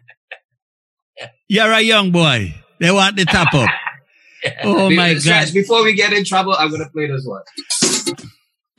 You're 1.47 1.71
a 1.71 1.81
young 1.81 2.11
boy. 2.11 2.53
They 2.79 2.91
want 2.91 3.15
the 3.15 3.25
top 3.25 3.53
up. 3.53 3.69
Oh 4.63 4.89
Be- 4.89 4.95
my 4.97 5.15
Stretch, 5.15 5.47
God. 5.47 5.53
Before 5.53 5.83
we 5.83 5.93
get 5.93 6.13
in 6.13 6.23
trouble, 6.25 6.53
I'm 6.57 6.71
gonna 6.71 6.89
play 6.89 7.07
this 7.07 7.25
one. 7.25 7.41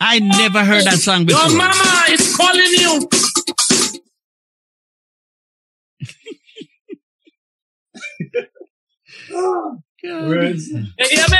I 0.01 0.19
never 0.19 0.65
heard 0.65 0.85
that 0.85 0.99
song 0.99 1.25
before. 1.25 1.49
Your 1.49 1.59
mama 1.59 2.05
is 2.11 2.37
calling 2.37 2.61
you. 2.61 3.09
oh, 9.33 9.79
God. 10.05 10.31
You 10.31 11.09
hear 11.11 11.27
me? 11.31 11.39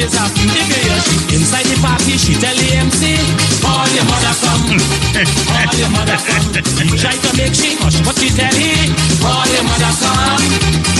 If 0.00 0.16
you 0.40 0.48
hear 0.48 0.96
she 1.04 1.36
inside 1.36 1.68
the 1.68 1.76
party, 1.84 2.16
she 2.16 2.32
tell 2.32 2.56
the 2.56 2.72
MC, 2.72 3.20
call 3.60 3.84
your 3.92 4.08
mother 4.08 4.32
come, 4.40 4.80
call 5.44 5.74
your 5.76 5.90
mother 5.92 6.16
come. 6.16 6.56
He 6.88 6.96
try 6.96 7.12
to 7.12 7.30
make 7.36 7.52
she 7.52 7.76
hush, 7.76 8.00
but 8.00 8.16
she 8.16 8.32
tell 8.32 8.48
him, 8.48 8.96
call 9.20 9.44
your 9.52 9.64
mother 9.68 9.92
come, 10.00 10.40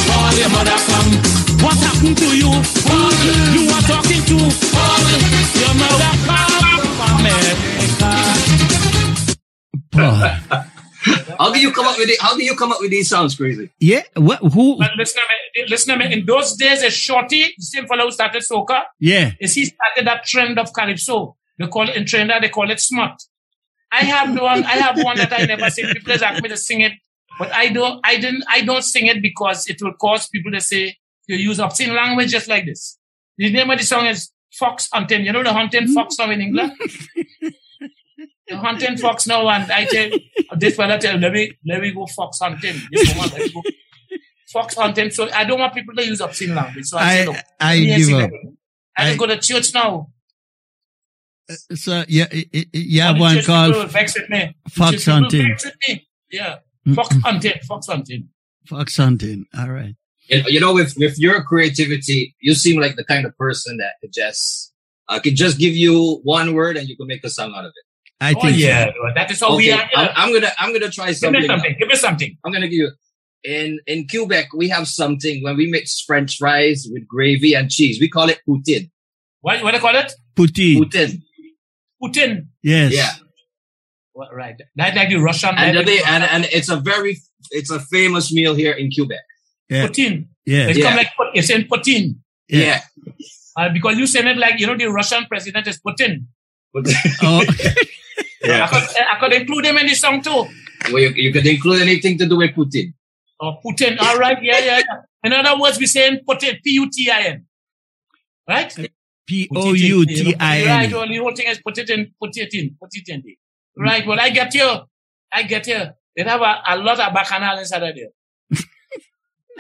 call 0.04 0.32
your 0.36 0.50
mother 0.52 0.76
come. 0.84 1.16
What 1.64 1.80
happened 1.80 2.18
to 2.18 2.28
you? 2.36 2.52
Paul, 2.84 3.12
you 3.56 3.72
are 3.72 3.84
talking 3.88 4.20
to 4.20 4.36
Paul, 4.68 5.00
your 5.56 5.74
mother 5.80 6.12
come 6.28 6.84
from 7.00 7.24
America. 7.24 8.12
Boy. 11.06 11.34
How 11.38 11.52
do 11.52 11.60
you 11.60 11.72
come 11.72 11.86
up 11.86 11.96
with 11.98 12.08
it? 12.10 12.20
How 12.20 12.36
do 12.36 12.44
you 12.44 12.54
come 12.56 12.72
up 12.72 12.80
with 12.80 12.90
these 12.90 13.08
sounds, 13.08 13.34
crazy? 13.34 13.70
Yeah. 13.78 14.02
What, 14.16 14.40
who? 14.40 14.76
But 14.78 14.90
listen 14.96 15.20
to 15.22 15.26
me, 15.62 15.68
listen 15.68 15.98
to 15.98 16.04
me. 16.08 16.12
In 16.12 16.26
those 16.26 16.54
days, 16.54 16.82
a 16.82 16.90
shorty, 16.90 17.42
the 17.56 17.62
same 17.62 17.86
fellow 17.86 18.04
who 18.06 18.12
started 18.12 18.42
soca, 18.42 18.82
Yeah. 18.98 19.32
is 19.40 19.54
he 19.54 19.66
started 19.66 20.06
that 20.06 20.24
trend 20.26 20.58
of 20.58 20.72
calypso. 20.72 21.36
They 21.58 21.66
call 21.66 21.88
it 21.88 21.96
in 21.96 22.06
Trinidad, 22.06 22.42
they 22.42 22.48
call 22.48 22.70
it 22.70 22.80
smut. 22.80 23.22
I 23.92 24.04
have 24.04 24.38
one, 24.40 24.64
I 24.64 24.72
have 24.76 25.02
one 25.02 25.16
that 25.16 25.32
I 25.32 25.44
never 25.46 25.68
sing. 25.70 25.86
People 25.86 26.12
just 26.12 26.22
ask 26.22 26.42
me 26.42 26.48
to 26.48 26.56
sing 26.56 26.80
it, 26.80 26.92
but 27.38 27.52
I 27.52 27.68
don't, 27.68 28.00
I 28.04 28.16
didn't, 28.18 28.44
I 28.48 28.60
don't 28.62 28.82
sing 28.82 29.06
it 29.06 29.20
because 29.20 29.66
it 29.68 29.82
will 29.82 29.94
cause 29.94 30.28
people 30.28 30.52
to 30.52 30.60
say 30.60 30.96
you 31.26 31.36
use 31.36 31.58
obscene 31.60 31.94
language 31.94 32.30
just 32.30 32.48
like 32.48 32.66
this. 32.66 32.98
The 33.36 33.50
name 33.50 33.68
of 33.70 33.78
the 33.78 33.84
song 33.84 34.06
is 34.06 34.30
fox 34.52 34.88
hunting. 34.92 35.24
You 35.24 35.32
know 35.32 35.42
the 35.42 35.52
hunting 35.52 35.88
fox 35.88 36.16
song 36.16 36.32
in 36.32 36.40
England? 36.40 36.72
the 38.50 38.56
hunting 38.58 38.96
fox 38.98 39.26
now, 39.26 39.48
and 39.48 39.70
I 39.72 39.84
tell 39.86 40.10
this 40.58 40.76
fella 40.76 40.98
tell 40.98 41.16
let 41.18 41.32
me 41.32 41.52
let 41.66 41.80
me 41.80 41.92
go 41.92 42.06
fox 42.06 42.38
hunting. 42.40 42.76
This 42.92 43.14
woman, 43.14 43.30
let 43.32 43.40
me 43.40 43.52
go 43.52 43.62
fox 44.52 44.74
hunting. 44.74 45.10
So 45.10 45.30
I 45.30 45.44
don't 45.44 45.58
want 45.60 45.72
people 45.74 45.94
to 45.94 46.04
use 46.04 46.20
obscene 46.20 46.54
language. 46.54 46.86
So 46.86 46.98
I, 46.98 47.16
say, 47.16 47.26
look, 47.26 47.36
I, 47.60 47.72
I 47.72 47.78
give 47.78 48.12
up. 48.18 48.30
it. 48.30 48.40
I, 48.96 49.04
don't 49.04 49.14
I- 49.14 49.16
go 49.16 49.26
to 49.26 49.38
church 49.38 49.72
now. 49.74 50.08
So 51.74 52.04
yeah, 52.08 52.26
i- 52.32 52.46
i- 52.54 52.66
you 52.72 53.00
have 53.00 53.18
one 53.18 53.36
church 53.36 53.46
people 53.46 53.72
called 53.72 53.90
vex 53.90 54.14
with 54.18 54.30
me. 54.30 54.56
Fox 54.68 55.04
hunting. 55.06 55.48
vex 55.48 55.64
with 55.64 55.74
me. 55.88 56.08
Yeah, 56.30 56.58
fox 56.94 57.14
hunting, 57.24 57.54
fox 57.66 57.86
hunting. 57.88 58.28
fox 58.66 58.96
hunting. 58.96 59.46
All 59.58 59.70
right. 59.70 59.96
You 60.28 60.44
you 60.46 60.60
know, 60.60 60.72
with 60.72 60.94
with 60.96 61.18
your 61.18 61.42
creativity, 61.42 62.36
you 62.40 62.54
seem 62.54 62.80
like 62.80 62.94
the 62.94 63.04
kind 63.04 63.26
of 63.26 63.36
person 63.36 63.78
that 63.78 63.94
could 64.00 64.12
just 64.12 64.72
uh, 65.08 65.18
could 65.18 65.34
just 65.34 65.58
give 65.58 65.74
you 65.74 66.20
one 66.22 66.54
word 66.54 66.76
and 66.76 66.88
you 66.88 66.96
can 66.96 67.08
make 67.08 67.24
a 67.24 67.30
song 67.30 67.52
out 67.56 67.64
of 67.64 67.72
it. 67.74 67.84
I 68.20 68.34
Oh 68.36 68.40
think 68.42 68.54
so. 68.54 68.58
yeah, 68.66 68.90
that 69.14 69.30
is 69.30 69.40
how 69.40 69.56
we 69.56 69.72
Okay, 69.72 69.80
are. 69.80 69.88
I'm, 69.96 70.08
I'm 70.16 70.32
gonna 70.32 70.50
I'm 70.58 70.72
gonna 70.72 70.90
try 70.90 71.12
something. 71.12 71.40
Give 71.40 71.48
me 71.48 71.54
something. 71.56 71.70
now. 71.72 71.78
Give 71.78 71.88
me 71.88 71.94
something. 71.96 72.36
I'm 72.44 72.52
gonna 72.52 72.66
give 72.68 72.74
you. 72.74 72.90
In 73.42 73.78
in 73.86 74.06
Quebec, 74.06 74.48
we 74.54 74.68
have 74.68 74.86
something 74.86 75.42
when 75.42 75.56
we 75.56 75.70
mix 75.70 76.00
French 76.02 76.36
fries 76.36 76.86
with 76.90 77.08
gravy 77.08 77.54
and 77.54 77.70
cheese. 77.70 77.98
We 77.98 78.08
call 78.10 78.28
it 78.28 78.40
poutine. 78.46 78.90
What 79.40 79.62
what 79.62 79.70
do 79.70 79.76
you 79.78 79.80
call 79.80 79.96
it? 79.96 80.12
Poutine. 80.36 80.76
Poutine. 80.84 81.22
Putin. 82.02 82.46
Yes. 82.62 82.92
Yeah. 82.94 83.10
What, 84.12 84.34
right. 84.34 84.56
That 84.76 84.94
like 84.94 85.08
the 85.08 85.16
Russian. 85.16 85.54
And 85.56 85.76
like 85.76 85.86
they, 85.86 86.02
and 86.02 86.22
and 86.24 86.44
it's 86.52 86.68
a 86.68 86.76
very 86.76 87.16
it's 87.50 87.70
a 87.70 87.80
famous 87.80 88.30
meal 88.30 88.54
here 88.54 88.72
in 88.72 88.90
Quebec. 88.94 89.20
Yeah. 89.70 89.86
Putin. 89.86 90.26
Yeah. 90.44 90.66
It's 90.68 90.78
Yeah. 90.78 90.88
come 90.88 90.96
like 90.98 91.08
Put- 91.16 91.28
it's 91.34 91.48
saying 91.48 91.68
Putin. 91.72 92.16
Yeah. 92.48 92.82
Uh, 93.56 93.70
because 93.72 93.96
you 93.96 94.06
saying 94.06 94.26
it 94.26 94.36
like 94.36 94.60
you 94.60 94.66
know 94.66 94.76
the 94.76 94.86
Russian 94.88 95.24
president 95.26 95.66
is 95.66 95.80
Putin. 95.80 96.26
Oh, 97.22 97.44
I 98.42 98.66
could, 98.66 98.96
I 98.96 99.20
could 99.20 99.32
include 99.34 99.66
him 99.66 99.76
in 99.78 99.86
the 99.86 99.94
song 99.94 100.22
too. 100.22 100.46
Well, 100.92 100.98
you, 100.98 101.10
you 101.10 101.32
could 101.32 101.46
include 101.46 101.82
anything 101.82 102.18
to 102.18 102.26
do 102.26 102.38
with 102.38 102.52
Putin. 102.54 102.94
Oh, 103.40 103.56
Putin. 103.64 104.00
All 104.00 104.18
right. 104.18 104.38
Yeah, 104.42 104.58
yeah. 104.58 104.78
yeah. 104.78 105.00
In 105.24 105.32
other 105.32 105.60
words, 105.60 105.78
we're 105.78 105.86
saying 105.86 106.20
Putin. 106.28 106.62
P 106.62 106.70
U 106.72 106.90
T 106.90 107.10
I 107.10 107.20
N. 107.20 107.46
Right. 108.48 108.74
P 109.26 109.48
Put 109.48 109.58
O 109.58 109.74
it 109.74 109.80
in, 109.80 109.86
U 109.86 109.98
you 109.98 110.06
T 110.06 110.30
know, 110.30 110.36
I 110.40 110.66
Right. 110.66 110.84
N. 110.84 110.92
Well, 110.92 111.08
the 111.08 111.16
whole 111.18 111.34
thing 111.34 111.46
is 111.48 111.60
put 111.60 111.78
it 111.78 111.90
in. 111.90 112.12
Put 112.20 112.36
it 112.36 112.54
in. 112.54 112.76
Put 112.80 112.90
it 112.94 113.08
in. 113.08 113.22
Right. 113.76 114.06
Well, 114.06 114.18
I 114.20 114.30
get 114.30 114.54
you. 114.54 114.80
I 115.32 115.42
get 115.44 115.66
you. 115.66 115.80
They 116.16 116.24
have 116.24 116.40
a, 116.40 116.62
a 116.66 116.76
lot 116.76 116.98
of 117.00 117.14
bacchanal 117.14 117.58
inside 117.58 117.82
of 117.82 117.94
there. 117.94 118.10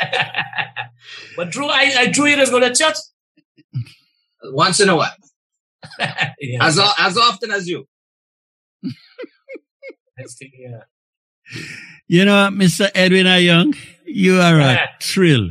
but 1.36 1.50
Drew, 1.50 1.66
I, 1.66 1.92
I 1.96 2.06
Drew 2.06 2.26
it 2.26 2.38
is 2.38 2.50
going 2.50 2.62
to 2.62 2.74
church. 2.74 2.96
Once 4.42 4.80
in 4.80 4.88
a 4.88 4.96
while, 4.96 5.12
yeah. 6.40 6.64
as 6.64 6.78
as 6.98 7.16
often 7.18 7.50
as 7.50 7.68
you. 7.68 7.86
Let's 10.20 10.38
yeah. 10.40 10.82
You 12.06 12.24
know, 12.24 12.48
Mr. 12.52 12.90
Edwin 12.94 13.26
Ayoung, 13.26 13.76
you 14.04 14.40
are 14.40 14.60
a 14.60 14.88
thrill. 15.00 15.50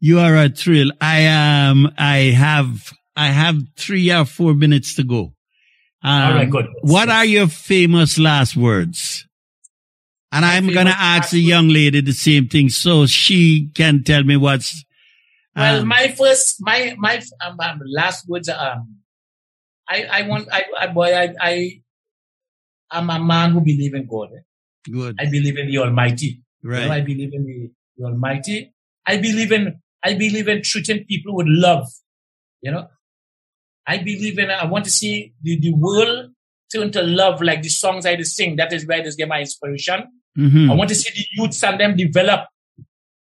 You 0.00 0.18
are 0.20 0.36
a 0.36 0.48
thrill. 0.48 0.90
I 1.00 1.20
am, 1.20 1.92
I 1.98 2.32
have, 2.36 2.92
I 3.16 3.28
have 3.28 3.56
three 3.76 4.10
or 4.12 4.24
four 4.24 4.54
minutes 4.54 4.94
to 4.96 5.04
go. 5.04 5.34
Um, 6.02 6.22
All 6.22 6.34
right, 6.34 6.50
good. 6.50 6.66
What 6.82 7.08
are 7.08 7.24
your 7.24 7.48
famous 7.48 8.18
last 8.18 8.56
words? 8.56 9.26
And 10.32 10.44
My 10.44 10.56
I'm 10.56 10.72
going 10.72 10.86
to 10.86 10.96
ask 10.96 11.30
the 11.30 11.40
young 11.40 11.68
lady 11.68 12.00
the 12.00 12.12
same 12.12 12.48
thing 12.48 12.68
so 12.68 13.06
she 13.06 13.70
can 13.74 14.02
tell 14.04 14.22
me 14.22 14.36
what's, 14.36 14.84
Well, 15.54 15.80
um, 15.80 15.88
my 15.88 16.08
first, 16.08 16.56
my 16.60 16.94
my 16.98 17.22
um, 17.44 17.58
um, 17.60 17.80
last 17.86 18.28
words. 18.28 18.48
are, 18.48 18.72
Um, 18.72 18.96
I 19.88 20.04
I 20.04 20.22
want 20.22 20.48
I, 20.52 20.64
I 20.78 20.86
boy 20.88 21.14
I 21.14 21.34
I 21.40 21.82
I'm 22.90 23.10
a 23.10 23.18
man 23.22 23.52
who 23.52 23.60
believe 23.60 23.94
in 23.94 24.06
God. 24.06 24.30
good. 24.90 25.16
I 25.18 25.26
believe 25.26 25.58
in 25.58 25.66
the 25.68 25.78
Almighty. 25.78 26.40
You 26.62 26.70
know, 26.70 26.92
I 26.92 27.00
believe 27.00 27.32
in 27.34 27.44
the, 27.44 27.70
the 27.96 28.04
Almighty. 28.06 28.72
I 29.06 29.16
believe 29.18 29.52
in 29.52 29.80
I 30.02 30.14
believe 30.14 30.48
in 30.48 30.62
treating 30.62 31.04
people 31.04 31.34
with 31.36 31.46
love. 31.48 31.86
You 32.62 32.72
know, 32.72 32.88
I 33.86 33.98
believe 33.98 34.38
in. 34.38 34.50
I 34.50 34.64
want 34.66 34.84
to 34.84 34.90
see 34.90 35.34
the, 35.42 35.58
the 35.60 35.72
world 35.72 36.30
turn 36.72 36.90
to 36.92 37.02
love, 37.02 37.40
like 37.42 37.62
the 37.62 37.68
songs 37.68 38.06
I 38.06 38.16
just 38.16 38.34
sing. 38.36 38.56
That 38.56 38.72
is 38.72 38.86
where 38.86 38.98
I 38.98 39.02
just 39.02 39.18
get 39.18 39.28
my 39.28 39.40
inspiration. 39.40 40.04
Mhm. 40.38 40.70
I 40.70 40.74
want 40.74 40.88
to 40.90 40.94
see 40.94 41.10
the 41.14 41.24
youths 41.36 41.62
and 41.64 41.78
them 41.80 41.96
develop. 41.96 42.46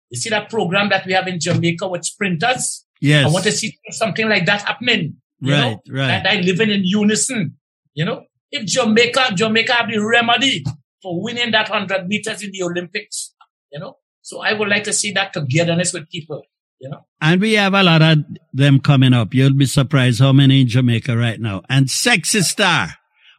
You 0.10 0.18
see 0.18 0.30
that 0.30 0.50
program 0.50 0.90
that 0.90 1.06
we 1.06 1.14
have 1.14 1.28
in 1.28 1.40
Jamaica 1.40 1.88
with 1.88 2.06
sprinters. 2.06 2.86
Yes. 3.02 3.26
I 3.28 3.30
want 3.32 3.46
to 3.46 3.52
see 3.52 3.78
something 3.92 4.28
like 4.28 4.46
that 4.46 4.62
happening. 4.64 5.18
You 5.40 5.54
Right, 5.54 5.78
know, 5.86 5.94
right. 6.00 6.10
And 6.12 6.28
I 6.28 6.42
living 6.42 6.70
in 6.72 6.82
unison. 6.84 7.58
You 7.94 8.06
know, 8.06 8.24
if 8.52 8.66
Jamaica, 8.66 9.34
Jamaica 9.36 9.74
have 9.74 9.90
the 9.90 10.00
remedy 10.00 10.64
for 11.02 11.22
winning 11.22 11.52
that 11.52 11.68
hundred 11.68 12.08
meters 12.08 12.44
in 12.44 12.52
the 12.52 12.64
Olympics. 12.64 13.34
You 13.72 13.80
know, 13.80 13.98
so 14.22 14.42
I 14.42 14.54
would 14.54 14.70
like 14.70 14.84
to 14.86 14.94
see 14.94 15.12
that 15.14 15.34
togetherness 15.34 15.94
with 15.94 16.10
people. 16.10 16.44
You 16.80 16.90
know, 16.90 17.06
And 17.22 17.42
we 17.42 17.54
have 17.54 17.74
a 17.74 17.82
lot 17.82 18.04
of 18.04 18.20
them 18.54 18.80
coming 18.80 19.12
up. 19.12 19.34
You'll 19.34 19.54
be 19.54 19.66
surprised 19.66 20.20
how 20.20 20.32
many 20.32 20.62
in 20.62 20.68
Jamaica 20.68 21.18
right 21.18 21.40
now. 21.40 21.64
And 21.70 21.90
Sexy 21.90 22.42
Star, 22.42 22.90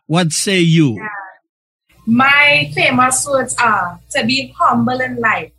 what 0.06 0.32
say 0.32 0.58
you? 0.58 0.98
My 2.04 2.70
famous 2.74 3.26
words 3.28 3.54
are 3.62 4.00
to 4.10 4.24
be 4.24 4.52
humble 4.58 5.00
in 5.00 5.20
life. 5.20 5.52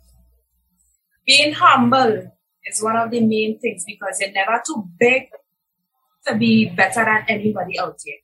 Being 1.26 1.52
humble 1.54 2.32
is 2.66 2.82
one 2.82 2.96
of 2.96 3.10
the 3.10 3.20
main 3.20 3.58
things 3.60 3.84
because 3.86 4.18
you're 4.20 4.32
never 4.32 4.60
too 4.66 4.84
big 4.98 5.28
to 6.26 6.34
be 6.34 6.68
better 6.68 7.04
than 7.04 7.24
anybody 7.28 7.78
out 7.78 7.96
here. 8.04 8.16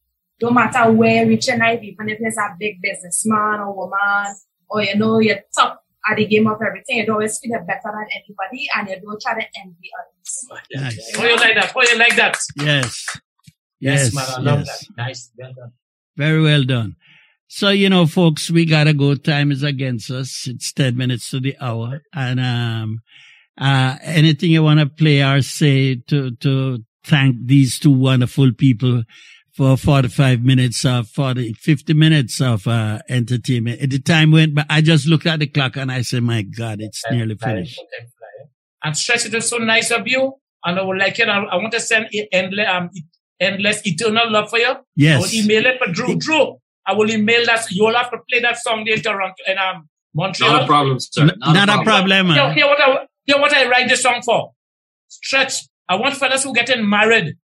No 0.42 0.50
matter 0.50 0.90
where 0.92 1.26
rich 1.26 1.48
and 1.48 1.60
life, 1.60 1.80
even 1.82 2.08
if 2.08 2.18
it's 2.20 2.36
a 2.36 2.54
big 2.58 2.80
businessman 2.82 3.60
or 3.60 3.74
woman, 3.74 4.34
or 4.68 4.82
you 4.82 4.96
know, 4.96 5.18
you're 5.18 5.40
top 5.56 5.82
at 6.08 6.16
the 6.16 6.26
game 6.26 6.46
of 6.46 6.58
everything, 6.66 6.98
you 7.06 7.12
always 7.12 7.38
feel 7.38 7.58
better 7.66 7.80
than 7.84 8.06
anybody 8.14 8.68
and 8.76 8.88
you 8.88 9.00
don't 9.00 9.20
try 9.20 9.34
to 9.34 9.46
envy 9.60 9.90
others. 9.98 10.64
Nice. 10.74 11.16
how 11.16 11.24
you 11.24 11.36
like 11.36 11.54
that? 11.54 11.72
How 11.72 11.80
you 11.82 11.98
like 11.98 12.16
that? 12.16 12.38
Yes. 12.56 13.06
Yes, 13.80 14.12
Yes. 14.12 14.14
man, 14.14 14.24
I 14.28 14.40
love 14.40 14.58
yes. 14.60 14.86
that. 14.96 14.96
Nice, 14.96 15.30
well 15.38 15.52
done. 15.54 15.72
Very 16.16 16.42
well 16.42 16.64
done. 16.64 16.96
So, 17.48 17.68
you 17.70 17.88
know, 17.88 18.06
folks, 18.06 18.50
we 18.50 18.64
gotta 18.66 18.92
go. 18.92 19.14
Time 19.14 19.52
is 19.52 19.62
against 19.62 20.10
us. 20.10 20.46
It's 20.48 20.72
10 20.72 20.96
minutes 20.96 21.30
to 21.30 21.40
the 21.40 21.56
hour. 21.60 22.02
And, 22.12 22.40
um, 22.40 23.00
uh, 23.58 23.96
anything 24.02 24.50
you 24.50 24.62
want 24.62 24.80
to 24.80 24.86
play 24.86 25.22
or 25.22 25.40
say 25.42 25.96
to, 26.08 26.32
to 26.36 26.84
thank 27.04 27.36
these 27.46 27.78
two 27.78 27.92
wonderful 27.92 28.52
people 28.52 29.02
for 29.56 29.76
45 29.76 30.42
minutes 30.44 30.84
of 30.84 31.08
40, 31.08 31.54
50 31.54 31.94
minutes 31.94 32.40
of, 32.40 32.66
uh, 32.66 32.98
entertainment. 33.08 33.80
At 33.80 33.90
the 33.90 33.98
time 33.98 34.30
went, 34.30 34.54
but 34.54 34.66
I 34.68 34.82
just 34.82 35.06
looked 35.06 35.26
at 35.26 35.38
the 35.38 35.46
clock 35.46 35.76
and 35.76 35.90
I 35.90 36.02
said, 36.02 36.22
my 36.22 36.42
God, 36.42 36.80
it's 36.80 37.02
nearly 37.10 37.36
Flying, 37.36 37.56
finished. 37.56 37.76
flying, 37.76 38.10
flying. 38.18 38.48
And 38.84 38.96
Stretch, 38.96 39.24
it 39.26 39.34
is 39.34 39.48
so 39.48 39.56
nice 39.58 39.90
of 39.90 40.06
you. 40.06 40.34
And 40.64 40.78
I 40.78 40.82
would 40.82 40.98
like 40.98 41.18
it. 41.18 41.28
I, 41.28 41.38
I 41.42 41.56
want 41.56 41.72
to 41.72 41.80
send 41.80 42.08
endless, 42.32 42.68
um, 42.68 42.90
endless 43.40 43.86
eternal 43.86 44.30
love 44.30 44.50
for 44.50 44.58
you. 44.58 44.66
I 44.68 44.72
will 44.72 44.82
Yes. 44.96 45.34
email 45.34 45.64
it 45.64 45.78
for 45.82 45.90
Drew. 45.90 46.16
Drew, 46.16 46.56
I 46.86 46.92
will 46.92 47.10
email 47.10 47.46
that. 47.46 47.64
You'll 47.70 47.94
have 47.94 48.10
to 48.10 48.18
play 48.30 48.40
that 48.40 48.58
song 48.58 48.86
in 48.86 49.00
Toronto 49.00 49.34
and 49.48 49.58
um, 49.58 49.88
Montreal. 50.14 50.52
Not 50.52 50.62
a 50.64 50.66
problem, 50.66 51.00
sir. 51.00 51.22
N- 51.22 51.32
Not 51.38 51.68
a 51.68 51.82
problem. 51.82 52.26
Here, 52.26 52.36
man. 52.44 52.54
here 52.54 52.66
what 52.66 52.80
I, 52.80 53.06
here 53.24 53.38
what 53.40 53.52
I 53.54 53.68
write 53.68 53.88
this 53.88 54.02
song 54.02 54.20
for. 54.22 54.52
Stretch. 55.08 55.62
I 55.88 55.94
want 55.96 56.14
fellas 56.16 56.44
who 56.44 56.52
getting 56.52 56.88
married. 56.88 57.36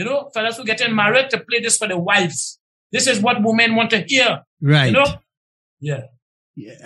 You 0.00 0.06
know, 0.06 0.30
fellas 0.32 0.56
who 0.56 0.64
getting 0.64 0.96
married 0.96 1.28
to 1.28 1.40
play 1.40 1.60
this 1.60 1.76
for 1.76 1.86
the 1.86 1.98
wives. 1.98 2.58
This 2.90 3.06
is 3.06 3.20
what 3.20 3.36
women 3.42 3.76
want 3.76 3.90
to 3.90 3.98
hear. 3.98 4.40
Right. 4.62 4.86
You 4.86 4.92
know? 4.92 5.04
Yeah. 5.78 6.04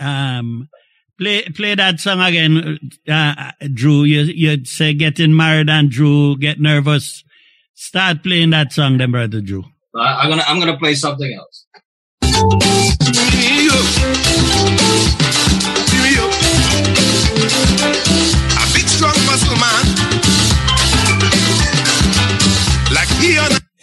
um 0.01 0.69
play 1.17 1.43
play 1.43 1.77
that 1.77 2.01
song 2.01 2.21
again 2.21 2.79
uh, 3.09 3.51
drew 3.73 4.03
you 4.03 4.23
you 4.23 4.65
say 4.65 4.95
getting 4.95 5.35
married 5.37 5.71
and 5.71 5.91
drew 5.91 6.37
get 6.37 6.61
nervous 6.61 7.25
start 7.75 8.23
playing 8.23 8.51
that 8.51 8.73
song 8.73 8.99
then 8.99 9.11
brother 9.11 9.41
drew 9.41 9.65
I, 9.97 10.23
I'm 10.23 10.31
gonna 10.31 10.45
I'm 10.47 10.61
gonna 10.61 10.79
play 10.79 10.95
something 10.95 11.33
else. 11.33 11.67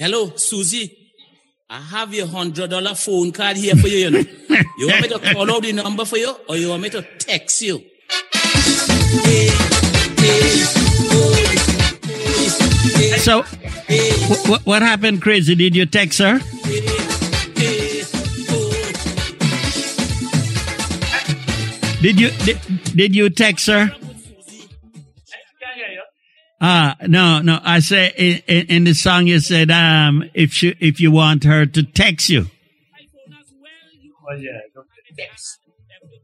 Hello, 0.01 0.33
Susie. 0.35 0.97
I 1.69 1.79
have 1.79 2.11
your 2.11 2.25
hundred 2.25 2.71
dollar 2.71 2.95
phone 2.95 3.31
card 3.31 3.55
here 3.55 3.75
for 3.75 3.87
you. 3.87 3.97
You, 3.97 4.09
know. 4.09 4.23
you 4.79 4.87
want 4.87 5.01
me 5.03 5.07
to 5.09 5.19
call 5.19 5.51
out 5.51 5.61
the 5.61 5.73
number 5.73 6.05
for 6.05 6.17
you, 6.17 6.35
or 6.49 6.57
you 6.57 6.69
want 6.69 6.81
me 6.81 6.89
to 6.89 7.03
text 7.19 7.61
you? 7.61 7.77
So 13.19 13.43
hey, 13.85 14.09
wh- 14.25 14.49
wh- 14.49 14.65
what 14.65 14.81
happened 14.81 15.21
crazy 15.21 15.53
did 15.53 15.75
you 15.75 15.85
text 15.85 16.17
her 16.17 16.39
did 22.01 22.19
you 22.19 22.31
did, 22.43 22.57
did 22.95 23.15
you 23.15 23.29
text 23.29 23.67
her 23.67 23.93
I 26.61 26.95
can't 26.95 27.01
hear 27.01 27.17
you. 27.17 27.41
Ah, 27.41 27.41
no, 27.41 27.41
no. 27.41 27.59
I 27.63 27.79
say 27.79 28.13
in, 28.17 28.41
in, 28.47 28.65
in 28.67 28.83
the 28.83 28.93
song 28.93 29.27
you 29.27 29.39
said 29.39 29.71
um 29.71 30.29
if 30.33 30.53
she 30.53 30.75
if 30.79 30.99
you 30.99 31.11
want 31.11 31.43
her 31.43 31.65
to 31.65 31.83
text 31.83 32.29
you. 32.29 32.47
Oh 34.29 34.35
yeah, 34.35 34.59
text. 35.17 35.59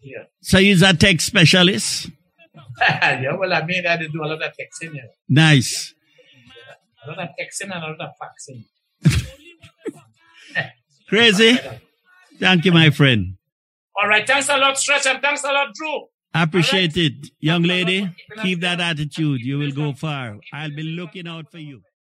Yeah. 0.01 0.23
So 0.41 0.57
you're 0.57 0.87
a 0.87 0.93
text 0.93 1.27
specialist. 1.27 2.09
yeah, 2.79 3.35
well, 3.35 3.51
I 3.51 3.65
mean, 3.65 3.85
I 3.85 3.97
did 3.97 4.11
do 4.11 4.23
a 4.23 4.27
lot 4.27 4.41
of 4.41 4.51
texting. 4.53 4.93
Yeah. 4.93 5.01
Nice. 5.27 5.93
A 7.05 7.09
lot 7.09 7.19
of 7.19 7.29
texting 7.29 7.73
and 7.73 7.83
a 7.83 7.87
lot 7.87 8.01
of 8.01 8.11
faxing. 8.21 8.63
Crazy. 11.09 11.57
Thank 12.39 12.65
you, 12.65 12.71
my 12.71 12.89
friend. 12.91 13.37
All 13.99 14.07
right, 14.07 14.27
thanks 14.27 14.47
a 14.47 14.57
lot, 14.57 14.77
Stretch, 14.77 15.07
and 15.07 15.19
thanks 15.21 15.43
a 15.43 15.47
lot, 15.47 15.73
Drew. 15.73 16.05
Appreciate 16.33 16.95
it. 16.97 17.31
Young 17.39 17.63
lady, 17.63 18.09
keep 18.41 18.61
that 18.61 18.79
attitude. 18.79 19.41
You 19.41 19.57
will 19.59 19.71
go 19.71 19.93
far. 19.93 20.37
I'll 20.53 20.73
be 20.75 20.83
looking 20.83 21.27
out 21.27 21.51
for 21.51 21.57
you. 21.59 21.81